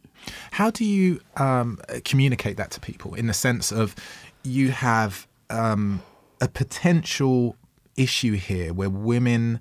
How 0.51 0.69
do 0.69 0.85
you 0.85 1.19
um, 1.37 1.79
communicate 2.05 2.57
that 2.57 2.69
to 2.71 2.79
people 2.79 3.15
in 3.15 3.25
the 3.25 3.33
sense 3.33 3.71
of 3.71 3.95
you 4.43 4.69
have 4.69 5.27
um, 5.49 6.03
a 6.39 6.47
potential 6.47 7.55
issue 7.97 8.33
here 8.33 8.71
where 8.71 8.89
women 8.91 9.59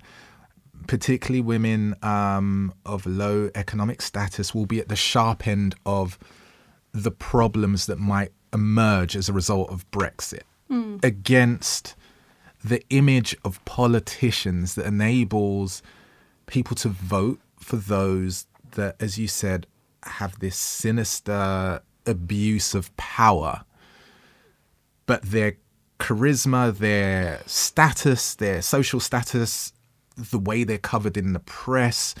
particularly 0.87 1.41
women 1.41 1.95
um, 2.01 2.73
of 2.85 3.05
low 3.05 3.49
economic 3.55 4.01
status, 4.01 4.53
will 4.53 4.65
be 4.65 4.79
at 4.79 4.89
the 4.89 4.95
sharp 4.95 5.47
end 5.47 5.75
of 5.85 6.17
the 6.93 7.11
problems 7.11 7.85
that 7.85 7.99
might 7.99 8.31
emerge 8.53 9.15
as 9.15 9.29
a 9.29 9.33
result 9.33 9.69
of 9.69 9.89
Brexit 9.91 10.43
mm. 10.69 11.03
against 11.03 11.95
the 12.63 12.83
image 12.89 13.35
of 13.43 13.63
politicians 13.65 14.75
that 14.75 14.85
enables 14.85 15.81
people 16.45 16.75
to 16.75 16.89
vote 16.89 17.39
for 17.59 17.77
those 17.77 18.45
that, 18.71 18.95
as 18.99 19.17
you 19.17 19.27
said, 19.27 19.67
have 20.03 20.39
this 20.39 20.55
sinister 20.55 21.81
abuse 22.05 22.73
of 22.73 22.95
power, 22.97 23.63
but 25.05 25.21
their 25.23 25.57
charisma, 25.99 26.75
their 26.75 27.41
status, 27.45 28.35
their 28.35 28.61
social 28.61 28.99
status 28.99 29.73
the 30.29 30.39
way 30.39 30.63
they're 30.63 30.77
covered 30.77 31.17
in 31.17 31.33
the 31.33 31.39
press 31.39 32.15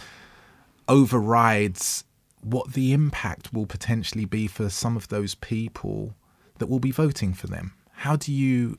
overrides 0.87 2.03
what 2.41 2.73
the 2.73 2.91
impact 2.91 3.53
will 3.53 3.65
potentially 3.65 4.25
be 4.25 4.47
for 4.47 4.69
some 4.69 4.97
of 4.97 5.07
those 5.09 5.35
people 5.35 6.15
that 6.57 6.67
will 6.67 6.79
be 6.79 6.91
voting 6.91 7.33
for 7.33 7.47
them. 7.47 7.73
How 7.91 8.15
do 8.15 8.33
you 8.33 8.77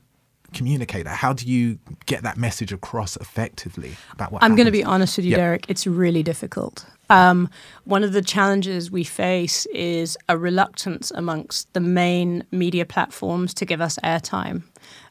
communicate 0.53 1.05
that? 1.05 1.17
How 1.17 1.33
do 1.33 1.47
you 1.47 1.79
get 2.05 2.23
that 2.23 2.37
message 2.37 2.71
across 2.71 3.17
effectively 3.17 3.95
about 4.11 4.31
what? 4.31 4.43
I'm 4.43 4.55
going 4.55 4.65
to 4.65 4.71
be 4.71 4.83
honest 4.83 5.17
with 5.17 5.25
you, 5.25 5.31
yep. 5.31 5.39
Derek. 5.39 5.69
It's 5.69 5.87
really 5.87 6.23
difficult. 6.23 6.85
Um, 7.09 7.49
one 7.83 8.03
of 8.03 8.13
the 8.13 8.21
challenges 8.21 8.89
we 8.89 9.03
face 9.03 9.65
is 9.67 10.17
a 10.29 10.37
reluctance 10.37 11.11
amongst 11.11 11.71
the 11.73 11.79
main 11.79 12.43
media 12.51 12.85
platforms 12.85 13.53
to 13.55 13.65
give 13.65 13.81
us 13.81 13.99
airtime, 14.03 14.63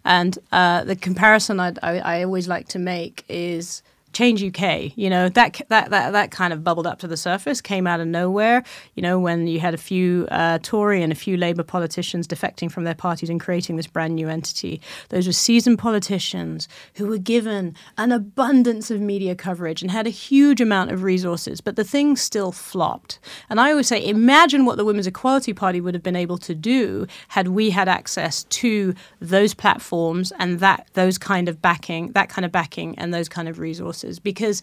and 0.05 0.39
uh, 0.53 0.85
the 0.85 0.97
comparison 0.97 1.61
I, 1.61 1.75
I 1.83 2.23
always 2.23 2.49
like 2.49 2.69
to 2.69 2.79
make 2.79 3.25
is 3.29 3.83
Change 4.13 4.43
UK, 4.45 4.97
you 4.97 5.09
know 5.09 5.29
that 5.31 5.61
that 5.69 5.91
that 5.91 6.13
that 6.13 6.31
kind 6.31 6.53
of 6.53 6.63
bubbled 6.63 6.87
up 6.87 6.99
to 6.99 7.09
the 7.09 7.17
surface, 7.17 7.61
came 7.61 7.87
out 7.87 8.01
of 8.01 8.07
nowhere. 8.07 8.63
You 8.95 9.03
know 9.03 9.19
when 9.19 9.47
you 9.47 9.59
had 9.61 9.73
a 9.73 9.79
few 9.79 10.29
uh, 10.31 10.59
Tory 10.63 11.03
and 11.03 11.11
a 11.11 11.17
few 11.17 11.37
Labour 11.37 11.63
politicians 11.63 12.29
defecting 12.29 12.71
from 12.71 12.85
their 12.85 12.95
parties 12.95 13.31
and 13.31 13.41
creating 13.41 13.77
this 13.77 13.87
brand 13.87 14.15
new 14.15 14.29
entity. 14.29 14.81
Those 15.09 15.27
were 15.27 15.33
seasoned 15.33 15.79
politicians 15.79 16.69
who 16.97 17.07
were 17.07 17.19
given 17.19 17.75
an 17.97 18.13
abundance 18.13 18.91
of 18.91 19.01
media 19.01 19.35
coverage 19.35 19.81
and 19.81 19.91
had 19.91 20.07
a 20.07 20.11
huge 20.11 20.61
amount 20.61 20.91
of 20.91 21.03
resources, 21.03 21.61
but 21.61 21.77
the 21.77 21.85
thing 21.85 22.17
still 22.17 22.53
flopped. 22.53 23.19
And 23.49 23.61
I 23.61 23.71
always 23.71 23.89
say, 23.89 24.05
imagine 24.05 24.67
what 24.67 24.77
the 24.77 24.85
Women's 24.85 25.07
Equality 25.07 25.53
Party 25.55 25.81
would 25.81 25.95
have 25.95 26.03
been 26.03 26.17
able 26.17 26.39
to 26.39 26.55
do 26.55 27.07
had 27.29 27.49
we 27.49 27.71
had 27.71 27.89
access 27.89 28.45
to 28.45 28.95
those 29.21 29.55
platforms 29.55 30.33
and 30.39 30.61
that 30.61 30.89
those 30.95 31.19
kind 31.19 31.49
of 31.49 31.63
backing, 31.63 32.13
that 32.13 32.29
kind 32.29 32.45
of 32.45 32.53
backing, 32.53 32.99
and 32.99 33.15
those 33.15 33.29
kind 33.29 33.49
of 33.49 33.59
resources 33.59 34.02
because 34.19 34.63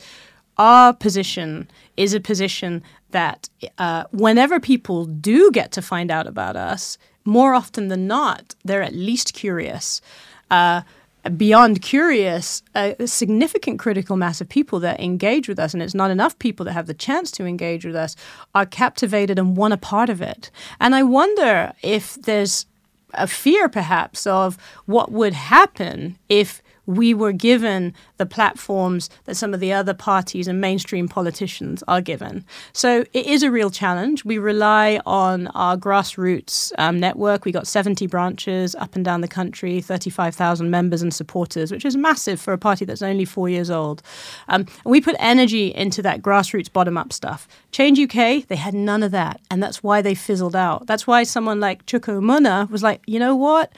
our 0.58 0.94
position 0.94 1.70
is 1.98 2.14
a 2.14 2.20
position 2.20 2.84
that 3.12 3.50
uh, 3.78 4.04
whenever 4.12 4.60
people 4.60 5.06
do 5.06 5.52
get 5.52 5.72
to 5.72 5.82
find 5.82 6.12
out 6.12 6.28
about 6.28 6.56
us, 6.56 6.98
more 7.26 7.54
often 7.54 7.88
than 7.88 8.08
not, 8.08 8.56
they're 8.64 8.84
at 8.84 8.94
least 8.94 9.34
curious. 9.34 10.02
Uh, 10.52 10.82
beyond 11.38 11.82
curious, 11.82 12.64
a, 12.76 12.96
a, 13.00 13.08
significant 13.08 13.78
critical 13.80 14.16
mass 14.16 14.42
of 14.42 14.48
people 14.48 14.80
that 14.80 15.00
engage 15.00 15.48
with 15.48 15.60
us, 15.60 15.74
and 15.74 15.84
it's 15.84 15.94
not 15.94 16.12
enough 16.12 16.38
people 16.40 16.66
that 16.66 16.74
have 16.74 16.88
the 16.88 16.94
chance 16.94 17.30
to 17.32 17.46
engage 17.46 17.86
with 17.86 17.96
us, 17.96 18.16
are 18.56 18.66
captivated 18.66 19.38
and 19.38 19.58
want 19.58 19.74
a 19.74 19.78
part 19.78 20.10
of 20.10 20.22
it. 20.22 20.50
And 20.80 20.96
I 20.96 21.04
wonder 21.04 21.74
if 21.84 22.16
there's 22.16 22.66
a 23.14 23.28
fear, 23.28 23.68
perhaps, 23.68 24.26
of 24.26 24.58
what 24.86 25.12
would 25.12 25.34
happen 25.34 26.18
if 26.30 26.62
we 26.90 27.14
were 27.14 27.32
given 27.32 27.94
the 28.18 28.26
platforms 28.26 29.12
that 29.26 29.36
some 29.36 29.54
of 29.54 29.60
the 29.60 29.72
other 29.72 29.94
parties 29.94 30.48
and 30.48 30.60
mainstream 30.60 31.08
politicians 31.08 31.84
are 31.88 32.02
given. 32.02 32.44
So 32.74 33.06
it 33.14 33.28
is 33.28 33.44
a 33.44 33.52
real 33.52 33.70
challenge. 33.70 34.26
We 34.26 34.40
rely 34.40 35.00
on 35.06 35.48
our 35.50 35.78
grassroots 35.78 36.72
um, 36.80 37.00
network. 37.00 37.46
We 37.46 37.52
got 37.52 37.68
70 37.68 38.08
branches 38.08 38.74
up 38.74 38.96
and 38.96 39.06
down 39.06 39.22
the 39.22 39.28
country, 39.28 39.82
35,000 39.82 40.72
members 40.72 41.04
and 41.04 41.14
supporters, 41.14 41.72
which 41.72 41.86
is 41.86 41.96
massive 41.96 42.42
for 42.42 42.54
a 42.54 42.58
party 42.58 42.86
that's 42.86 43.04
only 43.04 43.26
four 43.26 43.50
years 43.50 43.70
old. 43.70 44.02
Um, 44.48 44.62
and 44.84 44.92
we 44.92 45.00
put 45.00 45.16
energy 45.20 45.68
into 45.68 46.02
that 46.02 46.24
grassroots 46.24 46.74
bottom 46.74 46.98
up 46.98 47.14
stuff. 47.14 47.48
Change 47.72 48.00
UK, 48.00 48.48
they 48.48 48.56
had 48.56 48.74
none 48.74 49.04
of 49.04 49.12
that. 49.12 49.40
And 49.52 49.62
that's 49.62 49.84
why 49.84 50.02
they 50.02 50.16
fizzled 50.16 50.56
out. 50.56 50.88
That's 50.88 51.06
why 51.06 51.22
someone 51.22 51.60
like 51.60 51.86
Chuka 51.86 52.20
Umunna 52.20 52.68
was 52.72 52.82
like, 52.82 53.04
you 53.06 53.20
know 53.20 53.36
what? 53.36 53.72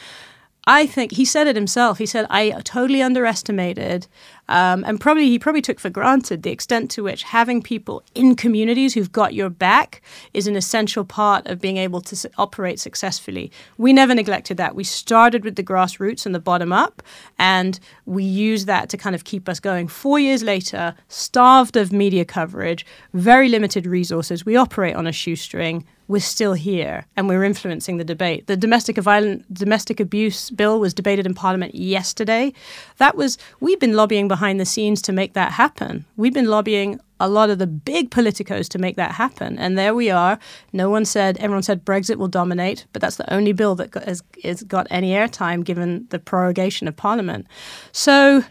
I 0.67 0.85
think 0.85 1.13
he 1.13 1.25
said 1.25 1.47
it 1.47 1.55
himself. 1.55 1.97
He 1.97 2.05
said, 2.05 2.27
I 2.29 2.51
totally 2.63 3.01
underestimated 3.01 4.07
um, 4.51 4.83
and 4.85 4.99
probably 4.99 5.29
he 5.29 5.39
probably 5.39 5.61
took 5.61 5.79
for 5.79 5.89
granted 5.89 6.43
the 6.43 6.51
extent 6.51 6.91
to 6.91 7.03
which 7.03 7.23
having 7.23 7.61
people 7.61 8.03
in 8.13 8.35
communities 8.35 8.93
who've 8.93 9.11
got 9.11 9.33
your 9.33 9.49
back 9.49 10.01
is 10.33 10.45
an 10.45 10.57
essential 10.57 11.05
part 11.05 11.47
of 11.47 11.61
being 11.61 11.77
able 11.77 12.01
to 12.01 12.29
operate 12.37 12.77
successfully. 12.77 13.49
We 13.77 13.93
never 13.93 14.13
neglected 14.13 14.57
that. 14.57 14.75
We 14.75 14.83
started 14.83 15.45
with 15.45 15.55
the 15.55 15.63
grassroots 15.63 16.25
and 16.25 16.35
the 16.35 16.39
bottom 16.39 16.73
up, 16.73 17.01
and 17.39 17.79
we 18.05 18.25
used 18.25 18.67
that 18.67 18.89
to 18.89 18.97
kind 18.97 19.15
of 19.15 19.23
keep 19.23 19.47
us 19.47 19.61
going. 19.61 19.87
Four 19.87 20.19
years 20.19 20.43
later, 20.43 20.95
starved 21.07 21.77
of 21.77 21.93
media 21.93 22.25
coverage, 22.25 22.85
very 23.13 23.47
limited 23.47 23.85
resources, 23.85 24.45
we 24.45 24.57
operate 24.57 24.97
on 24.97 25.07
a 25.07 25.13
shoestring 25.13 25.85
we're 26.11 26.19
still 26.19 26.53
here 26.53 27.05
and 27.15 27.29
we're 27.29 27.43
influencing 27.43 27.95
the 27.95 28.03
debate. 28.03 28.47
The 28.47 28.57
domestic 28.57 28.97
violent 28.97 29.51
domestic 29.53 30.01
abuse 30.01 30.49
bill 30.49 30.77
was 30.79 30.93
debated 30.93 31.25
in 31.25 31.33
Parliament 31.33 31.73
yesterday. 31.73 32.51
That 32.97 33.15
was 33.15 33.37
we've 33.61 33.79
been 33.79 33.93
lobbying 33.93 34.27
behind 34.27 34.59
the 34.59 34.65
scenes 34.65 35.01
to 35.03 35.13
make 35.13 35.33
that 35.33 35.53
happen. 35.53 36.05
We've 36.17 36.33
been 36.33 36.49
lobbying 36.49 36.99
a 37.21 37.29
lot 37.29 37.49
of 37.49 37.59
the 37.59 37.67
big 37.67 38.09
politicos 38.09 38.67
to 38.69 38.79
make 38.79 38.97
that 38.97 39.11
happen. 39.13 39.57
And 39.57 39.77
there 39.77 39.95
we 39.95 40.09
are. 40.09 40.37
No 40.73 40.89
one 40.89 41.05
said, 41.05 41.37
everyone 41.37 41.63
said 41.63 41.85
Brexit 41.85 42.17
will 42.17 42.27
dominate, 42.27 42.87
but 42.91 43.01
that's 43.01 43.15
the 43.15 43.31
only 43.33 43.53
bill 43.53 43.75
that 43.75 43.93
has, 44.03 44.23
has 44.43 44.63
got 44.63 44.87
any 44.89 45.11
airtime 45.11 45.63
given 45.63 46.07
the 46.09 46.19
prorogation 46.19 46.87
of 46.87 46.97
Parliament. 46.97 47.45
So, 47.91 48.43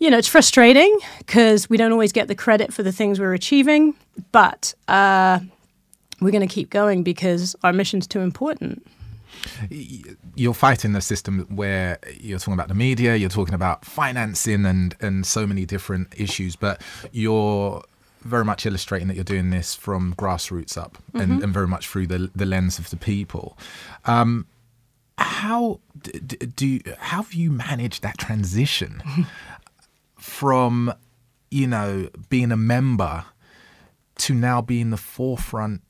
you 0.00 0.10
know, 0.10 0.18
it's 0.18 0.28
frustrating 0.28 0.98
because 1.18 1.70
we 1.70 1.76
don't 1.76 1.92
always 1.92 2.12
get 2.12 2.26
the 2.26 2.34
credit 2.34 2.74
for 2.74 2.82
the 2.82 2.92
things 2.92 3.20
we're 3.20 3.32
achieving, 3.32 3.94
but 4.32 4.74
uh, 4.88 5.38
we're 6.20 6.30
going 6.30 6.46
to 6.46 6.52
keep 6.52 6.70
going 6.70 7.02
because 7.02 7.56
our 7.62 7.72
mission's 7.72 8.06
too 8.06 8.20
important. 8.20 8.86
You're 10.36 10.54
fighting 10.54 10.92
the 10.92 11.00
system 11.00 11.46
where 11.54 11.98
you're 12.18 12.38
talking 12.38 12.54
about 12.54 12.68
the 12.68 12.74
media, 12.74 13.16
you're 13.16 13.28
talking 13.28 13.54
about 13.54 13.84
financing 13.84 14.64
and, 14.64 14.94
and 15.00 15.26
so 15.26 15.46
many 15.46 15.66
different 15.66 16.14
issues, 16.16 16.56
but 16.56 16.80
you're 17.12 17.82
very 18.22 18.44
much 18.44 18.64
illustrating 18.64 19.08
that 19.08 19.14
you're 19.14 19.24
doing 19.24 19.50
this 19.50 19.74
from 19.74 20.14
grassroots 20.14 20.78
up 20.78 20.98
mm-hmm. 21.08 21.20
and, 21.20 21.42
and, 21.42 21.52
very 21.52 21.68
much 21.68 21.88
through 21.88 22.06
the, 22.06 22.30
the 22.34 22.46
lens 22.46 22.78
of 22.78 22.88
the 22.90 22.96
people. 22.96 23.58
Um, 24.06 24.46
how 25.18 25.80
do 26.56 26.66
you, 26.66 26.80
how 26.98 27.22
have 27.22 27.34
you 27.34 27.50
managed 27.50 28.02
that 28.02 28.18
transition 28.18 29.02
from 30.16 30.92
you 31.50 31.66
know 31.66 32.08
being 32.28 32.50
a 32.50 32.56
member 32.56 33.24
to 34.16 34.34
now 34.34 34.60
being 34.60 34.90
the 34.90 34.96
forefront 34.96 35.82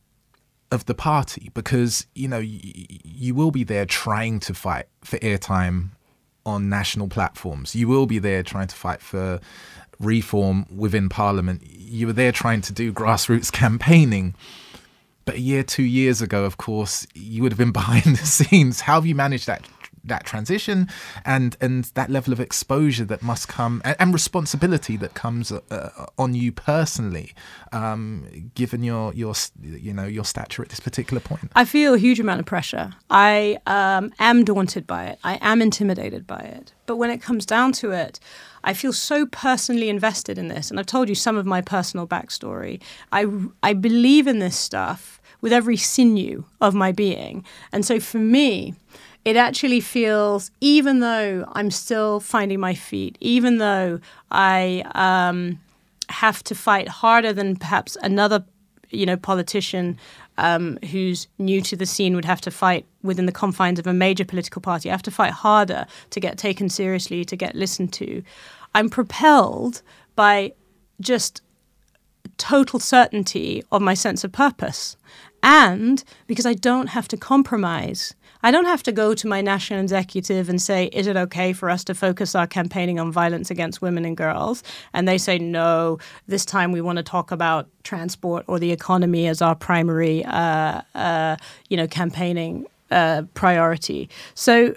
of 0.75 0.85
the 0.87 0.95
party 0.95 1.51
because 1.55 2.07
you 2.15 2.29
know 2.29 2.39
y- 2.39 2.61
you 3.05 3.35
will 3.35 3.51
be 3.51 3.65
there 3.65 3.87
trying 3.87 4.41
to 4.41 4.53
fight 4.55 4.87
for 5.03 5.19
airtime 5.19 5.91
on 6.45 6.69
national 6.69 7.09
platforms. 7.09 7.75
You 7.75 7.89
will 7.89 8.07
be 8.07 8.19
there 8.19 8.43
trying 8.43 8.67
to 8.69 8.77
fight 8.77 9.01
for 9.01 9.41
reform 9.99 10.67
within 10.75 11.09
parliament. 11.09 11.63
You 11.67 12.09
were 12.09 12.13
there 12.13 12.33
trying 12.33 12.61
to 12.63 12.73
do 12.73 12.93
grassroots 12.93 13.51
campaigning. 13.65 14.35
But 15.25 15.37
a 15.37 15.41
year, 15.41 15.63
two 15.63 15.85
years 15.85 16.21
ago, 16.21 16.45
of 16.45 16.59
course, 16.59 17.07
you 17.15 17.43
would 17.43 17.53
have 17.53 17.59
been 17.59 17.73
behind 17.83 18.17
the 18.17 18.27
scenes. 18.27 18.81
How 18.81 18.97
have 18.97 19.07
you 19.07 19.15
managed 19.15 19.47
that 19.47 19.67
that 20.05 20.25
transition 20.25 20.89
and 21.25 21.57
and 21.61 21.85
that 21.95 22.11
level 22.11 22.33
of 22.33 22.41
exposure 22.41 23.05
that 23.05 23.23
must 23.23 23.49
come 23.49 23.81
and, 23.85 23.97
and 23.99 24.13
responsibility 24.13 24.97
that 24.97 25.15
comes 25.15 25.53
uh, 25.53 26.07
on 26.19 26.35
you 26.35 26.53
personally, 26.53 27.33
um, 27.73 28.51
given 28.55 28.83
your 28.83 29.13
your 29.15 29.35
you 29.63 29.93
know 29.93 30.07
your 30.07 30.25
stature 30.25 30.63
at 30.63 30.69
this 30.69 30.81
particular 30.81 31.21
point? 31.21 31.51
I 31.55 31.65
feel 31.65 31.95
a 31.95 31.99
huge 31.99 32.21
amount 32.21 32.41
of 32.41 32.47
pressure. 32.47 32.93
I 33.11 33.59
um, 33.67 34.13
am 34.19 34.45
daunted 34.45 34.87
by 34.87 35.07
it. 35.07 35.19
I 35.25 35.39
am 35.41 35.63
intimidated 35.63 36.27
by 36.27 36.41
it. 36.41 36.73
But 36.87 36.97
when 36.97 37.11
it 37.11 37.23
comes 37.23 37.47
down 37.47 37.73
to 37.73 37.93
it, 37.93 38.21
I 38.63 38.73
feel 38.73 38.93
so 38.93 39.27
personally 39.27 39.89
invested 39.89 40.39
in 40.39 40.49
this. 40.49 40.71
And 40.71 40.79
I've 40.79 40.87
told 40.87 41.09
you 41.09 41.15
some 41.15 41.37
of 41.37 41.47
my 41.47 41.61
personal 41.61 42.07
backstory. 42.07 42.81
I, 43.13 43.27
I 43.63 43.73
believe 43.73 44.27
in 44.27 44.39
this 44.39 44.57
stuff 44.57 45.21
with 45.41 45.53
every 45.53 45.77
sinew 45.77 46.45
of 46.61 46.75
my 46.75 46.93
being. 46.93 47.45
And 47.73 47.85
so 47.85 48.01
for 48.01 48.19
me, 48.19 48.75
it 49.25 49.37
actually 49.37 49.81
feels, 49.81 50.51
even 50.61 51.01
though 51.01 51.45
I'm 51.53 51.71
still 51.71 52.21
finding 52.21 52.61
my 52.61 52.75
feet, 52.75 53.17
even 53.21 53.59
though 53.59 54.01
I 54.31 54.85
um, 54.95 55.61
have 56.09 56.45
to 56.45 56.55
fight 56.55 56.89
harder 56.89 57.33
than 57.33 57.57
perhaps 57.57 57.97
another, 58.03 58.45
you 58.91 59.07
know, 59.07 59.17
politician 59.17 59.99
um, 60.37 60.79
who's 60.91 61.27
new 61.39 61.63
to 61.63 61.77
the 61.77 61.87
scene 61.87 62.15
would 62.15 62.25
have 62.25 62.41
to 62.43 62.51
fight 62.51 62.85
within 63.03 63.27
the 63.27 63.33
confines 63.33 63.79
of 63.79 63.87
a 63.87 63.95
major 63.95 64.25
political 64.25 64.61
party. 64.61 64.91
I 64.91 64.93
have 64.93 65.03
to 65.03 65.11
fight 65.11 65.33
harder 65.33 65.87
to 66.11 66.21
get 66.21 66.37
taken 66.37 66.69
seriously, 66.69 67.25
to 67.25 67.37
get 67.37 67.55
listened 67.55 67.93
to. 67.95 68.23
I'm 68.75 68.91
propelled 68.91 69.81
by 70.17 70.53
just 71.01 71.41
total 72.37 72.79
certainty 72.79 73.63
of 73.71 73.81
my 73.81 73.95
sense 73.95 74.25
of 74.25 74.33
purpose. 74.33 74.97
And 75.43 76.03
because 76.27 76.47
I 76.47 76.55
don't 76.55 76.89
have 76.89 77.07
to 77.09 77.17
compromise 77.17 78.15
I 78.45 78.51
don't 78.51 78.67
have 78.67 78.83
to 78.83 78.93
go 78.93 79.15
to 79.15 79.27
my 79.27 79.41
national 79.41 79.81
executive 79.81 80.51
and 80.51 80.61
say, 80.61 80.91
is 80.93 81.07
it 81.07 81.17
okay 81.17 81.55
for 81.55 81.71
us 81.71 81.83
to 81.85 81.95
focus 81.95 82.35
our 82.35 82.47
campaigning 82.47 83.01
on 83.01 83.11
violence 83.11 83.51
against 83.51 83.81
women 83.81 84.05
and 84.05 84.19
girls? 84.19 84.63
And 84.93 85.09
they 85.09 85.17
say, 85.17 85.39
no, 85.39 85.99
this 86.29 86.45
time 86.45 86.71
we 86.71 86.83
want 86.83 86.99
to 86.99 87.03
talk 87.03 87.33
about 87.33 87.69
transport 87.85 88.45
or 88.47 88.59
the 88.59 88.71
economy 88.71 89.29
as 89.29 89.41
our 89.41 89.55
primary, 89.55 90.27
uh, 90.27 90.83
uh, 90.95 91.37
you 91.71 91.79
know, 91.79 91.87
campaigning 91.87 92.67
uh, 92.91 93.23
priority. 93.33 94.11
So 94.35 94.75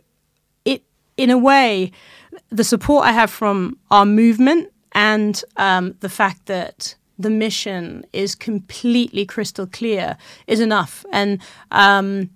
it, 0.64 0.82
in 1.18 1.30
a 1.30 1.38
way, 1.38 1.92
the 2.48 2.64
support 2.64 3.06
I 3.06 3.12
have 3.12 3.30
from 3.30 3.78
our 3.92 4.06
movement 4.06 4.72
and 4.94 5.44
um, 5.58 5.94
the 6.00 6.10
fact 6.10 6.46
that 6.46 6.96
the 7.20 7.30
mission 7.30 8.06
is 8.14 8.34
completely 8.34 9.26
crystal 9.26 9.68
clear 9.68 10.16
is 10.46 10.62
enough. 10.62 11.06
And 11.12 11.42
um, 11.72 12.30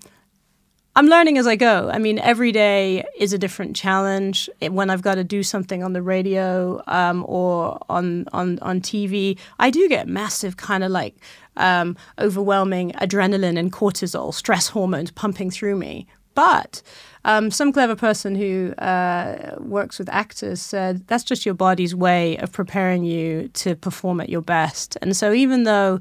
I'm 0.93 1.07
learning 1.07 1.37
as 1.37 1.47
I 1.47 1.55
go. 1.55 1.89
I 1.89 1.99
mean, 1.99 2.19
every 2.19 2.51
day 2.51 3.05
is 3.17 3.31
a 3.31 3.37
different 3.37 3.77
challenge. 3.77 4.49
When 4.61 4.89
I've 4.89 5.01
got 5.01 5.15
to 5.15 5.23
do 5.23 5.41
something 5.41 5.83
on 5.83 5.93
the 5.93 6.01
radio 6.01 6.83
um, 6.87 7.23
or 7.29 7.79
on, 7.89 8.25
on, 8.33 8.59
on 8.59 8.81
TV, 8.81 9.37
I 9.57 9.69
do 9.69 9.87
get 9.87 10.09
massive 10.09 10.57
kind 10.57 10.83
of 10.83 10.91
like 10.91 11.15
um, 11.55 11.95
overwhelming 12.19 12.91
adrenaline 12.93 13.57
and 13.57 13.71
cortisol, 13.71 14.33
stress 14.33 14.67
hormones 14.67 15.11
pumping 15.11 15.49
through 15.49 15.77
me. 15.77 16.07
But 16.33 16.81
um, 17.23 17.51
some 17.51 17.71
clever 17.71 17.95
person 17.95 18.35
who 18.35 18.73
uh, 18.73 19.55
works 19.59 19.97
with 19.97 20.09
actors 20.09 20.61
said 20.61 21.07
that's 21.07 21.23
just 21.23 21.45
your 21.45 21.55
body's 21.55 21.95
way 21.95 22.37
of 22.37 22.51
preparing 22.51 23.05
you 23.05 23.47
to 23.49 23.75
perform 23.75 24.19
at 24.19 24.29
your 24.29 24.41
best. 24.41 24.97
And 25.01 25.15
so, 25.15 25.31
even 25.31 25.63
though 25.63 25.99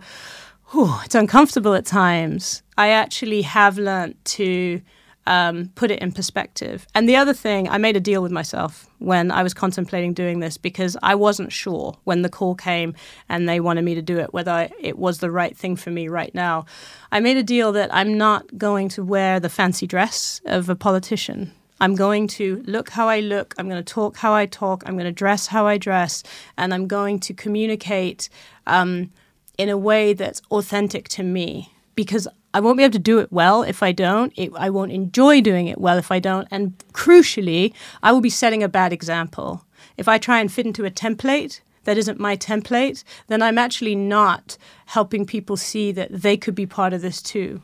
whew, 0.70 0.95
it's 1.05 1.14
uncomfortable 1.14 1.74
at 1.74 1.84
times, 1.84 2.62
I 2.81 2.89
actually 2.89 3.43
have 3.43 3.76
learnt 3.76 4.24
to 4.24 4.81
um, 5.26 5.70
put 5.74 5.91
it 5.91 5.99
in 5.99 6.12
perspective. 6.12 6.87
And 6.95 7.07
the 7.07 7.14
other 7.14 7.35
thing, 7.35 7.68
I 7.68 7.76
made 7.76 7.95
a 7.95 8.01
deal 8.01 8.22
with 8.22 8.33
myself 8.33 8.89
when 9.01 9.31
I 9.31 9.43
was 9.43 9.53
contemplating 9.53 10.14
doing 10.14 10.41
this 10.41 10.57
because 10.57 10.97
I 11.03 11.14
wasn't 11.14 11.53
sure 11.53 11.99
when 12.05 12.22
the 12.22 12.31
call 12.31 12.55
came 12.55 12.95
and 13.28 13.47
they 13.47 13.61
wanted 13.61 13.85
me 13.85 13.95
to 13.97 14.01
do 14.01 14.18
it 14.18 14.33
whether 14.33 14.70
it 14.81 14.99
was 14.99 15.18
the 15.18 15.31
right 15.31 15.55
thing 15.55 15.76
for 15.76 15.91
me 15.91 16.09
right 16.09 16.35
now. 16.35 16.64
I 17.12 17.20
made 17.20 17.37
a 17.37 17.43
deal 17.43 17.70
that 17.72 17.95
I'm 17.95 18.16
not 18.16 18.57
going 18.57 18.89
to 18.97 19.05
wear 19.05 19.39
the 19.41 19.51
fancy 19.51 19.87
dress 19.87 20.41
of 20.47 20.70
a 20.70 20.74
politician. 20.74 21.53
I'm 21.83 21.95
going 21.95 22.28
to 22.28 22.62
look 22.66 22.89
how 22.89 23.09
I 23.09 23.20
look. 23.20 23.55
I'm 23.59 23.68
going 23.68 23.85
to 23.85 23.93
talk 23.95 24.16
how 24.16 24.33
I 24.33 24.47
talk. 24.47 24.85
I'm 24.87 24.95
going 24.95 25.05
to 25.05 25.12
dress 25.12 25.49
how 25.49 25.66
I 25.66 25.76
dress. 25.76 26.22
And 26.57 26.72
I'm 26.72 26.87
going 26.87 27.20
to 27.20 27.35
communicate 27.35 28.31
um, 28.66 29.11
in 29.59 29.68
a 29.68 29.76
way 29.76 30.14
that's 30.14 30.41
authentic 30.51 31.11
to 31.11 31.22
me 31.22 31.74
because 31.95 32.26
I 32.53 32.61
won't 32.61 32.77
be 32.77 32.83
able 32.83 32.93
to 32.93 32.99
do 32.99 33.19
it 33.19 33.33
well 33.33 33.63
if 33.63 33.83
I 33.83 33.93
don't. 33.93 34.33
It, 34.37 34.53
I 34.57 34.71
won't 34.71 34.93
enjoy 34.93 35.41
doing 35.41 35.69
it 35.69 35.79
well 35.79 35.99
if 35.99 36.11
I 36.11 36.19
don't. 36.19 36.49
And 36.51 36.77
crucially, 36.93 37.73
I 38.03 38.13
will 38.13 38.21
be 38.21 38.31
setting 38.31 38.63
a 38.63 38.69
bad 38.69 38.93
example. 38.93 39.65
If 39.97 40.09
I 40.09 40.19
try 40.19 40.41
and 40.41 40.53
fit 40.53 40.67
into 40.67 40.85
a 40.85 40.91
template 40.91 41.61
that 41.85 41.97
isn't 41.97 42.19
my 42.19 42.37
template, 42.37 43.05
then 43.29 43.43
I'm 43.43 43.59
actually 43.59 43.95
not 43.95 44.57
helping 44.87 45.27
people 45.27 45.57
see 45.57 45.93
that 45.93 46.11
they 46.11 46.37
could 46.37 46.55
be 46.55 46.67
part 46.67 46.93
of 46.93 47.03
this 47.03 47.23
too. 47.23 47.63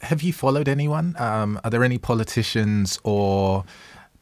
Have 0.00 0.22
you 0.22 0.32
followed 0.32 0.68
anyone? 0.68 1.16
Um, 1.18 1.60
are 1.64 1.70
there 1.70 1.84
any 1.84 1.98
politicians 1.98 2.98
or 3.04 3.64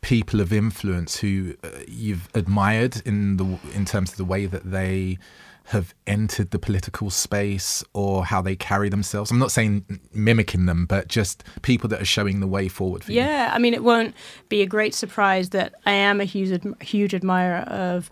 people 0.01 0.41
of 0.41 0.53
influence 0.53 1.17
who 1.19 1.55
uh, 1.63 1.69
you've 1.87 2.29
admired 2.35 3.03
in 3.05 3.37
the 3.37 3.59
in 3.75 3.85
terms 3.85 4.11
of 4.11 4.17
the 4.17 4.25
way 4.25 4.47
that 4.47 4.71
they 4.71 5.19
have 5.67 5.95
entered 6.07 6.51
the 6.51 6.59
political 6.59 7.11
space 7.11 7.83
or 7.93 8.25
how 8.25 8.43
they 8.43 8.57
carry 8.57 8.89
themselves? 8.89 9.31
I'm 9.31 9.39
not 9.39 9.53
saying 9.53 10.01
mimicking 10.13 10.67
them, 10.67 10.87
but 10.87 11.09
just 11.09 11.45
people 11.63 11.89
that 11.91 12.01
are 12.01 12.07
showing 12.07 12.41
the 12.41 12.47
way 12.47 12.69
forward 12.69 13.05
for 13.05 13.13
yeah, 13.13 13.23
you. 13.23 13.29
Yeah, 13.29 13.51
I 13.55 13.59
mean, 13.59 13.75
it 13.75 13.85
won't 13.85 14.15
be 14.49 14.63
a 14.63 14.67
great 14.67 14.95
surprise 14.95 15.51
that 15.51 15.75
I 15.87 15.93
am 15.93 16.21
a 16.21 16.25
huge, 16.25 16.63
huge 16.81 17.15
admirer 17.15 17.61
of. 17.69 18.11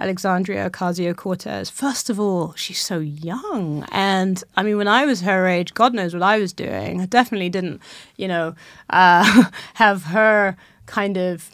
Alexandria 0.00 0.70
Ocasio 0.70 1.12
Cortez. 1.16 1.68
First 1.68 2.08
of 2.08 2.20
all, 2.20 2.54
she's 2.54 2.78
so 2.78 3.00
young. 3.00 3.84
And 3.90 4.42
I 4.56 4.62
mean, 4.62 4.76
when 4.76 4.86
I 4.86 5.04
was 5.04 5.22
her 5.22 5.48
age, 5.48 5.74
God 5.74 5.92
knows 5.92 6.14
what 6.14 6.22
I 6.22 6.38
was 6.38 6.52
doing. 6.52 7.00
I 7.00 7.06
definitely 7.06 7.48
didn't, 7.48 7.82
you 8.16 8.28
know, 8.28 8.54
uh, 8.90 9.50
have 9.74 10.04
her 10.04 10.56
kind 10.86 11.16
of 11.16 11.50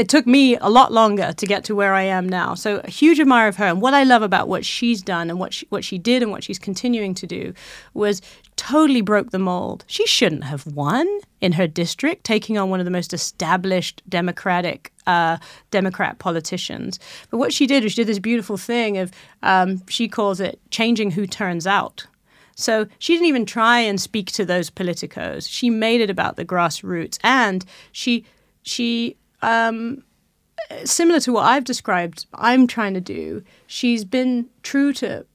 it 0.00 0.08
took 0.08 0.26
me 0.26 0.56
a 0.56 0.70
lot 0.70 0.92
longer 0.92 1.34
to 1.34 1.46
get 1.46 1.62
to 1.64 1.74
where 1.74 1.92
I 1.92 2.04
am 2.04 2.26
now. 2.26 2.54
So 2.54 2.80
a 2.82 2.88
huge 2.88 3.20
admirer 3.20 3.48
of 3.48 3.56
her. 3.56 3.66
And 3.66 3.82
what 3.82 3.92
I 3.92 4.02
love 4.02 4.22
about 4.22 4.48
what 4.48 4.64
she's 4.64 5.02
done 5.02 5.28
and 5.28 5.38
what 5.38 5.52
she, 5.52 5.66
what 5.68 5.84
she 5.84 5.98
did 5.98 6.22
and 6.22 6.32
what 6.32 6.42
she's 6.42 6.58
continuing 6.58 7.12
to 7.16 7.26
do 7.26 7.52
was 7.92 8.22
totally 8.56 9.02
broke 9.02 9.30
the 9.30 9.38
mold. 9.38 9.84
She 9.88 10.06
shouldn't 10.06 10.44
have 10.44 10.66
won 10.66 11.06
in 11.42 11.52
her 11.52 11.66
district, 11.66 12.24
taking 12.24 12.56
on 12.56 12.70
one 12.70 12.80
of 12.80 12.86
the 12.86 12.90
most 12.90 13.12
established 13.12 14.02
Democratic 14.08 14.90
uh, 15.06 15.36
Democrat 15.70 16.18
politicians. 16.18 16.98
But 17.28 17.36
what 17.36 17.52
she 17.52 17.66
did 17.66 17.82
was 17.82 17.92
she 17.92 18.00
did 18.00 18.08
this 18.08 18.18
beautiful 18.18 18.56
thing 18.56 18.96
of 18.96 19.12
um, 19.42 19.86
she 19.86 20.08
calls 20.08 20.40
it 20.40 20.58
changing 20.70 21.10
who 21.10 21.26
turns 21.26 21.66
out. 21.66 22.06
So 22.54 22.86
she 22.98 23.12
didn't 23.12 23.28
even 23.28 23.44
try 23.44 23.80
and 23.80 24.00
speak 24.00 24.32
to 24.32 24.46
those 24.46 24.70
politicos. 24.70 25.46
She 25.46 25.68
made 25.68 26.00
it 26.00 26.08
about 26.08 26.36
the 26.36 26.44
grassroots, 26.46 27.18
and 27.22 27.66
she 27.92 28.24
she 28.62 29.16
um, 29.42 30.02
similar 30.84 31.20
to 31.20 31.32
what 31.32 31.44
I've 31.44 31.64
described, 31.64 32.26
I'm 32.34 32.66
trying 32.66 32.94
to 32.94 33.00
do, 33.00 33.42
she's 33.66 34.04
been 34.04 34.48
true 34.62 34.92
to 34.94 35.26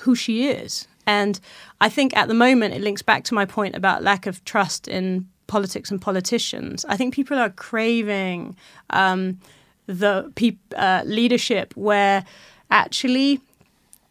who 0.00 0.14
she 0.14 0.48
is. 0.48 0.86
And 1.06 1.40
I 1.80 1.88
think 1.88 2.16
at 2.16 2.28
the 2.28 2.34
moment 2.34 2.74
it 2.74 2.80
links 2.80 3.02
back 3.02 3.24
to 3.24 3.34
my 3.34 3.44
point 3.44 3.74
about 3.74 4.02
lack 4.02 4.26
of 4.26 4.44
trust 4.44 4.88
in 4.88 5.28
politics 5.46 5.90
and 5.90 6.00
politicians. 6.00 6.84
I 6.88 6.96
think 6.96 7.14
people 7.14 7.38
are 7.38 7.50
craving 7.50 8.56
um, 8.90 9.38
the 9.86 10.32
pe- 10.36 10.56
uh, 10.76 11.02
leadership 11.04 11.76
where 11.76 12.24
actually 12.70 13.40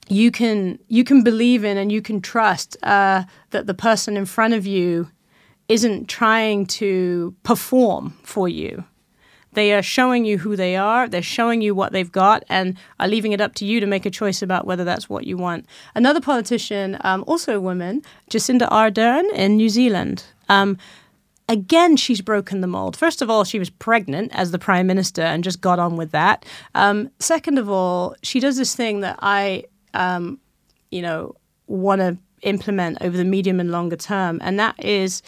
you 0.08 0.30
can 0.30 0.78
you 0.90 1.04
can 1.04 1.24
believe 1.24 1.64
in 1.64 1.78
and 1.78 1.92
you 1.92 2.02
can 2.02 2.20
trust 2.22 2.76
uh, 2.84 3.24
that 3.52 3.66
the 3.66 3.74
person 3.74 4.18
in 4.18 4.26
front 4.26 4.54
of 4.54 4.68
you 4.68 5.10
isn't 5.70 6.10
trying 6.10 6.66
to 6.66 7.34
perform 7.44 8.18
for 8.24 8.50
you 8.50 8.84
they 9.54 9.74
are 9.74 9.82
showing 9.82 10.26
you 10.26 10.38
who 10.38 10.56
they 10.56 10.76
are, 10.76 11.08
they're 11.08 11.22
showing 11.22 11.62
you 11.62 11.76
what 11.76 11.92
they've 11.92 12.12
got, 12.12 12.44
and 12.50 12.78
are 13.00 13.08
leaving 13.08 13.32
it 13.32 13.42
up 13.42 13.56
to 13.56 13.66
you 13.66 13.80
to 13.80 13.86
make 13.86 14.06
a 14.06 14.10
choice 14.10 14.42
about 14.42 14.66
whether 14.66 14.84
that's 14.84 15.10
what 15.10 15.26
you 15.26 15.38
want. 15.38 15.66
Another 15.96 16.22
politician, 16.22 16.98
um, 17.02 17.24
also 17.28 17.56
a 17.56 17.62
woman, 17.62 18.02
Jacinda 18.30 18.70
Ardern 18.70 19.32
in 19.34 19.58
New 19.58 19.70
Zealand. 19.70 20.24
Um, 20.50 20.78
again, 21.50 21.98
she's 21.98 22.22
broken 22.22 22.62
the 22.62 22.68
mold. 22.68 22.96
First 22.96 23.22
of 23.22 23.30
all, 23.30 23.44
she 23.44 23.60
was 23.60 23.70
pregnant 23.70 24.32
as 24.34 24.52
the 24.52 24.60
prime 24.60 24.88
minister 24.88 25.22
and 25.22 25.44
just 25.44 25.60
got 25.62 25.80
on 25.80 25.98
with 25.98 26.12
that. 26.12 26.46
Um, 26.76 27.10
second 27.20 27.58
of 27.58 27.70
all, 27.70 28.16
she 28.24 28.40
does 28.40 28.58
this 28.58 28.74
thing 28.74 29.02
that 29.02 29.18
I, 29.22 29.66
um, 29.94 30.40
you 30.92 31.02
know, 31.02 31.36
want 31.68 32.00
to 32.00 32.18
implement 32.42 32.98
over 33.02 33.16
the 33.16 33.26
medium 33.26 33.60
and 33.60 33.72
longer 33.72 33.96
term, 33.96 34.40
and 34.42 34.60
that 34.60 34.84
is 34.84 35.22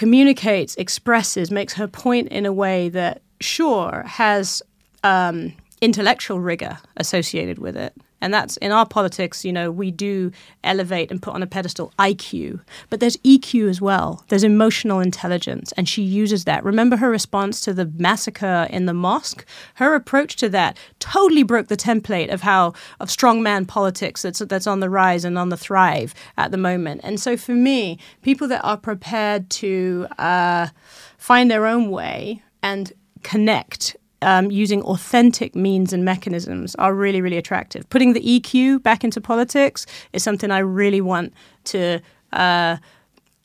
communicates, 0.00 0.74
expresses, 0.76 1.50
makes 1.50 1.74
her 1.74 1.86
point 1.86 2.26
in 2.28 2.46
a 2.46 2.52
way 2.54 2.88
that, 2.88 3.20
sure, 3.38 4.02
has 4.06 4.62
um, 5.04 5.52
intellectual 5.82 6.40
rigor 6.40 6.78
associated 6.96 7.58
with 7.58 7.76
it. 7.76 7.94
And 8.20 8.32
that's 8.32 8.56
in 8.58 8.72
our 8.72 8.86
politics, 8.86 9.44
you 9.44 9.52
know, 9.52 9.70
we 9.70 9.90
do 9.90 10.30
elevate 10.62 11.10
and 11.10 11.22
put 11.22 11.34
on 11.34 11.42
a 11.42 11.46
pedestal 11.46 11.92
IQ, 11.98 12.60
but 12.88 13.00
there's 13.00 13.16
EQ 13.18 13.68
as 13.68 13.80
well. 13.80 14.24
There's 14.28 14.44
emotional 14.44 15.00
intelligence, 15.00 15.72
and 15.72 15.88
she 15.88 16.02
uses 16.02 16.44
that. 16.44 16.64
Remember 16.64 16.96
her 16.96 17.10
response 17.10 17.60
to 17.62 17.72
the 17.72 17.90
massacre 17.96 18.66
in 18.70 18.86
the 18.86 18.94
mosque? 18.94 19.44
Her 19.74 19.94
approach 19.94 20.36
to 20.36 20.48
that 20.50 20.76
totally 20.98 21.42
broke 21.42 21.68
the 21.68 21.76
template 21.76 22.32
of 22.32 22.42
how 22.42 22.74
of 22.98 23.08
strongman 23.08 23.66
politics 23.66 24.22
that's 24.22 24.40
that's 24.40 24.66
on 24.66 24.80
the 24.80 24.90
rise 24.90 25.24
and 25.24 25.38
on 25.38 25.48
the 25.48 25.56
thrive 25.56 26.14
at 26.36 26.50
the 26.50 26.56
moment. 26.56 27.00
And 27.04 27.18
so 27.18 27.36
for 27.36 27.52
me, 27.52 27.98
people 28.22 28.48
that 28.48 28.64
are 28.64 28.76
prepared 28.76 29.48
to 29.50 30.06
uh, 30.18 30.68
find 31.16 31.50
their 31.50 31.66
own 31.66 31.90
way 31.90 32.42
and 32.62 32.92
connect 33.22 33.96
um, 34.22 34.50
using 34.50 34.82
authentic 34.82 35.54
means 35.54 35.92
and 35.92 36.04
mechanisms 36.04 36.74
are 36.76 36.94
really, 36.94 37.20
really 37.20 37.36
attractive. 37.36 37.88
Putting 37.90 38.12
the 38.12 38.20
EQ 38.20 38.82
back 38.82 39.04
into 39.04 39.20
politics 39.20 39.86
is 40.12 40.22
something 40.22 40.50
I 40.50 40.58
really 40.58 41.00
want 41.00 41.32
to 41.64 42.00
uh, 42.32 42.76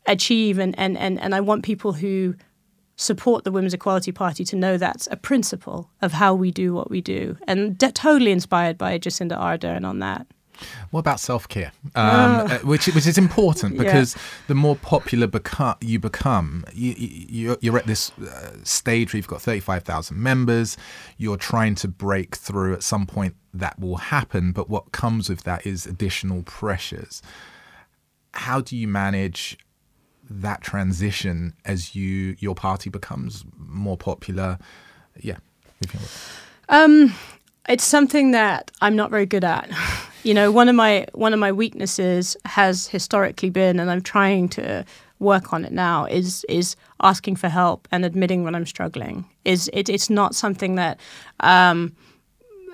achieve, 0.06 0.60
and, 0.60 0.78
and, 0.78 0.98
and, 0.98 1.20
and 1.20 1.34
I 1.34 1.42
want 1.42 1.64
people 1.64 1.94
who 1.94 2.36
support 2.98 3.44
the 3.44 3.52
Women's 3.52 3.74
Equality 3.74 4.12
Party 4.12 4.46
to 4.46 4.56
know 4.56 4.78
that's 4.78 5.08
a 5.12 5.18
principle 5.18 5.90
of 6.02 6.14
how 6.14 6.34
we 6.34 6.52
do 6.52 6.74
what 6.74 6.90
we 6.90 7.02
do. 7.02 7.38
And 7.48 7.78
de- 7.78 7.92
totally 7.92 8.32
inspired 8.32 8.78
by 8.78 8.98
Jacinda 8.98 9.38
Ardern 9.38 9.86
on 9.86 10.00
that. 10.00 10.28
What 10.92 11.02
about 11.02 11.20
self 11.20 11.48
care, 11.48 11.72
um, 11.96 12.48
oh. 12.50 12.60
which 12.64 12.88
which 12.88 13.08
is 13.08 13.18
important 13.18 13.78
because 13.78 14.16
yeah. 14.16 14.22
the 14.48 14.56
more 14.56 14.76
popular 14.76 15.28
beca- 15.28 15.78
you 15.82 16.00
become, 16.00 16.66
you, 16.74 16.94
you, 16.98 17.58
you're 17.62 17.78
at 17.78 17.86
this 17.86 18.12
uh, 18.20 18.52
stage 18.64 19.14
where 19.14 19.18
you've 19.18 19.28
got 19.28 19.42
thirty 19.42 19.60
five 19.60 19.84
thousand 19.84 20.22
members. 20.22 20.78
You're 21.18 21.38
trying 21.38 21.76
to 21.76 21.88
break 21.88 22.36
through. 22.36 22.74
At 22.74 22.84
some 22.84 23.06
point, 23.06 23.36
that 23.54 23.80
will 23.80 23.98
happen, 23.98 24.52
but 24.52 24.70
what 24.70 24.92
comes 24.92 25.30
with 25.30 25.44
that 25.44 25.66
is 25.66 25.86
additional 25.86 26.44
pressures. 26.44 27.22
How 28.34 28.62
do 28.62 28.76
you 28.76 28.88
manage 28.88 29.58
that 30.30 30.62
transition 30.62 31.54
as 31.64 31.96
you 31.96 32.36
your 32.40 32.56
party 32.56 32.90
becomes 32.90 33.46
more 33.58 33.98
popular? 33.98 34.60
Yeah. 35.20 35.38
Um, 36.70 37.14
it's 37.68 37.84
something 37.84 38.32
that 38.32 38.72
I'm 38.82 38.96
not 38.96 39.10
very 39.10 39.26
good 39.26 39.44
at. 39.44 39.70
you 40.24 40.34
know, 40.34 40.52
one 40.52 40.70
of 40.70 40.76
my 40.76 41.06
one 41.14 41.34
of 41.34 41.40
my 41.40 41.52
weaknesses 41.52 42.38
has 42.46 42.88
historically 42.88 43.50
been, 43.50 43.80
and 43.80 43.90
I'm 43.90 44.02
trying 44.02 44.50
to 44.50 44.86
work 45.20 45.54
on 45.54 45.66
it 45.66 45.72
now, 45.72 46.06
is 46.06 46.46
is 46.50 46.76
asking 47.02 47.38
for 47.38 47.50
help 47.50 47.88
and 47.92 48.06
admitting 48.06 48.44
when 48.44 48.56
I'm 48.56 48.66
struggling. 48.66 49.26
Is 49.46 49.70
it, 49.74 49.90
it's 49.90 50.10
not 50.10 50.36
something 50.36 50.76
that 50.76 51.00
um, 51.40 51.96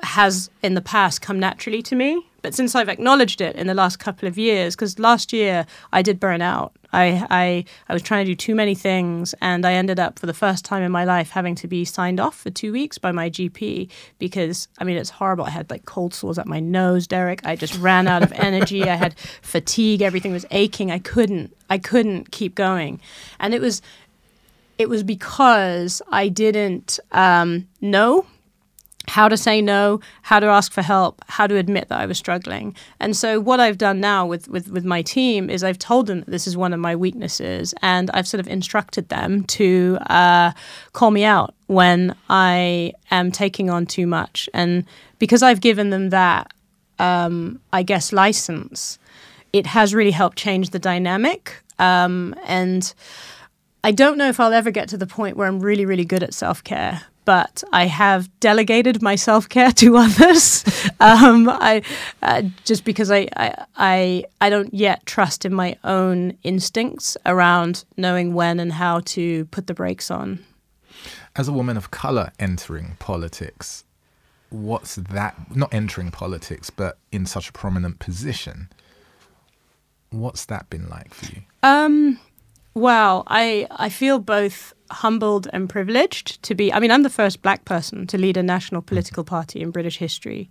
has 0.03 0.49
in 0.63 0.73
the 0.73 0.81
past 0.81 1.21
come 1.21 1.39
naturally 1.39 1.81
to 1.83 1.95
me. 1.95 2.25
But 2.41 2.53
since 2.53 2.75
I've 2.75 2.89
acknowledged 2.89 3.41
it 3.41 3.55
in 3.55 3.67
the 3.67 3.73
last 3.73 3.99
couple 3.99 4.27
of 4.27 4.37
years, 4.37 4.75
because 4.75 4.99
last 4.99 5.31
year 5.31 5.65
I 5.93 6.01
did 6.01 6.19
burn 6.19 6.41
out. 6.41 6.73
I, 6.93 7.25
I 7.29 7.65
I 7.87 7.93
was 7.93 8.01
trying 8.01 8.25
to 8.25 8.31
do 8.31 8.35
too 8.35 8.55
many 8.55 8.75
things, 8.75 9.33
and 9.41 9.65
I 9.65 9.73
ended 9.73 9.99
up 9.99 10.19
for 10.19 10.25
the 10.25 10.33
first 10.33 10.65
time 10.65 10.83
in 10.83 10.91
my 10.91 11.05
life 11.05 11.29
having 11.29 11.55
to 11.55 11.67
be 11.67 11.85
signed 11.85 12.19
off 12.19 12.35
for 12.35 12.49
two 12.49 12.71
weeks 12.71 12.97
by 12.97 13.11
my 13.11 13.29
GP 13.29 13.89
because 14.19 14.67
I 14.77 14.83
mean 14.83 14.97
it's 14.97 15.09
horrible. 15.09 15.45
I 15.45 15.51
had 15.51 15.69
like 15.69 15.85
cold 15.85 16.13
sores 16.13 16.37
at 16.37 16.47
my 16.47 16.59
nose, 16.59 17.07
Derek. 17.07 17.45
I 17.45 17.55
just 17.55 17.77
ran 17.77 18.07
out 18.07 18.23
of 18.23 18.31
energy. 18.33 18.83
I 18.89 18.95
had 18.95 19.17
fatigue. 19.41 20.01
Everything 20.01 20.33
was 20.33 20.45
aching. 20.51 20.91
I 20.91 20.99
couldn't 20.99 21.55
I 21.69 21.77
couldn't 21.77 22.31
keep 22.31 22.55
going, 22.55 22.99
and 23.39 23.53
it 23.53 23.61
was 23.61 23.81
it 24.77 24.89
was 24.89 25.03
because 25.03 26.01
I 26.11 26.27
didn't 26.27 26.99
um, 27.11 27.67
know 27.81 28.25
how 29.07 29.27
to 29.27 29.35
say 29.35 29.61
no, 29.61 29.99
how 30.21 30.39
to 30.39 30.47
ask 30.47 30.71
for 30.71 30.81
help, 30.81 31.21
how 31.27 31.47
to 31.47 31.55
admit 31.55 31.89
that 31.89 31.99
I 31.99 32.05
was 32.05 32.17
struggling. 32.17 32.75
And 32.99 33.15
so 33.15 33.39
what 33.39 33.59
I've 33.59 33.77
done 33.77 33.99
now 33.99 34.25
with, 34.25 34.47
with, 34.47 34.69
with 34.69 34.85
my 34.85 35.01
team 35.01 35.49
is 35.49 35.63
I've 35.63 35.79
told 35.79 36.07
them 36.07 36.19
that 36.19 36.29
this 36.29 36.47
is 36.47 36.55
one 36.55 36.71
of 36.73 36.79
my 36.79 36.95
weaknesses 36.95 37.73
and 37.81 38.11
I've 38.11 38.27
sort 38.27 38.39
of 38.39 38.47
instructed 38.47 39.09
them 39.09 39.43
to 39.45 39.97
uh, 40.09 40.51
call 40.93 41.11
me 41.11 41.23
out 41.23 41.55
when 41.67 42.15
I 42.29 42.93
am 43.09 43.31
taking 43.31 43.69
on 43.69 43.85
too 43.85 44.05
much. 44.05 44.47
And 44.53 44.85
because 45.19 45.41
I've 45.41 45.61
given 45.61 45.89
them 45.89 46.11
that, 46.11 46.53
um, 46.99 47.59
I 47.73 47.83
guess, 47.83 48.13
license, 48.13 48.99
it 49.51 49.65
has 49.65 49.95
really 49.95 50.11
helped 50.11 50.37
change 50.37 50.69
the 50.69 50.79
dynamic. 50.79 51.61
Um, 51.79 52.35
and 52.45 52.93
I 53.83 53.91
don't 53.91 54.17
know 54.17 54.29
if 54.29 54.39
I'll 54.39 54.53
ever 54.53 54.69
get 54.69 54.89
to 54.89 54.97
the 54.97 55.07
point 55.07 55.37
where 55.37 55.47
I'm 55.47 55.59
really, 55.59 55.85
really 55.85 56.05
good 56.05 56.21
at 56.21 56.35
self 56.35 56.63
care 56.63 57.01
but 57.31 57.63
I 57.71 57.85
have 57.85 58.29
delegated 58.41 59.01
my 59.01 59.15
self 59.15 59.47
care 59.47 59.71
to 59.71 59.95
others. 60.05 60.65
um, 60.99 61.47
I 61.47 61.81
uh, 62.21 62.41
just 62.65 62.83
because 62.83 63.09
I, 63.09 63.29
I, 63.37 63.65
I 63.77 64.23
I 64.41 64.49
don't 64.49 64.73
yet 64.73 65.05
trust 65.05 65.45
in 65.45 65.53
my 65.53 65.77
own 65.85 66.37
instincts 66.43 67.15
around 67.25 67.85
knowing 67.95 68.33
when 68.33 68.59
and 68.59 68.73
how 68.73 68.99
to 69.15 69.45
put 69.45 69.67
the 69.67 69.73
brakes 69.73 70.11
on. 70.11 70.43
As 71.37 71.47
a 71.47 71.53
woman 71.53 71.77
of 71.77 71.89
color 71.89 72.33
entering 72.37 72.97
politics, 72.99 73.85
what's 74.49 74.95
that? 74.95 75.55
Not 75.55 75.73
entering 75.73 76.11
politics, 76.11 76.69
but 76.69 76.97
in 77.13 77.25
such 77.25 77.47
a 77.47 77.53
prominent 77.53 77.99
position. 77.99 78.67
What's 80.09 80.43
that 80.47 80.69
been 80.69 80.89
like 80.89 81.13
for 81.13 81.33
you? 81.33 81.43
Um, 81.63 82.19
well, 82.73 83.23
I 83.27 83.67
I 83.71 83.87
feel 83.87 84.19
both 84.19 84.73
humbled 84.91 85.47
and 85.53 85.69
privileged 85.69 86.41
to 86.43 86.55
be. 86.55 86.73
I 86.73 86.79
mean, 86.79 86.91
I'm 86.91 87.03
the 87.03 87.09
first 87.09 87.41
black 87.41 87.65
person 87.65 88.07
to 88.07 88.17
lead 88.17 88.37
a 88.37 88.43
national 88.43 88.81
political 88.81 89.23
party 89.23 89.61
in 89.61 89.71
British 89.71 89.97
history. 89.97 90.49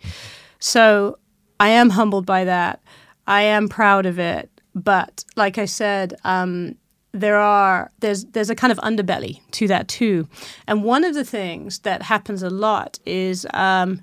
So 0.59 1.19
I 1.59 1.69
am 1.69 1.91
humbled 1.91 2.27
by 2.27 2.45
that. 2.45 2.83
I 3.27 3.43
am 3.43 3.69
proud 3.69 4.07
of 4.07 4.19
it. 4.19 4.51
But 4.75 5.25
like 5.37 5.59
I 5.59 5.65
said, 5.65 6.15
um, 6.25 6.77
there 7.13 7.37
are 7.37 7.91
there's 8.01 8.25
there's 8.27 8.51
a 8.51 8.55
kind 8.55 8.71
of 8.71 8.79
underbelly 8.79 9.41
to 9.53 9.67
that 9.69 9.89
too. 9.89 10.29
And 10.67 10.85
one 10.85 11.05
of 11.05 11.15
the 11.15 11.25
things 11.25 11.81
that 11.81 12.03
happens 12.03 12.43
a 12.43 12.51
lot 12.51 12.99
is 13.05 13.47
um, 13.53 14.03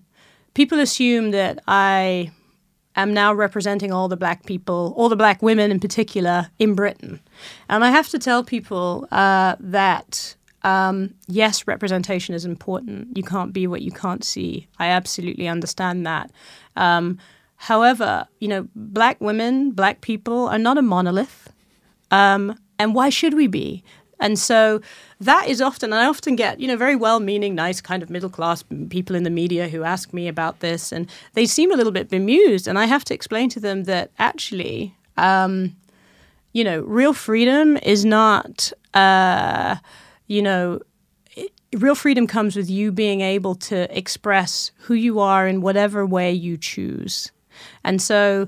people 0.54 0.80
assume 0.80 1.32
that 1.32 1.60
I 1.68 2.32
am 2.98 3.14
now 3.14 3.34
representing 3.34 3.94
all 3.94 4.08
the 4.08 4.18
black 4.18 4.46
people, 4.46 4.94
all 4.98 5.08
the 5.08 5.16
black 5.16 5.42
women 5.42 5.72
in 5.72 5.80
particular, 5.80 6.50
in 6.60 6.76
Britain. 6.76 7.22
And 7.70 7.86
I 7.86 7.92
have 7.92 8.10
to 8.10 8.20
tell 8.20 8.44
people 8.44 9.08
uh, 9.12 9.56
that 9.60 10.36
um, 10.64 11.14
yes, 11.28 11.66
representation 11.66 12.36
is 12.36 12.44
important. 12.44 13.16
You 13.16 13.24
can't 13.24 13.54
be 13.54 13.68
what 13.68 13.82
you 13.82 13.92
can't 13.92 14.24
see. 14.24 14.68
I 14.80 14.88
absolutely 14.88 15.48
understand 15.48 16.06
that. 16.06 16.32
Um, 16.76 17.20
however, 17.56 18.28
you 18.40 18.50
know, 18.50 18.68
black 18.76 19.22
women, 19.22 19.72
black 19.72 20.02
people 20.02 20.48
are 20.48 20.58
not 20.58 20.78
a 20.78 20.82
monolith. 20.82 21.54
Um, 22.12 22.60
and 22.80 22.94
why 22.94 23.10
should 23.10 23.34
we 23.34 23.48
be? 23.48 23.84
And 24.20 24.38
so 24.40 24.82
that 25.20 25.48
is 25.48 25.62
often, 25.62 25.94
and 25.94 26.02
I 26.02 26.08
often 26.08 26.36
get, 26.36 26.60
you 26.60 26.68
know, 26.68 26.78
very 26.78 26.96
well 26.96 27.20
meaning, 27.20 27.56
nice 27.56 27.82
kind 27.82 28.02
of 28.04 28.10
middle 28.10 28.30
class 28.30 28.64
people 28.90 29.16
in 29.16 29.24
the 29.24 29.30
media 29.30 29.68
who 29.70 29.84
ask 29.84 30.14
me 30.14 30.28
about 30.28 30.60
this, 30.60 30.92
and 30.92 31.10
they 31.34 31.46
seem 31.46 31.72
a 31.72 31.76
little 31.76 31.92
bit 31.92 32.10
bemused. 32.10 32.68
And 32.68 32.80
I 32.80 32.86
have 32.86 33.04
to 33.06 33.14
explain 33.14 33.50
to 33.50 33.60
them 33.60 33.84
that 33.84 34.12
actually, 34.18 34.96
um, 35.18 35.76
you 36.54 36.64
know, 36.64 36.82
real 36.82 37.14
freedom 37.14 37.78
is 37.78 38.06
not, 38.06 38.72
uh, 38.94 39.76
you 40.28 40.42
know, 40.42 40.80
real 41.74 41.96
freedom 41.96 42.28
comes 42.28 42.56
with 42.56 42.70
you 42.70 42.92
being 42.92 43.22
able 43.22 43.56
to 43.56 43.98
express 43.98 44.72
who 44.78 44.94
you 44.94 45.20
are 45.20 45.48
in 45.48 45.62
whatever 45.62 46.06
way 46.06 46.32
you 46.32 46.58
choose. 46.58 47.32
And 47.84 48.02
so, 48.02 48.48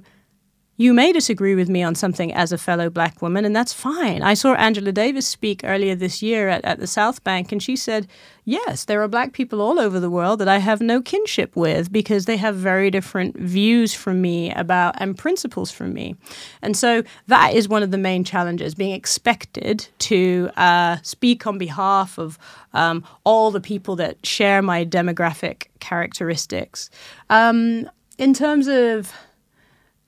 you 0.80 0.94
may 0.94 1.12
disagree 1.12 1.56
with 1.56 1.68
me 1.68 1.84
on 1.84 1.94
something 1.94 2.34
as 2.34 2.54
a 2.54 2.58
fellow 2.58 2.90
black 2.90 3.22
woman, 3.22 3.44
and 3.44 3.54
that's 3.54 3.74
fine. 3.74 4.24
I 4.24 4.34
saw 4.34 4.54
Angela 4.54 4.94
Davis 4.94 5.28
speak 5.28 5.60
earlier 5.66 5.94
this 5.94 6.22
year 6.22 6.48
at, 6.48 6.64
at 6.64 6.80
the 6.80 6.88
South 6.88 7.22
Bank, 7.26 7.52
and 7.52 7.62
she 7.62 7.76
said, 7.76 8.08
Yes, 8.46 8.86
there 8.86 9.04
are 9.04 9.10
black 9.10 9.34
people 9.34 9.60
all 9.60 9.78
over 9.78 10.00
the 10.00 10.10
world 10.10 10.40
that 10.40 10.48
I 10.48 10.60
have 10.60 10.80
no 10.80 11.02
kinship 11.02 11.54
with 11.54 11.92
because 11.92 12.26
they 12.26 12.38
have 12.38 12.56
very 12.56 12.90
different 12.90 13.38
views 13.38 13.94
from 13.94 14.22
me 14.22 14.54
about 14.54 14.96
and 15.00 15.18
principles 15.18 15.70
from 15.70 15.94
me. 15.94 16.16
And 16.62 16.78
so 16.78 17.04
that 17.28 17.54
is 17.54 17.68
one 17.68 17.84
of 17.84 17.92
the 17.92 17.98
main 17.98 18.24
challenges 18.24 18.74
being 18.74 18.94
expected 18.94 19.86
to 20.00 20.50
uh, 20.56 20.96
speak 21.04 21.46
on 21.46 21.58
behalf 21.58 22.18
of 22.18 22.40
um, 22.74 23.04
all 23.26 23.52
the 23.52 23.60
people 23.60 23.98
that 23.98 24.26
share 24.26 24.62
my 24.62 24.86
demographic 24.86 25.68
characteristics. 25.82 26.90
Um, 27.30 27.90
in 28.18 28.34
terms 28.34 28.70
of 28.70 29.12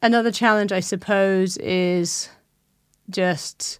Another 0.01 0.31
challenge, 0.31 0.71
I 0.71 0.79
suppose, 0.79 1.57
is 1.57 2.29
just 3.09 3.79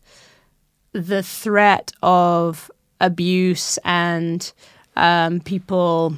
the 0.94 1.24
threat 1.24 1.92
of 2.04 2.70
abuse 3.00 3.80
and 3.84 4.52
um, 4.96 5.40
people 5.40 6.18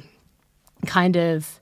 kind 0.86 1.16
of 1.16 1.60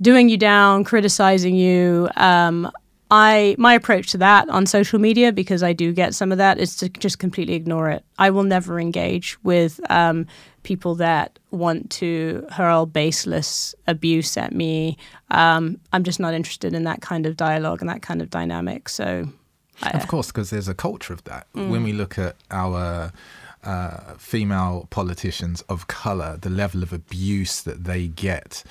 doing 0.00 0.28
you 0.28 0.36
down, 0.36 0.84
criticizing 0.84 1.54
you. 1.54 2.08
Um, 2.16 2.70
I 3.10 3.54
my 3.56 3.74
approach 3.74 4.10
to 4.12 4.18
that 4.18 4.48
on 4.48 4.66
social 4.66 4.98
media 4.98 5.30
because 5.30 5.62
I 5.62 5.72
do 5.72 5.92
get 5.92 6.14
some 6.14 6.32
of 6.32 6.38
that 6.38 6.58
is 6.58 6.74
to 6.78 6.88
just 6.88 7.20
completely 7.20 7.54
ignore 7.54 7.88
it. 7.90 8.04
I 8.18 8.30
will 8.30 8.42
never 8.42 8.80
engage 8.80 9.38
with 9.44 9.78
um, 9.90 10.26
people 10.66 10.96
that 10.96 11.38
want 11.52 11.88
to 11.90 12.44
hurl 12.50 12.86
baseless 12.86 13.72
abuse 13.86 14.36
at 14.36 14.52
me. 14.52 14.98
Um, 15.30 15.78
I'm 15.92 16.02
just 16.02 16.18
not 16.18 16.34
interested 16.34 16.74
in 16.74 16.82
that 16.82 17.00
kind 17.00 17.24
of 17.24 17.36
dialogue 17.36 17.80
and 17.80 17.88
that 17.88 18.02
kind 18.02 18.20
of 18.20 18.30
dynamic. 18.30 18.88
So, 18.88 19.28
I, 19.80 19.90
of 19.90 20.08
course, 20.08 20.26
because 20.26 20.50
there's 20.50 20.66
a 20.66 20.74
culture 20.74 21.12
of 21.12 21.22
that. 21.24 21.46
Mm. 21.54 21.70
When 21.70 21.84
we 21.84 21.92
look 21.92 22.18
at 22.18 22.34
our 22.50 23.12
uh, 23.62 24.14
female 24.18 24.88
politicians 24.90 25.62
of 25.68 25.86
color, 25.86 26.36
the 26.36 26.50
level 26.50 26.82
of 26.82 26.92
abuse 26.92 27.62
that 27.62 27.84
they 27.84 28.08
get 28.08 28.64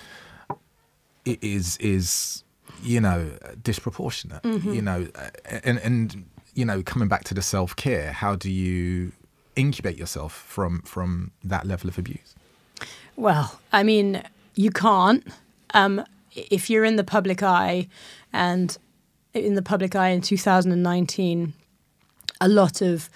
is 1.23 1.77
is 1.77 2.43
you 2.83 2.99
know 2.99 3.31
disproportionate. 3.63 4.43
Mm-hmm. 4.43 4.73
You 4.73 4.81
know, 4.81 5.07
and 5.63 5.79
and 5.79 6.25
you 6.55 6.65
know, 6.65 6.83
coming 6.83 7.07
back 7.07 7.23
to 7.25 7.33
the 7.33 7.41
self 7.41 7.73
care, 7.77 8.11
how 8.11 8.35
do 8.35 8.51
you 8.51 9.13
incubate 9.55 9.97
yourself 9.97 10.33
from 10.33 10.81
from 10.81 11.31
that 11.43 11.65
level 11.65 11.89
of 11.89 11.97
abuse? 11.97 12.35
Well, 13.15 13.59
I 13.71 13.83
mean, 13.83 14.23
you 14.55 14.71
can't. 14.71 15.25
Um, 15.73 16.03
if 16.33 16.69
you're 16.69 16.83
in 16.83 16.95
the 16.97 17.03
public 17.03 17.41
eye, 17.43 17.87
and 18.33 18.77
in 19.33 19.55
the 19.55 19.61
public 19.61 19.95
eye 19.95 20.09
in 20.09 20.21
2019, 20.21 21.53
a 22.41 22.47
lot 22.47 22.81
of 22.81 23.09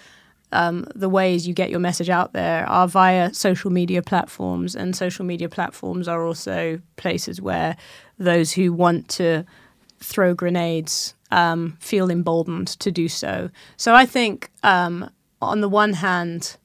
um, 0.51 0.87
the 0.95 1.09
ways 1.09 1.47
you 1.47 1.53
get 1.53 1.69
your 1.69 1.79
message 1.79 2.09
out 2.09 2.33
there 2.33 2.65
are 2.67 2.87
via 2.87 3.33
social 3.33 3.71
media 3.71 4.01
platforms, 4.01 4.75
and 4.75 4.95
social 4.95 5.25
media 5.25 5.49
platforms 5.49 6.07
are 6.07 6.25
also 6.25 6.79
places 6.95 7.41
where 7.41 7.75
those 8.17 8.53
who 8.53 8.73
want 8.73 9.07
to 9.09 9.45
throw 9.99 10.33
grenades 10.33 11.13
um, 11.31 11.77
feel 11.79 12.09
emboldened 12.09 12.67
to 12.67 12.91
do 12.91 13.07
so. 13.07 13.49
So 13.77 13.93
I 13.93 14.05
think 14.05 14.49
um, 14.63 15.09
on 15.41 15.61
the 15.61 15.69
one 15.69 15.93
hand, 15.93 16.57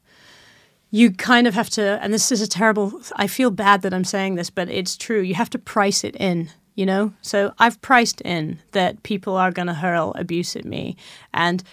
you 0.91 1.11
kind 1.11 1.47
of 1.47 1.55
have 1.55 1.70
to, 1.70 1.99
and 2.03 2.14
this 2.14 2.31
is 2.31 2.41
a 2.41 2.47
terrible, 2.47 3.01
I 3.16 3.27
feel 3.27 3.51
bad 3.51 3.83
that 3.83 3.93
I'm 3.93 4.05
saying 4.05 4.37
this, 4.37 4.51
but 4.51 4.68
it's 4.68 4.97
true. 4.97 5.20
You 5.20 5.35
have 5.35 5.51
to 5.51 5.59
price 5.59 6.05
it 6.05 6.14
in, 6.16 6.51
you 6.77 6.87
know? 6.87 7.12
So 7.20 7.53
I've 7.59 7.81
priced 7.83 8.20
in 8.20 8.61
that 8.72 9.03
people 9.03 9.37
are 9.37 9.51
going 9.51 9.66
to 9.66 9.75
hurl 9.75 10.12
abuse 10.16 10.55
at 10.55 10.64
me. 10.64 10.97
And 11.33 11.64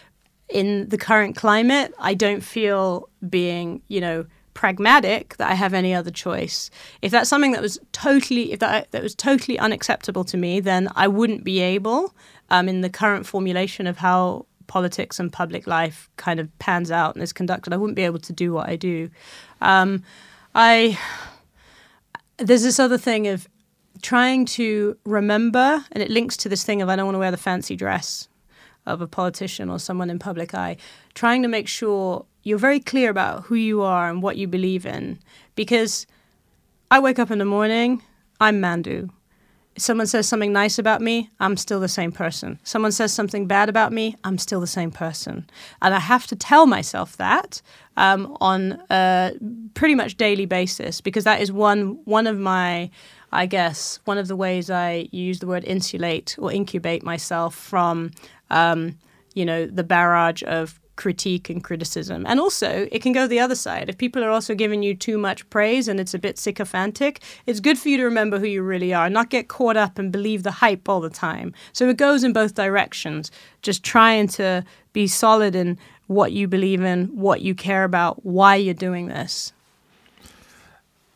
in 0.50 0.90
the 0.90 0.98
current 0.98 1.36
climate, 1.36 1.94
I 2.00 2.14
don't 2.14 2.42
feel 2.42 3.10
being, 3.30 3.84
you 3.88 4.02
know, 4.02 4.26
pragmatic 4.54 5.38
that 5.38 5.50
I 5.50 5.54
have 5.54 5.74
any 5.74 5.94
other 5.94 6.12
choice. 6.12 6.70
If 7.02 7.12
that's 7.12 7.30
something 7.30 7.52
that 7.52 7.62
was 7.62 7.80
totally, 7.92 8.52
if 8.52 8.60
that, 8.60 8.92
that 8.92 9.04
was 9.04 9.16
totally 9.16 9.58
unacceptable 9.60 10.24
to 10.26 10.38
me, 10.38 10.60
then 10.60 10.90
I 10.96 11.08
wouldn't 11.08 11.44
be 11.44 11.60
able, 11.60 12.16
um, 12.50 12.68
in 12.68 12.82
the 12.82 12.90
current 12.90 13.26
formulation 13.26 13.88
of 13.88 13.98
how 14.00 14.46
politics 14.72 15.20
and 15.20 15.34
public 15.34 15.68
life 15.68 16.10
kind 16.16 16.40
of 16.40 16.48
pans 16.58 16.92
out 16.92 17.14
and 17.14 17.22
is 17.22 17.34
conducted, 17.34 17.74
I 17.74 17.78
wouldn't 17.78 17.98
be 17.98 18.06
able 18.06 18.20
to 18.20 18.32
do 18.32 18.54
what 18.54 18.70
I 18.70 18.78
do. 18.78 19.10
Um, 19.60 20.02
I 20.56 20.98
there's 22.38 22.64
this 22.64 22.80
other 22.80 22.98
thing 22.98 23.28
of 23.28 23.50
trying 24.02 24.46
to 24.46 24.98
remember, 25.04 25.84
and 25.92 26.02
it 26.02 26.10
links 26.10 26.38
to 26.38 26.50
this 26.50 26.64
thing 26.64 26.82
of 26.82 26.88
I 26.88 26.96
don't 26.96 27.06
want 27.06 27.16
to 27.16 27.20
wear 27.20 27.32
the 27.32 27.46
fancy 27.52 27.76
dress 27.76 28.30
of 28.86 29.02
a 29.02 29.08
politician 29.08 29.70
or 29.70 29.78
someone 29.78 30.10
in 30.10 30.20
public 30.20 30.56
eye, 30.56 30.78
trying 31.16 31.42
to 31.42 31.50
make 31.50 31.68
sure 31.68 32.26
you're 32.44 32.58
very 32.58 32.80
clear 32.80 33.10
about 33.10 33.44
who 33.44 33.56
you 33.56 33.82
are 33.82 34.10
and 34.10 34.24
what 34.24 34.38
you 34.38 34.48
believe 34.48 34.86
in. 34.86 35.20
Because 35.56 36.08
I 36.90 37.00
wake 37.00 37.20
up 37.20 37.30
in 37.30 37.40
the 37.40 37.52
morning, 37.58 38.02
I'm 38.40 38.62
Mandu 38.62 39.10
someone 39.78 40.08
says 40.08 40.28
something 40.28 40.52
nice 40.52 40.78
about 40.78 41.02
me, 41.02 41.30
I'm 41.40 41.58
still 41.58 41.80
the 41.80 41.88
same 41.88 42.12
person. 42.12 42.60
Someone 42.64 42.92
says 42.92 43.14
something 43.14 43.48
bad 43.48 43.70
about 43.70 43.94
me, 43.94 44.16
I'm 44.24 44.38
still 44.38 44.60
the 44.60 44.68
same 44.68 44.92
person. 44.92 45.50
And 45.82 45.94
I 45.96 46.00
have 46.00 46.28
to 46.28 46.36
tell 46.36 46.66
myself 46.66 47.18
that 47.18 47.62
um, 47.98 48.36
on 48.42 48.82
a 48.90 49.34
pretty 49.74 49.96
much 49.96 50.18
daily 50.18 50.46
basis 50.46 51.02
because 51.02 51.24
that 51.24 51.42
is 51.42 51.52
one 51.52 52.00
one 52.06 52.28
of 52.28 52.38
my 52.38 52.90
I 53.32 53.46
guess 53.46 54.00
one 54.06 54.18
of 54.18 54.28
the 54.28 54.36
ways 54.36 54.70
I 54.70 55.08
use 55.12 55.40
the 55.40 55.48
word 55.48 55.64
insulate 55.64 56.36
or 56.38 56.52
incubate 56.52 57.04
myself 57.04 57.56
from 57.56 58.12
um, 58.50 58.98
you 59.34 59.46
know 59.46 59.66
the 59.66 59.84
barrage 59.84 60.44
of 60.46 60.81
critique 60.96 61.50
and 61.50 61.64
criticism. 61.64 62.26
And 62.28 62.40
also, 62.40 62.88
it 62.92 63.02
can 63.02 63.12
go 63.12 63.28
the 63.28 63.40
other 63.40 63.56
side. 63.56 63.90
If 63.90 63.98
people 63.98 64.24
are 64.24 64.30
also 64.30 64.54
giving 64.56 64.84
you 64.84 64.96
too 64.96 65.18
much 65.18 65.50
praise 65.50 65.88
and 65.88 66.00
it's 66.00 66.14
a 66.14 66.20
bit 66.20 66.38
sycophantic, 66.38 67.22
it's 67.46 67.60
good 67.60 67.80
for 67.80 67.90
you 67.90 67.98
to 67.98 68.04
remember 68.04 68.40
who 68.40 68.46
you 68.48 68.62
really 68.62 68.94
are, 68.94 69.10
not 69.10 69.30
get 69.30 69.48
caught 69.48 69.78
up 69.78 69.98
and 69.98 70.12
believe 70.12 70.44
the 70.44 70.52
hype 70.52 70.88
all 70.88 71.02
the 71.02 71.10
time. 71.10 71.54
So 71.74 71.90
it 71.90 71.98
goes 71.98 72.24
in 72.24 72.34
both 72.34 72.56
directions. 72.56 73.32
Just 73.62 73.84
trying 73.84 74.28
to 74.30 74.64
be 74.94 75.08
solid 75.08 75.56
in 75.56 75.78
what 76.08 76.34
you 76.34 76.48
believe 76.48 76.82
in, 76.82 77.06
what 77.08 77.42
you 77.42 77.56
care 77.56 77.84
about, 77.84 78.26
why 78.26 78.56
you're 78.56 78.74
doing 78.74 79.08
this. 79.08 79.54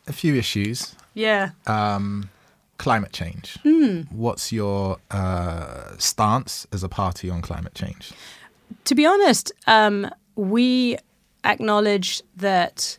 A 0.08 0.12
few 0.12 0.34
issues. 0.34 0.94
Yeah. 1.14 1.50
Um, 1.66 2.30
climate 2.78 3.12
change. 3.12 3.58
Mm. 3.64 4.10
What's 4.12 4.52
your 4.52 4.98
uh, 5.10 5.96
stance 5.98 6.66
as 6.72 6.82
a 6.82 6.88
party 6.88 7.28
on 7.28 7.42
climate 7.42 7.74
change? 7.74 8.12
To 8.84 8.94
be 8.94 9.06
honest, 9.06 9.52
um, 9.66 10.10
we 10.36 10.96
acknowledge 11.44 12.22
that 12.36 12.98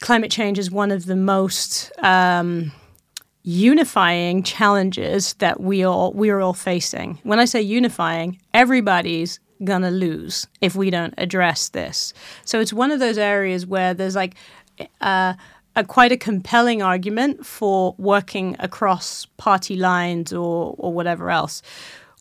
climate 0.00 0.30
change 0.30 0.58
is 0.58 0.70
one 0.70 0.90
of 0.90 1.06
the 1.06 1.16
most 1.16 1.90
um, 1.98 2.72
unifying 3.42 4.42
challenges 4.42 5.34
that 5.34 5.60
we 5.60 5.82
all 5.82 6.12
we 6.12 6.30
are 6.30 6.40
all 6.40 6.52
facing. 6.54 7.18
When 7.22 7.38
I 7.38 7.44
say 7.44 7.60
unifying, 7.60 8.38
everybody's 8.54 9.40
gonna 9.64 9.90
lose 9.90 10.46
if 10.60 10.76
we 10.76 10.90
don't 10.90 11.14
address 11.18 11.70
this. 11.70 12.12
So 12.44 12.60
it's 12.60 12.72
one 12.72 12.90
of 12.90 13.00
those 13.00 13.18
areas 13.18 13.66
where 13.66 13.94
there's 13.94 14.14
like 14.14 14.34
uh, 15.00 15.34
a 15.74 15.84
quite 15.84 16.12
a 16.12 16.16
compelling 16.16 16.82
argument 16.82 17.44
for 17.44 17.94
working 17.98 18.56
across 18.58 19.26
party 19.36 19.76
lines 19.76 20.32
or 20.32 20.74
or 20.78 20.92
whatever 20.92 21.30
else. 21.30 21.62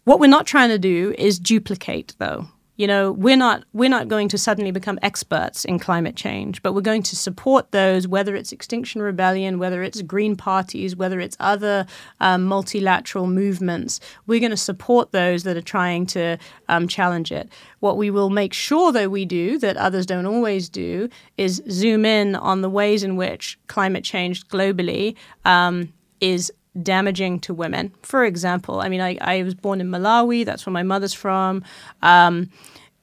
What 0.08 0.22
we're 0.22 0.28
not 0.28 0.48
trying 0.48 0.70
to 0.70 0.80
do 0.80 1.14
is 1.18 1.38
duplicate, 1.38 2.16
though. 2.18 2.48
You 2.78 2.88
know, 2.88 3.12
we're 3.12 3.36
not 3.36 3.66
we're 3.74 3.90
not 3.90 4.08
going 4.08 4.30
to 4.30 4.38
suddenly 4.38 4.72
become 4.72 4.98
experts 5.02 5.66
in 5.66 5.80
climate 5.80 6.16
change, 6.16 6.64
but 6.64 6.72
we're 6.72 6.80
going 6.80 7.04
to 7.04 7.16
support 7.18 7.74
those, 7.74 8.08
whether 8.08 8.34
it's 8.34 8.54
Extinction 8.54 9.02
Rebellion, 9.02 9.60
whether 9.60 9.84
it's 9.84 10.02
green 10.02 10.38
parties, 10.38 10.96
whether 10.96 11.20
it's 11.20 11.36
other 11.42 11.86
um, 12.22 12.46
multilateral 12.46 13.28
movements. 13.28 14.00
We're 14.28 14.40
going 14.40 14.52
to 14.52 14.56
support 14.56 15.12
those 15.12 15.44
that 15.44 15.58
are 15.58 15.62
trying 15.62 16.06
to 16.06 16.38
um, 16.70 16.88
challenge 16.88 17.34
it. 17.34 17.50
What 17.82 17.98
we 17.98 18.10
will 18.10 18.30
make 18.30 18.54
sure, 18.54 18.94
though, 18.94 19.10
we 19.10 19.26
do 19.26 19.58
that 19.58 19.76
others 19.76 20.06
don't 20.06 20.26
always 20.26 20.70
do, 20.70 21.10
is 21.36 21.62
zoom 21.70 22.06
in 22.06 22.34
on 22.34 22.62
the 22.62 22.70
ways 22.70 23.04
in 23.04 23.18
which 23.18 23.60
climate 23.68 24.06
change 24.06 24.48
globally 24.48 25.18
um, 25.44 25.92
is 26.22 26.50
damaging 26.84 27.40
to 27.42 27.54
women. 27.54 27.94
For 28.04 28.24
example, 28.26 28.82
I 28.82 28.90
mean, 28.90 29.02
I, 29.02 29.18
I 29.22 29.44
was 29.44 29.56
born 29.56 29.82
in 29.82 29.90
Malawi, 29.90 30.46
that's 30.46 30.66
where 30.66 30.74
my 30.74 30.84
mother's 30.84 31.14
from. 31.14 31.64
Um, 32.02 32.50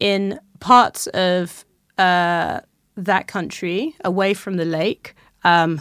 in 0.01 0.39
parts 0.61 1.07
of 1.09 1.65
uh, 1.99 2.61
that 2.97 3.27
country, 3.27 3.95
away 4.05 4.35
from 4.35 4.57
the 4.57 4.65
lake, 4.65 5.15
um, 5.45 5.81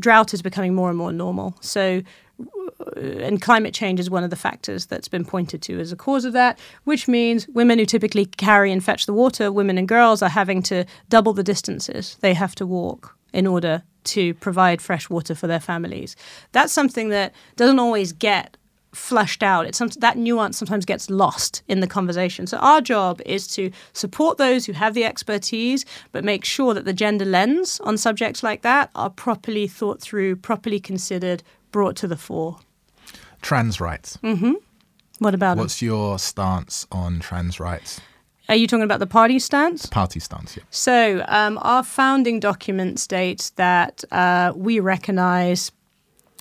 drought 0.00 0.34
is 0.34 0.42
becoming 0.42 0.74
more 0.74 0.88
and 0.88 0.98
more 0.98 1.12
normal. 1.12 1.56
So, 1.60 2.02
uh, 2.40 3.00
and 3.00 3.40
climate 3.40 3.74
change 3.74 4.00
is 4.00 4.10
one 4.10 4.24
of 4.24 4.30
the 4.30 4.36
factors 4.36 4.86
that's 4.86 5.08
been 5.08 5.24
pointed 5.24 5.62
to 5.62 5.78
as 5.80 5.92
a 5.92 5.96
cause 5.96 6.24
of 6.24 6.32
that, 6.32 6.58
which 6.84 7.08
means 7.08 7.46
women 7.48 7.78
who 7.78 7.86
typically 7.86 8.26
carry 8.26 8.72
and 8.72 8.82
fetch 8.82 9.06
the 9.06 9.12
water, 9.12 9.52
women 9.52 9.78
and 9.78 9.88
girls, 9.88 10.22
are 10.22 10.28
having 10.28 10.62
to 10.64 10.84
double 11.08 11.32
the 11.32 11.42
distances 11.42 12.16
they 12.20 12.34
have 12.34 12.54
to 12.56 12.66
walk 12.66 13.16
in 13.32 13.46
order 13.46 13.82
to 14.04 14.34
provide 14.34 14.82
fresh 14.82 15.08
water 15.08 15.34
for 15.34 15.46
their 15.46 15.60
families. 15.60 16.16
That's 16.52 16.72
something 16.72 17.10
that 17.10 17.32
doesn't 17.56 17.78
always 17.78 18.12
get 18.12 18.56
flushed 18.92 19.42
out. 19.42 19.66
It's 19.66 19.78
some, 19.78 19.88
that 19.98 20.18
nuance 20.18 20.58
sometimes 20.58 20.84
gets 20.84 21.08
lost 21.08 21.62
in 21.66 21.80
the 21.80 21.86
conversation. 21.86 22.46
So 22.46 22.58
our 22.58 22.80
job 22.80 23.22
is 23.24 23.46
to 23.48 23.70
support 23.92 24.38
those 24.38 24.66
who 24.66 24.72
have 24.72 24.94
the 24.94 25.04
expertise, 25.04 25.84
but 26.12 26.24
make 26.24 26.44
sure 26.44 26.74
that 26.74 26.84
the 26.84 26.92
gender 26.92 27.24
lens 27.24 27.80
on 27.84 27.96
subjects 27.96 28.42
like 28.42 28.62
that 28.62 28.90
are 28.94 29.10
properly 29.10 29.66
thought 29.66 30.00
through, 30.00 30.36
properly 30.36 30.78
considered, 30.78 31.42
brought 31.70 31.96
to 31.96 32.08
the 32.08 32.16
fore. 32.16 32.58
Trans 33.40 33.80
rights. 33.80 34.18
Mm-hmm. 34.22 34.52
What 35.18 35.34
about 35.34 35.56
it? 35.56 35.60
What's 35.60 35.80
them? 35.80 35.86
your 35.86 36.18
stance 36.18 36.86
on 36.92 37.20
trans 37.20 37.58
rights? 37.58 38.00
Are 38.48 38.56
you 38.56 38.66
talking 38.66 38.82
about 38.84 38.98
the 38.98 39.06
party 39.06 39.38
stance? 39.38 39.86
Party 39.86 40.20
stance, 40.20 40.56
yeah. 40.56 40.64
So, 40.70 41.24
um, 41.28 41.58
our 41.62 41.82
founding 41.82 42.40
document 42.40 42.98
states 42.98 43.50
that 43.50 44.04
uh, 44.10 44.52
we 44.56 44.80
recognize 44.80 45.70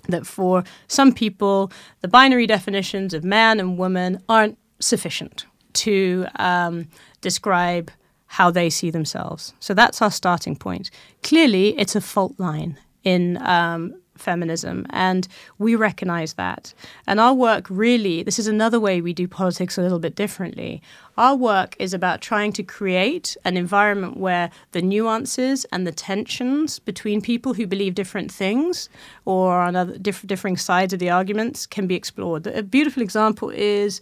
that 0.10 0.26
for 0.26 0.64
some 0.88 1.14
people, 1.14 1.72
the 2.02 2.08
binary 2.08 2.47
definitions 2.47 3.14
of 3.14 3.24
man 3.24 3.60
and 3.60 3.78
woman 3.78 4.22
aren't 4.28 4.58
sufficient 4.80 5.45
to 5.74 6.26
um, 6.38 6.88
describe 7.22 7.91
how 8.26 8.49
they 8.49 8.70
see 8.70 8.89
themselves. 8.89 9.54
So, 9.60 9.74
that's 9.74 10.02
our 10.02 10.12
starting 10.12 10.56
point. 10.56 10.89
Clearly, 11.22 11.78
it's 11.78 11.95
a 11.95 12.02
fault 12.02 12.34
line 12.39 12.80
in 13.04 13.38
um, 13.45 14.01
feminism, 14.22 14.86
and 14.90 15.28
we 15.58 15.76
recognize 15.76 16.34
that. 16.34 16.74
And 17.08 17.20
our 17.20 17.34
work 17.34 17.68
really, 17.70 18.24
this 18.24 18.40
is 18.40 18.48
another 18.48 18.80
way 18.80 19.02
we 19.02 19.14
do 19.14 19.28
politics 19.28 19.78
a 19.78 19.82
little 19.82 20.00
bit 20.00 20.16
differently. 20.16 20.82
Our 21.18 21.36
work 21.36 21.76
is 21.80 21.94
about 21.94 22.22
trying 22.22 22.54
to 22.54 22.64
create 22.64 23.36
an 23.44 23.58
environment 23.58 24.18
where 24.18 24.50
the 24.72 24.82
nuances 24.82 25.66
and 25.72 25.86
the 25.86 25.92
tensions 25.92 26.80
between 26.80 27.22
people 27.22 27.54
who 27.54 27.68
believe 27.68 27.96
different 27.96 28.32
things 28.32 28.90
or 29.26 29.60
on 29.60 29.76
other 29.76 29.98
diff- 29.98 30.26
differing 30.26 30.58
sides 30.58 30.94
of 30.94 31.00
the 31.00 31.10
arguments 31.10 31.66
can 31.66 31.88
be 31.88 31.96
explored. 31.96 32.48
A 32.48 32.64
beautiful 32.64 33.04
example 33.04 33.50
is 33.50 34.02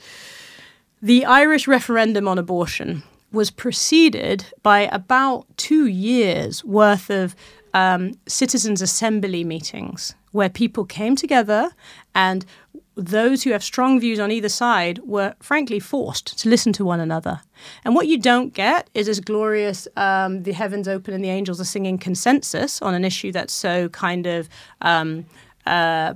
the 1.01 1.25
Irish 1.25 1.67
referendum 1.67 2.27
on 2.27 2.37
abortion 2.37 3.03
was 3.31 3.51
preceded 3.51 4.45
by 4.63 4.81
about 4.91 5.45
two 5.57 5.85
years 5.85 6.63
worth 6.63 7.09
of 7.09 7.35
um, 7.73 8.13
citizens' 8.27 8.81
assembly 8.81 9.43
meetings 9.43 10.15
where 10.31 10.49
people 10.49 10.85
came 10.85 11.15
together 11.15 11.71
and 12.13 12.45
those 12.95 13.43
who 13.43 13.51
have 13.51 13.63
strong 13.63 13.99
views 13.99 14.19
on 14.19 14.31
either 14.31 14.49
side 14.49 14.99
were 14.99 15.33
frankly 15.39 15.79
forced 15.79 16.37
to 16.39 16.49
listen 16.49 16.73
to 16.73 16.83
one 16.83 16.99
another. 16.99 17.41
And 17.85 17.95
what 17.95 18.07
you 18.07 18.19
don't 18.19 18.53
get 18.53 18.89
is 18.93 19.07
as 19.07 19.19
glorious 19.19 19.87
um, 19.95 20.43
the 20.43 20.51
heavens 20.51 20.87
open 20.87 21.13
and 21.13 21.23
the 21.23 21.29
angels 21.29 21.61
are 21.61 21.65
singing 21.65 21.97
consensus 21.97 22.81
on 22.81 22.93
an 22.93 23.05
issue 23.05 23.31
that's 23.31 23.53
so 23.53 23.89
kind 23.89 24.27
of. 24.27 24.49
Um, 24.81 25.25
uh, 25.65 26.13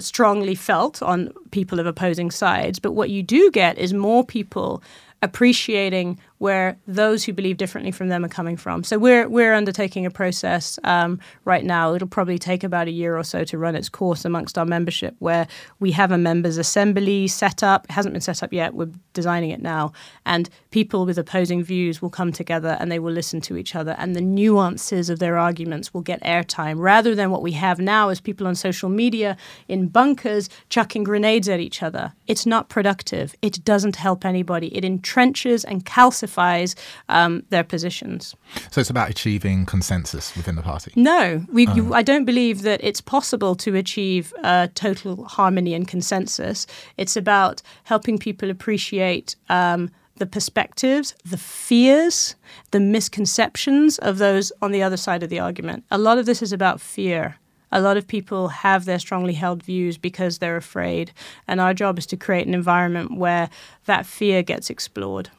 strongly 0.00 0.54
felt 0.54 1.02
on 1.02 1.32
people 1.50 1.80
of 1.80 1.86
opposing 1.86 2.30
sides. 2.30 2.78
But 2.78 2.92
what 2.92 3.08
you 3.08 3.22
do 3.22 3.50
get 3.50 3.78
is 3.78 3.94
more 3.94 4.24
people 4.24 4.82
appreciating 5.22 6.18
where 6.40 6.78
those 6.86 7.22
who 7.22 7.34
believe 7.34 7.58
differently 7.58 7.92
from 7.92 8.08
them 8.08 8.24
are 8.24 8.28
coming 8.28 8.56
from. 8.56 8.82
So 8.82 8.98
we're 8.98 9.28
we're 9.28 9.52
undertaking 9.52 10.06
a 10.06 10.10
process 10.10 10.78
um, 10.84 11.20
right 11.44 11.62
now. 11.62 11.94
It'll 11.94 12.08
probably 12.08 12.38
take 12.38 12.64
about 12.64 12.88
a 12.88 12.90
year 12.90 13.14
or 13.14 13.24
so 13.24 13.44
to 13.44 13.58
run 13.58 13.76
its 13.76 13.90
course 13.90 14.24
amongst 14.24 14.56
our 14.56 14.64
membership, 14.64 15.14
where 15.18 15.46
we 15.80 15.92
have 15.92 16.10
a 16.10 16.16
members' 16.16 16.56
assembly 16.56 17.28
set 17.28 17.62
up. 17.62 17.84
It 17.84 17.90
hasn't 17.90 18.14
been 18.14 18.22
set 18.22 18.42
up 18.42 18.54
yet. 18.54 18.72
We're 18.72 18.88
designing 19.12 19.50
it 19.50 19.60
now, 19.60 19.92
and 20.24 20.48
people 20.70 21.04
with 21.04 21.18
opposing 21.18 21.62
views 21.62 22.00
will 22.00 22.08
come 22.08 22.32
together 22.32 22.74
and 22.80 22.90
they 22.90 22.98
will 22.98 23.12
listen 23.12 23.42
to 23.42 23.58
each 23.58 23.76
other, 23.76 23.94
and 23.98 24.16
the 24.16 24.22
nuances 24.22 25.10
of 25.10 25.18
their 25.18 25.36
arguments 25.36 25.92
will 25.92 26.00
get 26.00 26.22
airtime 26.22 26.76
rather 26.78 27.14
than 27.14 27.30
what 27.30 27.42
we 27.42 27.52
have 27.52 27.78
now 27.78 28.08
as 28.08 28.18
people 28.18 28.46
on 28.46 28.54
social 28.54 28.88
media 28.88 29.36
in 29.68 29.88
bunkers 29.88 30.48
chucking 30.70 31.04
grenades 31.04 31.50
at 31.50 31.60
each 31.60 31.82
other. 31.82 32.14
It's 32.26 32.46
not 32.46 32.70
productive. 32.70 33.34
It 33.42 33.62
doesn't 33.62 33.96
help 33.96 34.24
anybody. 34.24 34.74
It 34.74 34.84
entrenches 34.84 35.66
and 35.68 35.84
calcifies 35.84 36.29
justifies 36.30 36.76
um, 37.08 37.42
their 37.50 37.64
positions. 37.64 38.34
So 38.70 38.80
it's 38.80 38.90
about 38.90 39.10
achieving 39.10 39.66
consensus 39.66 40.36
within 40.36 40.56
the 40.56 40.62
party? 40.62 40.92
No, 40.96 41.44
we, 41.52 41.66
oh. 41.66 41.74
you, 41.74 41.94
I 41.94 42.02
don't 42.02 42.24
believe 42.24 42.62
that 42.62 42.80
it's 42.82 43.00
possible 43.00 43.54
to 43.56 43.74
achieve 43.74 44.32
uh, 44.42 44.68
total 44.74 45.24
harmony 45.24 45.74
and 45.74 45.86
consensus. 45.88 46.66
It's 46.96 47.16
about 47.16 47.62
helping 47.84 48.18
people 48.18 48.50
appreciate. 48.50 49.36
Um, 49.48 49.90
the 50.16 50.26
perspectives, 50.26 51.14
the 51.24 51.38
fears, 51.38 52.36
the 52.72 52.80
misconceptions 52.80 53.96
of 54.00 54.18
those 54.18 54.52
on 54.60 54.70
the 54.70 54.82
other 54.82 54.98
side 54.98 55.22
of 55.22 55.30
the 55.30 55.40
argument. 55.40 55.82
A 55.90 55.96
lot 55.96 56.18
of 56.18 56.26
this 56.26 56.42
is 56.42 56.52
about 56.52 56.78
fear. 56.78 57.36
A 57.72 57.80
lot 57.80 57.96
of 57.96 58.06
people 58.06 58.48
have 58.48 58.84
their 58.84 58.98
strongly 58.98 59.32
held 59.32 59.62
views 59.62 59.96
because 59.96 60.36
they're 60.36 60.58
afraid. 60.58 61.12
And 61.48 61.58
our 61.58 61.72
job 61.72 61.98
is 61.98 62.04
to 62.06 62.18
create 62.18 62.46
an 62.46 62.52
environment 62.52 63.16
where 63.16 63.48
that 63.86 64.04
fear 64.04 64.42
gets 64.42 64.68
explored 64.68 65.30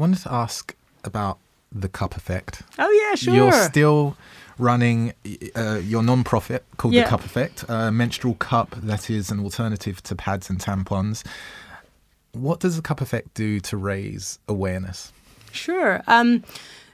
wanted 0.00 0.22
to 0.22 0.32
ask 0.32 0.74
about 1.04 1.38
the 1.70 1.88
cup 1.88 2.16
effect. 2.16 2.62
Oh 2.78 2.90
yeah, 2.90 3.14
sure. 3.14 3.34
You're 3.34 3.52
still 3.52 4.16
running 4.58 5.12
uh, 5.56 5.80
your 5.84 6.02
non-profit 6.02 6.64
called 6.76 6.94
yeah. 6.94 7.04
the 7.04 7.08
Cup 7.08 7.24
Effect, 7.24 7.64
a 7.68 7.90
menstrual 7.90 8.34
cup 8.34 8.74
that 8.82 9.08
is 9.08 9.30
an 9.30 9.40
alternative 9.40 10.02
to 10.02 10.14
pads 10.14 10.50
and 10.50 10.58
tampons. 10.58 11.24
What 12.32 12.60
does 12.60 12.76
the 12.76 12.82
Cup 12.82 13.00
Effect 13.00 13.32
do 13.34 13.60
to 13.60 13.76
raise 13.76 14.38
awareness? 14.48 15.12
Sure. 15.52 16.02
Um, 16.06 16.44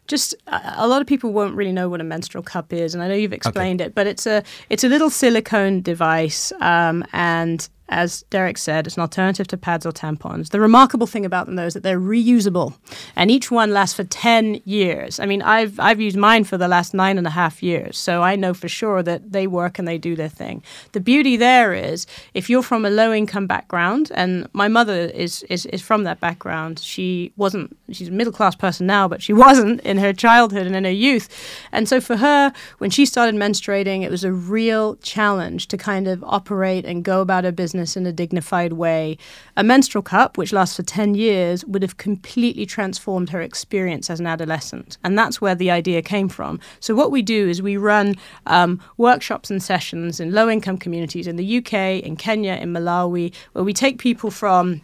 just 0.07 0.34
a 0.46 0.86
lot 0.86 1.00
of 1.00 1.07
people 1.07 1.32
won't 1.32 1.54
really 1.54 1.72
know 1.72 1.88
what 1.88 2.00
a 2.00 2.04
menstrual 2.04 2.44
cup 2.44 2.72
is, 2.72 2.94
and 2.94 3.02
I 3.02 3.09
know 3.09 3.14
you've 3.14 3.32
explained 3.32 3.80
okay. 3.80 3.88
it, 3.88 3.94
but 3.94 4.07
it's 4.07 4.26
a 4.26 4.44
it's 4.70 4.84
a 4.84 4.88
little 4.88 5.11
silicone 5.11 5.82
device, 5.82 6.52
um, 6.61 7.04
and 7.12 7.68
as 7.89 8.22
Derek 8.30 8.59
said, 8.59 8.87
it's 8.87 8.97
an 8.97 9.03
alternative 9.03 9.47
to 9.49 9.57
pads 9.57 9.87
or 9.87 9.93
tampons. 9.93 10.51
The 10.51 10.61
remarkable 10.61 11.07
thing 11.07 11.24
about 11.24 11.47
them, 11.47 11.55
though, 11.55 11.66
is 11.66 11.74
that 11.74 11.84
they're 11.84 12.01
reusable, 12.01 12.74
and 13.14 13.30
each 13.30 13.51
one 13.51 13.70
lasts 13.70 13.95
for 13.95 14.05
10 14.05 14.61
years. 14.64 15.20
I 15.20 15.26
mean, 15.26 15.41
I've, 15.43 15.78
I've 15.78 16.01
used 16.01 16.16
mine 16.16 16.45
for 16.45 16.59
the 16.59 16.66
last 16.66 16.95
nine 16.95 17.16
and 17.16 17.26
a 17.26 17.30
half 17.30 17.62
years, 17.62 17.97
so 17.97 18.22
I 18.22 18.34
know 18.34 18.55
for 18.55 18.68
sure 18.68 19.03
that 19.05 19.32
they 19.32 19.47
work 19.47 19.78
and 19.78 19.87
they 19.87 19.99
do 19.99 20.16
their 20.16 20.28
thing. 20.28 20.62
The 20.93 21.01
beauty 21.01 21.37
there 21.37 21.72
is 21.72 22.07
if 22.34 22.51
you're 22.51 22.62
from 22.62 22.84
a 22.84 22.91
low 22.91 23.12
income 23.12 23.47
background, 23.47 24.11
and 24.14 24.49
my 24.53 24.66
mother 24.66 24.95
is, 24.95 25.45
is, 25.45 25.66
is 25.66 25.80
from 25.80 26.03
that 26.05 26.18
background, 26.18 26.80
she 26.80 27.32
wasn't, 27.37 27.76
she's 27.93 28.09
a 28.09 28.12
middle 28.12 28.32
class 28.32 28.57
person 28.57 28.87
now, 28.87 29.07
but 29.07 29.22
she 29.22 29.32
wasn't 29.47 29.80
in 29.82 29.99
her 29.99 30.12
childhood 30.12 30.66
and 30.66 30.74
in 30.74 30.84
her 30.84 30.91
youth. 30.91 31.28
And 31.70 31.89
so 31.89 32.01
for 32.01 32.16
her, 32.16 32.53
when 32.78 32.91
she 32.91 33.07
started 33.07 33.37
menstruating, 33.37 34.03
it 34.03 34.11
was 34.11 34.24
a 34.24 34.32
real 34.32 34.97
challenge 34.97 35.68
to 35.68 35.76
kind 35.76 36.09
of 36.09 36.24
operate 36.24 36.84
and 36.84 37.05
go 37.05 37.20
about 37.20 37.45
her 37.45 37.53
business 37.53 37.75
business 37.76 37.96
in 37.96 38.06
a 38.06 38.12
dignified 38.12 38.72
way. 38.72 39.18
A 39.56 39.62
menstrual 39.62 40.02
cup, 40.02 40.38
which 40.38 40.52
lasts 40.52 40.76
for 40.76 40.82
10 40.82 41.14
years, 41.14 41.64
would 41.66 41.82
have 41.82 41.98
completely 41.98 42.64
transformed 42.64 43.30
her 43.30 43.42
experience 43.42 44.08
as 44.08 44.18
an 44.18 44.26
adolescent. 44.26 44.96
And 45.04 45.18
that's 45.18 45.40
where 45.42 45.54
the 45.54 45.70
idea 45.70 46.00
came 46.00 46.28
from. 46.28 46.58
So, 46.80 46.94
what 46.94 47.10
we 47.10 47.20
do 47.20 47.48
is 47.48 47.60
we 47.60 47.76
run 47.76 48.14
um, 48.46 48.80
workshops 48.96 49.50
and 49.50 49.62
sessions 49.62 50.20
in 50.20 50.32
low 50.32 50.48
income 50.48 50.78
communities 50.78 51.26
in 51.26 51.36
the 51.36 51.58
UK, 51.58 52.02
in 52.02 52.16
Kenya, 52.16 52.54
in 52.54 52.72
Malawi, 52.72 53.34
where 53.52 53.64
we 53.64 53.74
take 53.74 53.98
people 53.98 54.30
from 54.30 54.80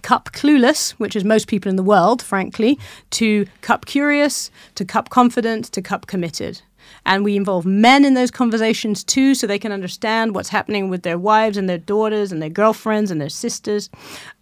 cup 0.00 0.30
clueless, 0.32 0.92
which 0.92 1.14
is 1.14 1.22
most 1.22 1.48
people 1.48 1.68
in 1.68 1.76
the 1.76 1.82
world, 1.82 2.22
frankly, 2.22 2.78
to 3.10 3.44
cup 3.60 3.84
curious, 3.84 4.50
to 4.74 4.86
cup 4.86 5.10
confident, 5.10 5.66
to 5.72 5.82
cup 5.82 6.06
committed. 6.06 6.62
And 7.04 7.24
we 7.24 7.36
involve 7.36 7.66
men 7.66 8.04
in 8.04 8.14
those 8.14 8.30
conversations 8.30 9.02
too, 9.04 9.34
so 9.34 9.46
they 9.46 9.58
can 9.58 9.72
understand 9.72 10.34
what's 10.34 10.48
happening 10.48 10.88
with 10.88 11.02
their 11.02 11.18
wives 11.18 11.56
and 11.56 11.68
their 11.68 11.78
daughters 11.78 12.32
and 12.32 12.40
their 12.40 12.48
girlfriends 12.50 13.10
and 13.10 13.20
their 13.20 13.28
sisters. 13.28 13.90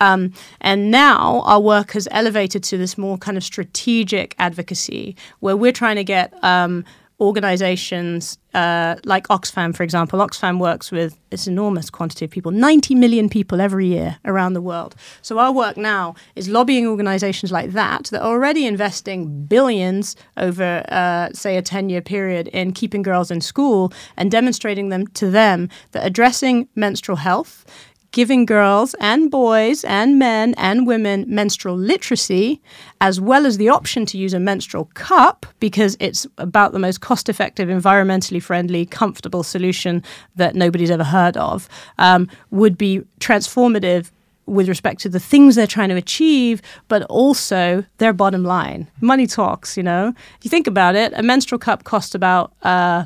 Um, 0.01 0.33
and 0.61 0.91
now 0.91 1.41
our 1.45 1.61
work 1.61 1.93
has 1.93 2.07
elevated 2.11 2.63
to 2.65 2.79
this 2.79 2.99
more 2.99 3.19
kind 3.19 3.37
of 3.37 3.45
strategic 3.45 4.35
advocacy 4.39 5.17
where 5.41 5.57
we're 5.57 5.73
trying 5.73 5.97
to 5.97 6.05
get 6.05 6.33
um, 6.45 6.85
organizations 7.21 8.39
uh, 8.55 8.97
like 9.05 9.29
Oxfam, 9.29 9.75
for 9.77 9.83
example. 9.83 10.19
Oxfam 10.19 10.59
works 10.59 10.91
with 10.91 11.17
this 11.31 11.47
enormous 11.47 11.91
quantity 11.91 12.25
of 12.25 12.31
people, 12.31 12.51
90 12.51 12.95
million 12.95 13.29
people 13.29 13.61
every 13.61 13.87
year 13.87 14.19
around 14.25 14.55
the 14.55 14.61
world. 14.61 14.97
So 15.23 15.39
our 15.39 15.53
work 15.53 15.77
now 15.77 16.15
is 16.35 16.49
lobbying 16.49 16.87
organizations 16.87 17.53
like 17.53 17.73
that 17.73 18.05
that 18.07 18.23
are 18.23 18.33
already 18.33 18.67
investing 18.67 19.47
billions 19.47 20.17
over, 20.37 20.85
uh, 20.89 21.31
say, 21.33 21.57
a 21.57 21.63
10 21.63 21.91
year 21.91 22.01
period 22.01 22.49
in 22.49 22.73
keeping 22.73 23.03
girls 23.03 23.31
in 23.31 23.41
school 23.41 23.93
and 24.17 24.31
demonstrating 24.31 24.89
them 24.89 25.07
to 25.09 25.31
them 25.31 25.69
that 25.93 26.05
addressing 26.05 26.69
menstrual 26.75 27.17
health 27.17 27.65
giving 28.13 28.45
girls 28.45 28.95
and 29.01 29.31
boys 29.31 29.85
and 29.85 30.19
men 30.19 30.55
and 30.57 30.87
women 30.87 31.25
menstrual 31.29 31.77
literacy, 31.77 32.61
as 33.01 33.21
well 33.21 33.47
as 33.47 33.57
the 33.57 33.69
option 33.69 34.05
to 34.07 34.19
use 34.19 34.35
a 34.35 34.41
menstrual 34.41 34.87
cup 34.95 35.47
because 35.61 35.97
it's 36.01 36.27
about 36.39 36.73
the 36.73 36.79
most 36.79 37.01
cost 37.01 37.29
effective, 37.29 37.69
environmentally 37.69 38.43
friendly, 38.43 38.85
comfortable 38.85 39.43
solution 39.43 40.03
that 40.37 40.55
nobody's 40.55 40.91
ever 40.91 41.05
heard 41.05 41.37
of, 41.37 41.69
um, 41.99 42.29
would 42.51 42.77
be 42.77 43.01
transformative 43.21 44.11
with 44.47 44.69
respect 44.69 45.01
to 45.01 45.09
the 45.09 45.21
things 45.21 45.55
they're 45.55 45.67
trying 45.67 45.91
to 45.91 45.97
achieve, 45.97 46.61
but 46.89 47.03
also 47.05 47.85
their 47.99 48.13
bottom 48.13 48.43
line. 48.43 48.91
Money 49.01 49.27
talks, 49.27 49.77
you 49.77 49.83
know. 49.83 50.13
If 50.39 50.45
you 50.45 50.51
think 50.51 50.67
about 50.67 50.97
it, 50.97 51.13
a 51.15 51.23
menstrual 51.23 51.61
cup 51.61 51.85
costs 51.85 52.17
about 52.17 52.53
uh, 52.63 53.05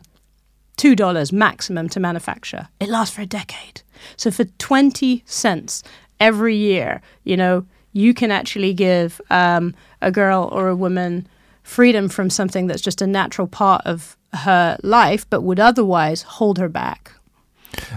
$2 0.76 1.32
maximum 1.32 1.88
to 1.88 2.00
manufacture. 2.00 2.68
It 2.80 2.88
lasts 2.88 3.14
for 3.14 3.22
a 3.22 3.26
decade. 3.26 3.82
So 4.16 4.30
for 4.30 4.44
20 4.44 5.22
cents 5.26 5.82
every 6.20 6.56
year, 6.56 7.00
you 7.24 7.36
know, 7.36 7.66
you 7.92 8.12
can 8.12 8.30
actually 8.30 8.74
give 8.74 9.20
um, 9.30 9.74
a 10.02 10.10
girl 10.10 10.48
or 10.52 10.68
a 10.68 10.76
woman 10.76 11.26
freedom 11.62 12.08
from 12.08 12.28
something 12.28 12.66
that's 12.66 12.82
just 12.82 13.00
a 13.00 13.06
natural 13.06 13.46
part 13.46 13.82
of 13.86 14.16
her 14.32 14.76
life, 14.82 15.28
but 15.30 15.42
would 15.42 15.60
otherwise 15.60 16.22
hold 16.22 16.58
her 16.58 16.68
back. 16.68 17.12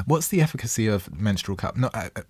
What's 0.05 0.27
the 0.27 0.41
efficacy 0.41 0.87
of 0.87 1.19
menstrual 1.19 1.55
cup? 1.55 1.77
Not 1.77 1.93
uh, 1.95 2.09
uh 2.15 2.21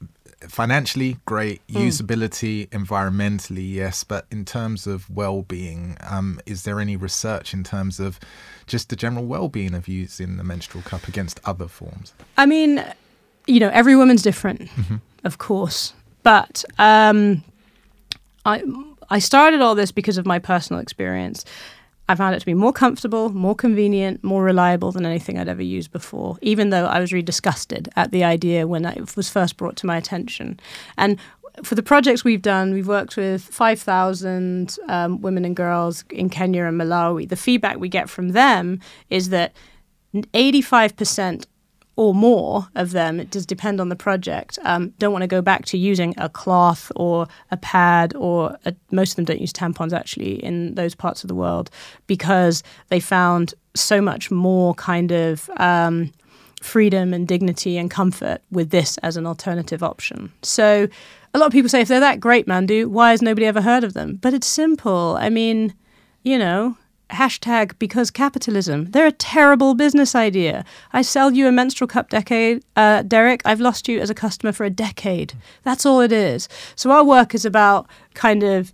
financially, 0.41 1.17
great. 1.25 1.65
Mm. 1.67 1.87
Usability, 1.87 2.69
environmentally, 2.69 3.73
yes. 3.73 4.03
But 4.03 4.25
in 4.31 4.45
terms 4.45 4.87
of 4.87 5.09
well-being, 5.09 5.97
um, 6.01 6.39
is 6.45 6.63
there 6.63 6.79
any 6.79 6.95
research 6.95 7.53
in 7.53 7.63
terms 7.63 7.99
of 7.99 8.19
just 8.65 8.89
the 8.89 8.95
general 8.95 9.25
well-being 9.25 9.73
of 9.73 9.87
using 9.87 10.37
the 10.37 10.43
menstrual 10.43 10.83
cup 10.83 11.07
against 11.07 11.39
other 11.45 11.67
forms? 11.67 12.13
I 12.37 12.45
mean, 12.45 12.83
you 13.47 13.59
know, 13.59 13.69
every 13.69 13.95
woman's 13.95 14.21
different, 14.21 14.61
mm-hmm. 14.61 14.97
of 15.23 15.37
course. 15.37 15.93
But 16.23 16.65
um, 16.77 17.43
I 18.45 18.63
I 19.09 19.19
started 19.19 19.61
all 19.61 19.75
this 19.75 19.91
because 19.91 20.17
of 20.17 20.25
my 20.25 20.39
personal 20.39 20.81
experience. 20.81 21.45
I 22.09 22.15
found 22.15 22.35
it 22.35 22.39
to 22.39 22.45
be 22.45 22.53
more 22.53 22.71
comfortable, 22.71 23.29
more 23.29 23.55
convenient, 23.55 24.23
more 24.23 24.43
reliable 24.43 24.91
than 24.91 25.05
anything 25.05 25.37
I'd 25.37 25.49
ever 25.49 25.61
used 25.61 25.91
before, 25.91 26.37
even 26.41 26.69
though 26.69 26.85
I 26.85 26.99
was 26.99 27.11
really 27.11 27.23
disgusted 27.23 27.89
at 27.95 28.11
the 28.11 28.23
idea 28.23 28.65
when 28.65 28.85
it 28.85 29.15
was 29.15 29.29
first 29.29 29.57
brought 29.57 29.75
to 29.77 29.85
my 29.85 29.97
attention. 29.97 30.59
And 30.97 31.17
for 31.63 31.75
the 31.75 31.83
projects 31.83 32.23
we've 32.23 32.41
done, 32.41 32.73
we've 32.73 32.87
worked 32.87 33.17
with 33.17 33.43
5,000 33.43 34.77
um, 34.87 35.21
women 35.21 35.43
and 35.43 35.55
girls 35.55 36.05
in 36.09 36.29
Kenya 36.29 36.63
and 36.65 36.79
Malawi. 36.79 37.27
The 37.27 37.35
feedback 37.35 37.77
we 37.77 37.89
get 37.89 38.09
from 38.09 38.29
them 38.29 38.79
is 39.09 39.29
that 39.29 39.53
85% 40.13 41.45
or 41.97 42.13
more 42.13 42.67
of 42.75 42.91
them, 42.91 43.19
it 43.19 43.31
does 43.31 43.45
depend 43.45 43.81
on 43.81 43.89
the 43.89 43.95
project, 43.95 44.57
um, 44.63 44.93
don't 44.99 45.11
want 45.11 45.23
to 45.23 45.27
go 45.27 45.41
back 45.41 45.65
to 45.65 45.77
using 45.77 46.13
a 46.17 46.29
cloth 46.29 46.91
or 46.95 47.27
a 47.51 47.57
pad, 47.57 48.15
or 48.15 48.55
a, 48.65 48.73
most 48.91 49.11
of 49.11 49.15
them 49.17 49.25
don't 49.25 49.41
use 49.41 49.51
tampons 49.51 49.91
actually 49.91 50.41
in 50.43 50.75
those 50.75 50.93
parts 50.95 51.23
of 51.23 51.27
the 51.27 51.35
world 51.35 51.69
because 52.05 52.63
they 52.89 52.99
found 52.99 53.53
so 53.75 53.99
much 53.99 54.29
more 54.29 54.75
kind 54.75 55.11
of 55.11 55.49
um, 55.57 56.11
freedom 56.61 57.13
and 57.13 57.27
dignity 57.27 57.77
and 57.77 57.89
comfort 57.89 58.41
with 58.51 58.69
this 58.69 58.97
as 58.99 59.17
an 59.17 59.25
alternative 59.25 59.81
option. 59.81 60.31
So 60.43 60.87
a 61.33 61.39
lot 61.39 61.47
of 61.47 61.51
people 61.51 61.69
say 61.69 61.81
if 61.81 61.87
they're 61.87 61.99
that 61.99 62.19
great, 62.19 62.45
Mandu, 62.45 62.87
why 62.87 63.09
has 63.11 63.23
nobody 63.23 63.47
ever 63.47 63.61
heard 63.61 63.83
of 63.83 63.93
them? 63.93 64.19
But 64.21 64.35
it's 64.35 64.47
simple. 64.47 65.17
I 65.19 65.29
mean, 65.29 65.73
you 66.23 66.37
know, 66.37 66.77
hashtag 67.09 67.73
because 67.79 68.11
capitalism. 68.11 68.85
They're 68.91 69.07
a 69.07 69.11
terrible 69.11 69.73
business 69.73 70.15
idea. 70.15 70.65
I 70.93 71.01
sell 71.01 71.31
you 71.31 71.47
a 71.47 71.51
menstrual 71.51 71.87
cup 71.87 72.09
decade, 72.09 72.63
uh, 72.75 73.03
Derek. 73.03 73.41
I've 73.45 73.61
lost 73.61 73.87
you 73.87 73.99
as 73.99 74.09
a 74.09 74.15
customer 74.15 74.51
for 74.51 74.65
a 74.65 74.69
decade. 74.69 75.33
That's 75.63 75.85
all 75.85 76.01
it 76.01 76.11
is. 76.11 76.49
So 76.75 76.91
our 76.91 77.03
work 77.03 77.33
is 77.33 77.45
about 77.45 77.87
kind 78.13 78.43
of 78.43 78.73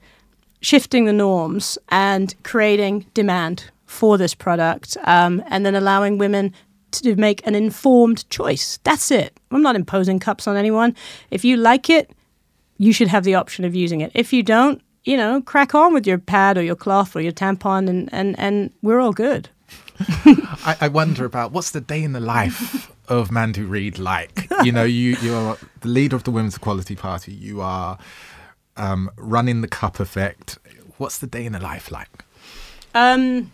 shifting 0.62 1.06
the 1.06 1.14
norms 1.14 1.78
and 1.90 2.34
creating 2.44 3.06
demand 3.14 3.72
for 3.86 4.18
this 4.18 4.34
product, 4.34 4.98
um, 5.04 5.44
and 5.48 5.66
then 5.66 5.76
allowing 5.76 6.18
women 6.18 6.52
to 6.92 7.16
make 7.16 7.46
an 7.46 7.54
informed 7.54 8.28
choice. 8.30 8.80
That's 8.84 9.12
it. 9.12 9.38
I'm 9.52 9.62
not 9.62 9.76
imposing 9.76 10.20
cups 10.20 10.48
on 10.48 10.56
anyone. 10.56 10.96
If 11.30 11.46
you 11.46 11.58
like 11.58 11.90
it, 11.90 12.12
you 12.78 12.94
should 12.94 13.08
have 13.10 13.24
the 13.24 13.36
option 13.36 13.66
of 13.66 13.76
using 13.76 14.02
it. 14.02 14.12
If 14.16 14.34
you 14.34 14.42
don't, 14.42 14.82
you 15.06 15.18
know, 15.18 15.42
crack 15.42 15.76
on 15.76 15.94
with 15.94 16.08
your 16.08 16.18
pad 16.18 16.58
or 16.58 16.64
your 16.64 16.76
cloth 16.76 17.16
or 17.16 17.22
your 17.22 17.32
tampon, 17.32 17.90
and 17.90 18.10
and 18.14 18.38
and 18.40 18.72
we're 18.82 19.00
all 19.00 19.14
good. 19.14 19.50
I, 20.00 20.78
I, 20.82 20.88
wonder 20.88 21.24
about 21.24 21.52
what's 21.52 21.72
the 21.72 21.82
day 21.82 22.04
in 22.04 22.14
the 22.14 22.20
life 22.20 22.92
of 23.08 23.30
Mandu 23.30 23.70
Reid 23.70 24.00
like. 24.00 24.48
You 24.64 24.72
know, 24.72 24.84
you 24.84 25.16
you're 25.22 25.58
the 25.82 25.88
leader 25.88 26.16
of 26.16 26.24
the 26.24 26.32
Women's 26.32 26.56
Equality 26.56 26.96
Party. 26.96 27.34
You 27.34 27.62
are 27.62 27.98
um, 28.78 29.10
running 29.18 29.62
the 29.62 29.68
cup 29.68 30.00
effect. 30.00 30.58
What's 30.98 31.20
the 31.20 31.28
day 31.28 31.46
in 31.46 31.54
the 31.54 31.60
life 31.60 31.92
like? 31.92 32.24
Um, 32.96 33.52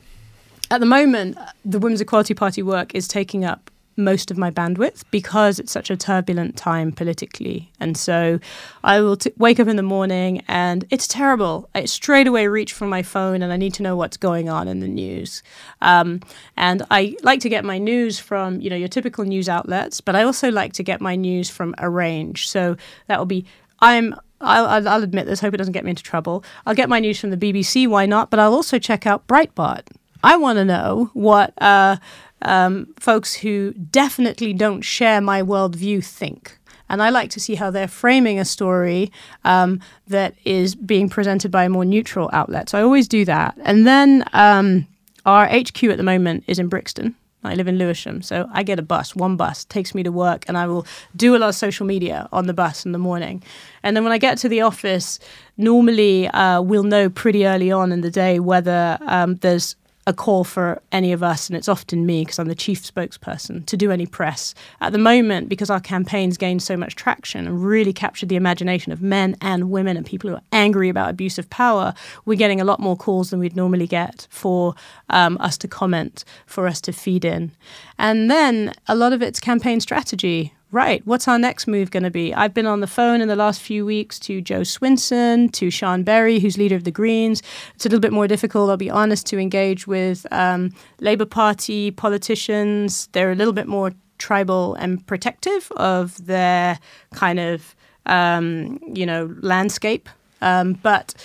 at 0.71 0.79
the 0.79 0.85
moment, 0.85 1.37
the 1.65 1.79
Women's 1.79 2.01
Equality 2.01 2.33
Party 2.33 2.61
work 2.61 2.93
is 2.93 3.07
taking 3.07 3.43
up 3.43 3.71
most 3.99 4.31
of 4.31 4.37
my 4.37 4.49
bandwidth 4.49 5.03
because 5.11 5.59
it's 5.59 5.71
such 5.71 5.89
a 5.91 5.97
turbulent 5.97 6.55
time 6.55 6.91
politically. 6.91 7.71
And 7.79 7.95
so 7.95 8.39
I 8.83 9.01
will 9.01 9.17
t- 9.17 9.33
wake 9.37 9.59
up 9.59 9.67
in 9.67 9.75
the 9.75 9.83
morning 9.83 10.43
and 10.47 10.85
it's 10.89 11.07
terrible. 11.07 11.69
I 11.75 11.85
straight 11.85 12.27
away 12.27 12.47
reach 12.47 12.73
for 12.73 12.87
my 12.87 13.03
phone 13.03 13.41
and 13.41 13.53
I 13.53 13.57
need 13.57 13.73
to 13.75 13.83
know 13.83 13.95
what's 13.95 14.17
going 14.17 14.49
on 14.49 14.67
in 14.67 14.79
the 14.79 14.87
news. 14.87 15.43
Um, 15.81 16.21
and 16.57 16.83
I 16.89 17.15
like 17.21 17.41
to 17.41 17.49
get 17.49 17.63
my 17.65 17.77
news 17.77 18.19
from, 18.19 18.61
you 18.61 18.69
know, 18.69 18.75
your 18.75 18.87
typical 18.87 19.25
news 19.25 19.47
outlets, 19.47 20.01
but 20.01 20.15
I 20.15 20.23
also 20.23 20.49
like 20.49 20.73
to 20.73 20.83
get 20.83 21.01
my 21.01 21.15
news 21.15 21.49
from 21.49 21.75
a 21.77 21.89
range. 21.89 22.49
So 22.49 22.77
that 23.07 23.19
will 23.19 23.25
be, 23.25 23.45
I'm 23.79 24.15
I'll, 24.41 24.87
I'll, 24.87 25.03
admit 25.03 25.25
this, 25.25 25.41
hope 25.41 25.53
it 25.53 25.57
doesn't 25.57 25.73
get 25.73 25.83
me 25.83 25.89
into 25.89 26.03
trouble. 26.03 26.45
I'll 26.65 26.73
get 26.73 26.87
my 26.87 27.01
news 27.01 27.19
from 27.19 27.29
the 27.29 27.37
BBC, 27.37 27.89
why 27.89 28.05
not? 28.05 28.29
But 28.29 28.39
I'll 28.39 28.53
also 28.53 28.79
check 28.79 29.05
out 29.05 29.27
Breitbart. 29.27 29.87
I 30.23 30.37
want 30.37 30.57
to 30.57 30.65
know 30.65 31.09
what 31.13 31.53
uh, 31.61 31.97
um, 32.41 32.93
folks 32.99 33.33
who 33.33 33.73
definitely 33.73 34.53
don't 34.53 34.81
share 34.81 35.21
my 35.21 35.41
worldview 35.41 36.03
think. 36.03 36.57
And 36.89 37.03
I 37.03 37.09
like 37.09 37.29
to 37.31 37.39
see 37.39 37.55
how 37.55 37.69
they're 37.69 37.87
framing 37.87 38.39
a 38.39 38.45
story 38.45 39.11
um, 39.43 39.79
that 40.07 40.33
is 40.43 40.73
being 40.73 41.07
presented 41.07 41.51
by 41.51 41.65
a 41.65 41.69
more 41.69 41.85
neutral 41.85 42.29
outlet. 42.33 42.69
So 42.69 42.79
I 42.79 42.81
always 42.81 43.07
do 43.07 43.25
that. 43.25 43.55
And 43.63 43.85
then 43.85 44.25
um, 44.33 44.87
our 45.25 45.47
HQ 45.47 45.83
at 45.83 45.97
the 45.97 46.03
moment 46.03 46.45
is 46.47 46.57
in 46.57 46.67
Brixton. 46.67 47.15
I 47.41 47.55
live 47.55 47.69
in 47.69 47.77
Lewisham, 47.77 48.21
so 48.21 48.49
I 48.51 48.63
get 48.63 48.79
a 48.79 48.81
bus, 48.81 49.15
one 49.15 49.37
bus 49.37 49.63
takes 49.63 49.95
me 49.95 50.03
to 50.03 50.11
work, 50.11 50.43
and 50.49 50.57
I 50.57 50.67
will 50.67 50.85
do 51.15 51.37
a 51.37 51.39
lot 51.39 51.47
of 51.47 51.55
social 51.55 51.85
media 51.85 52.27
on 52.33 52.47
the 52.47 52.53
bus 52.53 52.85
in 52.85 52.91
the 52.91 52.97
morning. 52.97 53.41
And 53.81 53.95
then 53.95 54.03
when 54.03 54.11
I 54.11 54.17
get 54.17 54.37
to 54.39 54.49
the 54.49 54.59
office, 54.59 55.19
normally 55.55 56.27
uh, 56.27 56.61
we'll 56.61 56.83
know 56.83 57.09
pretty 57.09 57.47
early 57.47 57.71
on 57.71 57.93
in 57.93 58.01
the 58.01 58.11
day 58.11 58.39
whether 58.41 58.97
um, 59.03 59.35
there's 59.35 59.77
a 60.09 60.13
call 60.13 60.43
for 60.43 60.81
any 60.91 61.11
of 61.11 61.21
us, 61.21 61.47
and 61.47 61.55
it's 61.55 61.69
often 61.69 62.03
me 62.03 62.23
because 62.23 62.39
I'm 62.39 62.47
the 62.47 62.55
chief 62.55 62.81
spokesperson, 62.81 63.63
to 63.67 63.77
do 63.77 63.91
any 63.91 64.07
press. 64.07 64.55
At 64.81 64.91
the 64.91 64.97
moment, 64.97 65.49
because 65.49 65.69
our 65.69 65.79
campaigns 65.79 66.35
gained 66.35 66.63
so 66.63 66.75
much 66.75 66.95
traction 66.95 67.45
and 67.45 67.63
really 67.63 67.93
captured 67.93 68.27
the 68.27 68.35
imagination 68.35 68.91
of 68.91 69.03
men 69.03 69.37
and 69.39 69.69
women 69.69 69.95
and 69.97 70.05
people 70.05 70.27
who 70.27 70.35
are 70.35 70.41
angry 70.51 70.89
about 70.89 71.11
abuse 71.11 71.37
of 71.37 71.47
power, 71.51 71.93
we're 72.25 72.37
getting 72.37 72.59
a 72.59 72.63
lot 72.63 72.79
more 72.79 72.97
calls 72.97 73.29
than 73.29 73.39
we'd 73.39 73.55
normally 73.55 73.85
get 73.85 74.25
for 74.31 74.73
um, 75.09 75.37
us 75.39 75.59
to 75.59 75.67
comment, 75.67 76.25
for 76.47 76.65
us 76.65 76.81
to 76.81 76.91
feed 76.91 77.23
in. 77.23 77.51
And 77.99 78.31
then 78.31 78.73
a 78.87 78.95
lot 78.95 79.13
of 79.13 79.21
it's 79.21 79.39
campaign 79.39 79.79
strategy 79.79 80.53
right, 80.71 81.05
what's 81.05 81.27
our 81.27 81.39
next 81.39 81.67
move 81.67 81.91
going 81.91 82.03
to 82.03 82.11
be? 82.11 82.33
I've 82.33 82.53
been 82.53 82.65
on 82.65 82.79
the 82.79 82.87
phone 82.87 83.21
in 83.21 83.27
the 83.27 83.35
last 83.35 83.61
few 83.61 83.85
weeks 83.85 84.19
to 84.19 84.41
Jo 84.41 84.61
Swinson, 84.61 85.51
to 85.53 85.67
Siân 85.67 86.05
Berry, 86.05 86.39
who's 86.39 86.57
leader 86.57 86.75
of 86.75 86.83
the 86.83 86.91
Greens. 86.91 87.41
It's 87.75 87.85
a 87.85 87.89
little 87.89 87.99
bit 87.99 88.13
more 88.13 88.27
difficult, 88.27 88.69
I'll 88.69 88.77
be 88.77 88.89
honest, 88.89 89.25
to 89.27 89.39
engage 89.39 89.87
with 89.87 90.25
um, 90.31 90.73
Labour 90.99 91.25
Party 91.25 91.91
politicians. 91.91 93.07
They're 93.13 93.31
a 93.31 93.35
little 93.35 93.53
bit 93.53 93.67
more 93.67 93.91
tribal 94.19 94.75
and 94.75 95.05
protective 95.07 95.71
of 95.77 96.25
their 96.25 96.77
kind 97.13 97.39
of, 97.39 97.75
um, 98.05 98.79
you 98.93 99.05
know, 99.05 99.35
landscape. 99.41 100.09
Um, 100.41 100.73
but 100.73 101.15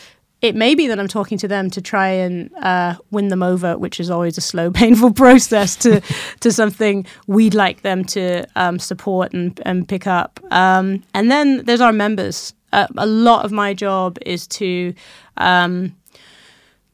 it 0.45 0.55
may 0.55 0.75
be 0.75 0.87
that 0.89 1.01
I'm 1.01 1.09
talking 1.09 1.39
to 1.39 1.49
them 1.49 1.71
to 1.71 1.81
try 1.81 2.09
and 2.09 2.53
uh, 2.57 2.97
win 3.11 3.29
them 3.29 3.43
over, 3.43 3.79
which 3.79 3.99
is 3.99 4.11
always 4.11 4.37
a 4.37 4.43
slow, 4.43 4.71
painful 4.83 5.15
process 5.15 5.75
to 5.77 6.03
to 6.41 6.53
something 6.53 7.07
we'd 7.27 7.55
like 7.55 7.81
them 7.81 8.05
to 8.05 8.45
um, 8.55 8.79
support 8.79 9.33
and, 9.33 9.59
and 9.65 9.89
pick 9.89 10.07
up. 10.07 10.39
Um, 10.51 11.03
and 11.15 11.31
then 11.31 11.65
there's 11.65 11.81
our 11.81 11.95
members. 11.95 12.53
Uh, 12.75 12.87
a 12.99 13.07
lot 13.07 13.47
of 13.47 13.53
my 13.53 13.73
job 13.73 14.19
is 14.27 14.47
to 14.49 14.93
um, 15.39 15.97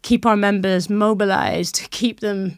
keep 0.02 0.24
our 0.26 0.36
members 0.36 0.88
mobilized, 0.88 1.88
keep 1.90 2.20
them 2.20 2.56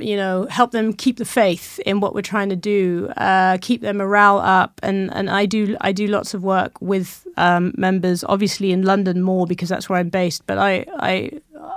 you 0.00 0.16
know, 0.16 0.46
help 0.50 0.70
them 0.70 0.92
keep 0.92 1.18
the 1.18 1.24
faith 1.24 1.78
in 1.84 2.00
what 2.00 2.14
we're 2.14 2.22
trying 2.22 2.48
to 2.48 2.56
do, 2.56 3.12
uh, 3.16 3.58
keep 3.60 3.82
their 3.82 3.94
morale 3.94 4.38
up, 4.38 4.80
and 4.82 5.12
and 5.12 5.28
I 5.28 5.46
do 5.46 5.76
I 5.80 5.92
do 5.92 6.06
lots 6.06 6.34
of 6.34 6.42
work 6.42 6.80
with 6.80 7.26
um, 7.36 7.72
members, 7.76 8.24
obviously 8.24 8.72
in 8.72 8.82
London 8.82 9.22
more 9.22 9.46
because 9.46 9.68
that's 9.68 9.88
where 9.88 9.98
I'm 9.98 10.08
based. 10.08 10.46
But 10.46 10.58
I 10.58 10.86
I 10.98 11.30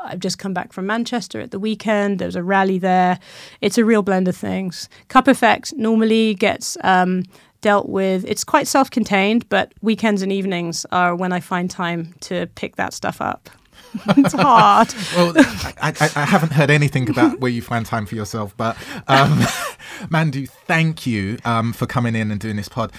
I've 0.05 0.19
just 0.19 0.39
come 0.39 0.53
back 0.53 0.71
from 0.71 0.85
Manchester 0.85 1.41
at 1.41 1.51
the 1.51 1.59
weekend. 1.59 2.19
There 2.19 2.27
was 2.27 2.35
a 2.35 2.43
rally 2.43 2.79
there. 2.79 3.19
It's 3.61 3.77
a 3.77 3.85
real 3.85 4.01
blend 4.01 4.27
of 4.27 4.35
things. 4.35 4.87
Cup 5.07 5.27
effect 5.27 5.73
normally 5.73 6.35
gets. 6.35 6.77
Um, 6.83 7.23
dealt 7.61 7.89
with 7.89 8.23
it's 8.25 8.43
quite 8.43 8.67
self-contained 8.67 9.49
but 9.49 9.73
weekends 9.81 10.21
and 10.21 10.31
evenings 10.31 10.85
are 10.91 11.15
when 11.15 11.33
i 11.33 11.39
find 11.39 11.71
time 11.71 12.13
to 12.19 12.45
pick 12.53 12.75
that 12.75 12.93
stuff 12.93 13.19
up 13.19 13.49
it's 14.17 14.33
hard. 14.33 14.93
well, 15.15 15.33
I, 15.37 15.93
I, 15.99 16.09
I, 16.15 16.25
haven't 16.25 16.51
heard 16.51 16.69
anything 16.69 17.09
about 17.09 17.39
where 17.39 17.51
you 17.51 17.61
find 17.61 17.85
time 17.85 18.05
for 18.05 18.15
yourself, 18.15 18.55
but 18.57 18.77
um, 19.07 19.39
Mandu, 20.09 20.49
thank 20.49 21.05
you 21.07 21.37
um, 21.45 21.73
for 21.73 21.85
coming 21.85 22.15
in 22.15 22.31
and 22.31 22.39
doing 22.39 22.55
this 22.55 22.69
pod. 22.69 22.91